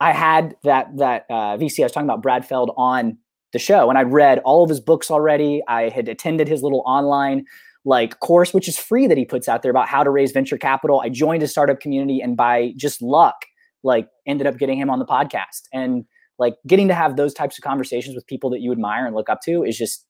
I 0.00 0.12
had 0.12 0.56
that 0.64 0.96
that 0.96 1.26
uh, 1.30 1.56
VC 1.56 1.80
I 1.80 1.84
was 1.84 1.92
talking 1.92 2.08
about 2.08 2.22
Brad 2.22 2.44
Feld 2.44 2.72
on 2.76 3.18
the 3.52 3.60
show, 3.60 3.88
and 3.88 3.98
I'd 3.98 4.12
read 4.12 4.40
all 4.40 4.64
of 4.64 4.68
his 4.68 4.80
books 4.80 5.10
already. 5.12 5.62
I 5.68 5.90
had 5.90 6.08
attended 6.08 6.48
his 6.48 6.62
little 6.62 6.82
online 6.86 7.44
like 7.84 8.20
course, 8.20 8.52
which 8.52 8.68
is 8.68 8.78
free 8.78 9.06
that 9.06 9.16
he 9.16 9.24
puts 9.24 9.48
out 9.48 9.62
there 9.62 9.70
about 9.70 9.88
how 9.88 10.02
to 10.02 10.10
raise 10.10 10.32
venture 10.32 10.58
capital. 10.58 11.00
I 11.00 11.08
joined 11.08 11.42
a 11.42 11.48
startup 11.48 11.80
community, 11.80 12.20
and 12.20 12.36
by 12.36 12.72
just 12.76 13.00
luck, 13.00 13.36
like 13.82 14.08
ended 14.26 14.46
up 14.46 14.58
getting 14.58 14.78
him 14.78 14.90
on 14.90 14.98
the 14.98 15.06
podcast. 15.06 15.62
And 15.72 16.04
like 16.38 16.54
getting 16.66 16.88
to 16.88 16.94
have 16.94 17.16
those 17.16 17.34
types 17.34 17.58
of 17.58 17.64
conversations 17.64 18.14
with 18.14 18.26
people 18.26 18.50
that 18.50 18.60
you 18.60 18.72
admire 18.72 19.06
and 19.06 19.14
look 19.14 19.28
up 19.28 19.40
to 19.44 19.62
is 19.62 19.76
just 19.76 20.06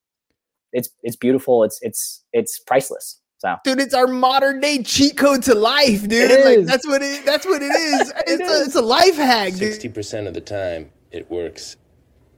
it's 0.72 0.88
it's 1.02 1.16
beautiful. 1.16 1.64
It's 1.64 1.78
it's 1.82 2.24
it's 2.32 2.58
priceless. 2.60 3.20
So, 3.38 3.56
dude, 3.64 3.80
it's 3.80 3.94
our 3.94 4.06
modern 4.06 4.60
day 4.60 4.82
cheat 4.82 5.16
code 5.16 5.42
to 5.44 5.54
life, 5.54 6.06
dude. 6.06 6.44
Like 6.44 6.66
that's 6.66 6.86
what 6.86 7.02
it. 7.02 7.24
That's 7.24 7.46
what 7.46 7.62
it 7.62 7.72
is. 7.72 8.10
it 8.10 8.24
it's, 8.26 8.42
is. 8.42 8.60
A, 8.60 8.64
it's 8.64 8.74
a 8.76 8.82
life 8.82 9.16
hack. 9.16 9.54
Sixty 9.54 9.88
percent 9.88 10.26
of 10.26 10.34
the 10.34 10.40
time, 10.40 10.90
it 11.10 11.30
works 11.30 11.76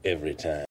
every 0.04 0.34
time. 0.34 0.64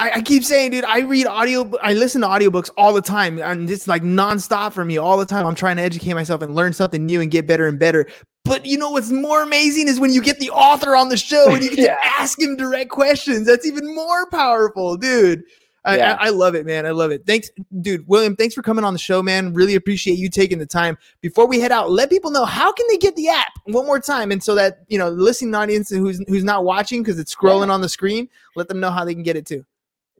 I, 0.00 0.12
I, 0.12 0.22
keep 0.22 0.44
saying, 0.44 0.70
dude, 0.70 0.84
I 0.84 1.00
read 1.00 1.26
audio, 1.26 1.70
I 1.82 1.92
listen 1.92 2.22
to 2.22 2.26
audiobooks 2.26 2.70
all 2.78 2.94
the 2.94 3.02
time, 3.02 3.38
and 3.38 3.68
it's 3.68 3.86
like 3.86 4.02
nonstop 4.02 4.72
for 4.72 4.82
me 4.82 4.96
all 4.96 5.18
the 5.18 5.26
time. 5.26 5.46
I'm 5.46 5.54
trying 5.54 5.76
to 5.76 5.82
educate 5.82 6.14
myself 6.14 6.40
and 6.40 6.54
learn 6.54 6.72
something 6.72 7.04
new 7.04 7.20
and 7.20 7.30
get 7.30 7.46
better 7.46 7.68
and 7.68 7.78
better. 7.78 8.06
But 8.46 8.64
you 8.64 8.78
know 8.78 8.90
what's 8.90 9.10
more 9.10 9.42
amazing 9.42 9.88
is 9.88 10.00
when 10.00 10.14
you 10.14 10.22
get 10.22 10.38
the 10.38 10.48
author 10.50 10.96
on 10.96 11.10
the 11.10 11.18
show 11.18 11.54
and 11.54 11.62
you 11.62 11.68
get 11.68 11.78
yeah. 11.80 11.96
to 11.96 12.06
ask 12.18 12.40
him 12.40 12.56
direct 12.56 12.88
questions. 12.88 13.46
That's 13.46 13.66
even 13.66 13.94
more 13.94 14.26
powerful, 14.30 14.96
dude. 14.96 15.42
I, 15.84 15.96
yeah. 15.98 16.16
I, 16.18 16.26
I, 16.26 16.30
love 16.30 16.54
it, 16.54 16.64
man. 16.64 16.86
I 16.86 16.90
love 16.90 17.10
it. 17.10 17.26
Thanks, 17.26 17.50
dude. 17.80 18.06
William, 18.08 18.36
thanks 18.36 18.54
for 18.54 18.62
coming 18.62 18.84
on 18.84 18.94
the 18.94 18.98
show, 18.98 19.22
man. 19.22 19.52
Really 19.52 19.74
appreciate 19.74 20.18
you 20.18 20.30
taking 20.30 20.58
the 20.58 20.66
time. 20.66 20.96
Before 21.20 21.46
we 21.46 21.60
head 21.60 21.72
out, 21.72 21.90
let 21.90 22.08
people 22.08 22.30
know 22.30 22.46
how 22.46 22.72
can 22.72 22.86
they 22.88 22.96
get 22.96 23.16
the 23.16 23.28
app 23.28 23.52
one 23.64 23.86
more 23.86 24.00
time, 24.00 24.30
and 24.30 24.42
so 24.42 24.54
that 24.56 24.80
you 24.88 24.98
know, 24.98 25.14
the 25.14 25.22
listening 25.22 25.54
audience 25.54 25.88
who's 25.88 26.22
who's 26.28 26.44
not 26.44 26.64
watching 26.64 27.02
because 27.02 27.18
it's 27.18 27.34
scrolling 27.34 27.68
yeah. 27.68 27.74
on 27.74 27.80
the 27.80 27.88
screen, 27.88 28.28
let 28.56 28.68
them 28.68 28.78
know 28.80 28.90
how 28.90 29.06
they 29.06 29.14
can 29.14 29.22
get 29.22 29.36
it 29.36 29.46
too. 29.46 29.64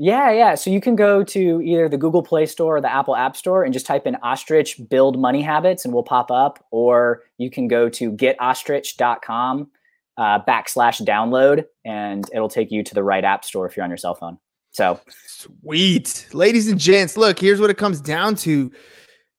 Yeah, 0.03 0.31
yeah. 0.33 0.55
So 0.55 0.71
you 0.71 0.81
can 0.81 0.97
go 0.97 1.23
to 1.25 1.61
either 1.61 1.87
the 1.87 1.99
Google 1.99 2.23
Play 2.23 2.47
Store 2.47 2.79
or 2.79 2.81
the 2.81 2.91
Apple 2.91 3.15
App 3.15 3.37
Store 3.37 3.65
and 3.65 3.71
just 3.71 3.85
type 3.85 4.07
in 4.07 4.17
ostrich 4.23 4.81
build 4.89 5.19
money 5.19 5.43
habits 5.43 5.85
and 5.85 5.93
we'll 5.93 6.03
pop 6.03 6.31
up. 6.31 6.65
Or 6.71 7.25
you 7.37 7.51
can 7.51 7.69
go 7.69 7.91
to 7.91 8.11
getostrich.com 8.11 9.71
uh, 10.17 10.39
backslash 10.49 11.03
download 11.03 11.67
and 11.85 12.25
it'll 12.33 12.49
take 12.49 12.71
you 12.71 12.83
to 12.83 12.95
the 12.95 13.03
right 13.03 13.23
app 13.23 13.45
store 13.45 13.67
if 13.67 13.77
you're 13.77 13.85
on 13.85 13.91
your 13.91 13.99
cell 13.99 14.15
phone. 14.15 14.39
So 14.71 14.99
sweet. 15.27 16.29
Ladies 16.33 16.69
and 16.69 16.81
gents, 16.81 17.19
look, 17.19 17.39
here's 17.39 17.61
what 17.61 17.69
it 17.69 17.77
comes 17.77 18.01
down 18.01 18.37
to. 18.37 18.73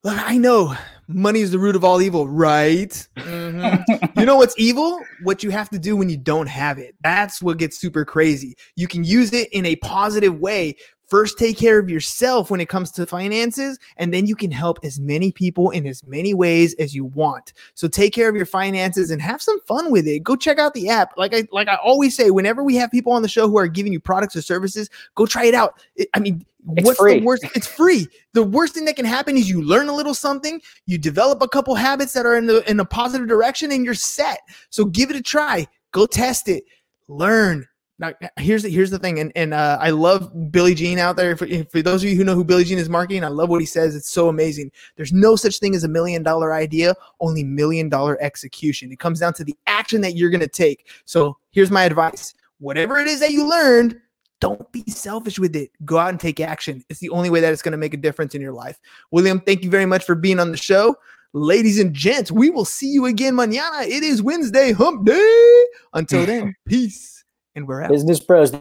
Look, 0.04 0.30
I 0.30 0.38
know 0.38 0.76
money 1.14 1.42
is 1.42 1.52
the 1.52 1.60
root 1.60 1.76
of 1.76 1.84
all 1.84 2.02
evil, 2.02 2.28
right? 2.28 3.08
Mm-hmm. 3.18 4.20
you 4.20 4.26
know 4.26 4.38
what's 4.38 4.56
evil? 4.58 5.00
What 5.24 5.44
you 5.44 5.50
have 5.50 5.70
to 5.70 5.80
do 5.80 5.96
when 5.96 6.10
you 6.10 6.18
don't 6.18 6.48
have 6.48 6.78
it. 6.78 6.96
That's 7.02 7.42
what 7.42 7.58
gets 7.58 7.78
super 7.78 8.06
crazy. 8.06 8.56
You 8.76 8.88
can 8.88 9.04
use 9.04 9.34
it 9.34 9.50
in 9.52 9.66
a 9.66 9.76
positive 9.78 10.40
way 10.40 10.76
First, 11.12 11.38
take 11.38 11.58
care 11.58 11.78
of 11.78 11.90
yourself 11.90 12.50
when 12.50 12.62
it 12.62 12.70
comes 12.70 12.90
to 12.92 13.06
finances, 13.06 13.78
and 13.98 14.14
then 14.14 14.28
you 14.28 14.34
can 14.34 14.50
help 14.50 14.80
as 14.82 14.98
many 14.98 15.30
people 15.30 15.70
in 15.72 15.86
as 15.86 16.08
many 16.08 16.34
ways 16.34 16.74
as 16.76 16.96
you 16.96 17.04
want. 17.04 17.52
So 17.74 17.90
take 17.90 18.14
care 18.14 18.30
of 18.30 18.36
your 18.38 18.46
finances 18.46 19.12
and 19.12 19.22
have 19.22 19.42
some 19.42 19.60
fun 19.68 19.92
with 19.92 20.08
it. 20.08 20.24
Go 20.24 20.38
check 20.38 20.58
out 20.58 20.74
the 20.74 20.88
app. 20.88 21.12
Like 21.18 21.36
I 21.36 21.50
like 21.52 21.68
I 21.68 21.76
always 21.76 22.16
say, 22.16 22.32
whenever 22.32 22.64
we 22.64 22.78
have 22.78 22.92
people 22.92 23.12
on 23.12 23.24
the 23.24 23.28
show 23.28 23.50
who 23.50 23.58
are 23.58 23.68
giving 23.68 23.92
you 23.92 24.00
products 24.00 24.38
or 24.38 24.42
services, 24.42 24.90
go 25.16 25.26
try 25.26 25.44
it 25.44 25.54
out. 25.54 25.84
It, 25.98 26.08
I 26.14 26.20
mean, 26.22 26.46
it's 26.78 26.86
what's 26.86 27.00
free. 27.00 27.20
the 27.20 27.26
worst? 27.26 27.44
It's 27.56 27.68
free. 27.68 28.08
The 28.32 28.44
worst 28.44 28.74
thing 28.74 28.86
that 28.86 28.96
can 28.96 29.04
happen 29.04 29.36
is 29.36 29.50
you 29.50 29.62
learn 29.62 29.90
a 29.90 29.94
little 29.94 30.14
something, 30.14 30.62
you 30.86 30.98
develop 30.98 31.42
a 31.42 31.48
couple 31.50 31.76
habits 31.76 32.14
that 32.14 32.26
are 32.26 32.38
in 32.38 32.46
the 32.46 32.64
in 32.72 32.80
a 32.80 32.86
positive 32.86 33.28
direction, 33.28 33.74
and 33.74 33.84
you're 33.84 33.96
set. 33.96 34.40
So 34.70 34.86
give 34.86 35.10
it 35.10 35.18
a 35.18 35.22
try. 35.22 35.68
Go 35.92 36.06
test 36.06 36.48
it. 36.48 36.64
Learn 37.10 37.68
now, 38.02 38.14
here's 38.38 38.64
the, 38.64 38.70
here's 38.70 38.90
the 38.90 38.98
thing, 38.98 39.20
and 39.20 39.32
and 39.36 39.54
uh, 39.54 39.78
I 39.80 39.92
love 39.92 40.52
Billy 40.52 40.74
Gene 40.74 40.98
out 40.98 41.18
there. 41.18 41.38
For, 41.38 41.48
for 41.66 41.84
those 41.84 42.04
of 42.04 42.10
you 42.10 42.16
who 42.16 42.24
know 42.24 42.34
who 42.34 42.44
Billy 42.44 42.64
Gene 42.64 42.80
is 42.80 42.90
marketing, 42.90 43.24
I 43.24 43.28
love 43.28 43.50
what 43.50 43.62
he 43.62 43.68
says. 43.68 43.96
It's 43.96 44.10
so 44.10 44.28
amazing. 44.28 44.72
There's 44.96 45.14
no 45.14 45.36
such 45.36 45.60
thing 45.60 45.76
as 45.76 45.84
a 45.84 45.88
million 45.88 46.24
dollar 46.24 46.52
idea, 46.52 46.96
only 47.20 47.44
million 47.44 47.90
dollar 47.90 48.20
execution. 48.20 48.92
It 48.92 48.98
comes 48.98 49.20
down 49.20 49.36
to 49.36 49.44
the 49.44 49.56
action 49.68 50.02
that 50.02 50.16
you're 50.16 50.32
going 50.32 50.42
to 50.42 50.48
take. 50.48 50.90
So 51.06 51.38
here's 51.52 51.70
my 51.70 51.84
advice: 51.84 52.34
whatever 52.58 52.98
it 52.98 53.08
is 53.08 53.20
that 53.20 53.34
you 53.34 53.48
learned, 53.48 54.02
don't 54.40 54.72
be 54.72 54.84
selfish 54.88 55.38
with 55.38 55.56
it. 55.56 55.70
Go 55.86 56.00
out 56.00 56.10
and 56.10 56.20
take 56.20 56.40
action. 56.40 56.84
It's 56.90 57.02
the 57.02 57.10
only 57.10 57.30
way 57.30 57.40
that 57.40 57.54
it's 57.54 57.62
going 57.62 57.74
to 57.74 57.78
make 57.78 57.94
a 57.94 57.98
difference 57.98 58.34
in 58.34 58.42
your 58.42 58.54
life. 58.54 58.80
William, 59.12 59.40
thank 59.42 59.64
you 59.64 59.70
very 59.70 59.86
much 59.86 60.06
for 60.06 60.16
being 60.16 60.40
on 60.40 60.50
the 60.50 60.58
show. 60.58 60.96
Ladies 61.34 61.80
and 61.80 61.94
gents, 61.94 62.32
we 62.32 62.50
will 62.50 62.66
see 62.66 62.90
you 62.90 63.06
again 63.06 63.36
mañana. 63.36 63.84
It 63.84 64.02
is 64.02 64.24
Wednesday, 64.24 64.72
hump 64.72 65.06
day. 65.06 65.66
Until 65.94 66.26
then, 66.26 66.56
peace 66.68 67.21
and 67.56 67.68
we're 67.68 67.82
out. 67.82 67.90
Business 67.90 68.20
Bros. 68.20 68.52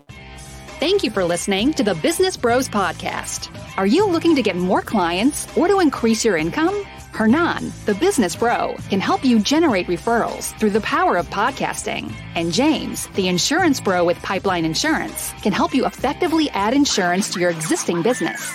Thank 0.78 1.04
you 1.04 1.10
for 1.10 1.24
listening 1.24 1.74
to 1.74 1.82
the 1.82 1.94
Business 1.96 2.36
Bros 2.36 2.68
Podcast. 2.68 3.54
Are 3.76 3.86
you 3.86 4.06
looking 4.06 4.34
to 4.36 4.42
get 4.42 4.56
more 4.56 4.80
clients 4.80 5.46
or 5.56 5.68
to 5.68 5.80
increase 5.80 6.24
your 6.24 6.36
income? 6.36 6.74
Hernan, 7.12 7.72
the 7.86 7.94
business 7.94 8.36
bro, 8.36 8.76
can 8.88 9.00
help 9.00 9.24
you 9.24 9.40
generate 9.40 9.88
referrals 9.88 10.58
through 10.58 10.70
the 10.70 10.80
power 10.80 11.16
of 11.16 11.28
podcasting. 11.28 12.14
And 12.34 12.52
James, 12.52 13.08
the 13.08 13.28
insurance 13.28 13.80
bro 13.80 14.04
with 14.04 14.16
Pipeline 14.22 14.64
Insurance, 14.64 15.32
can 15.42 15.52
help 15.52 15.74
you 15.74 15.84
effectively 15.84 16.48
add 16.50 16.72
insurance 16.72 17.32
to 17.34 17.40
your 17.40 17.50
existing 17.50 18.02
business. 18.02 18.54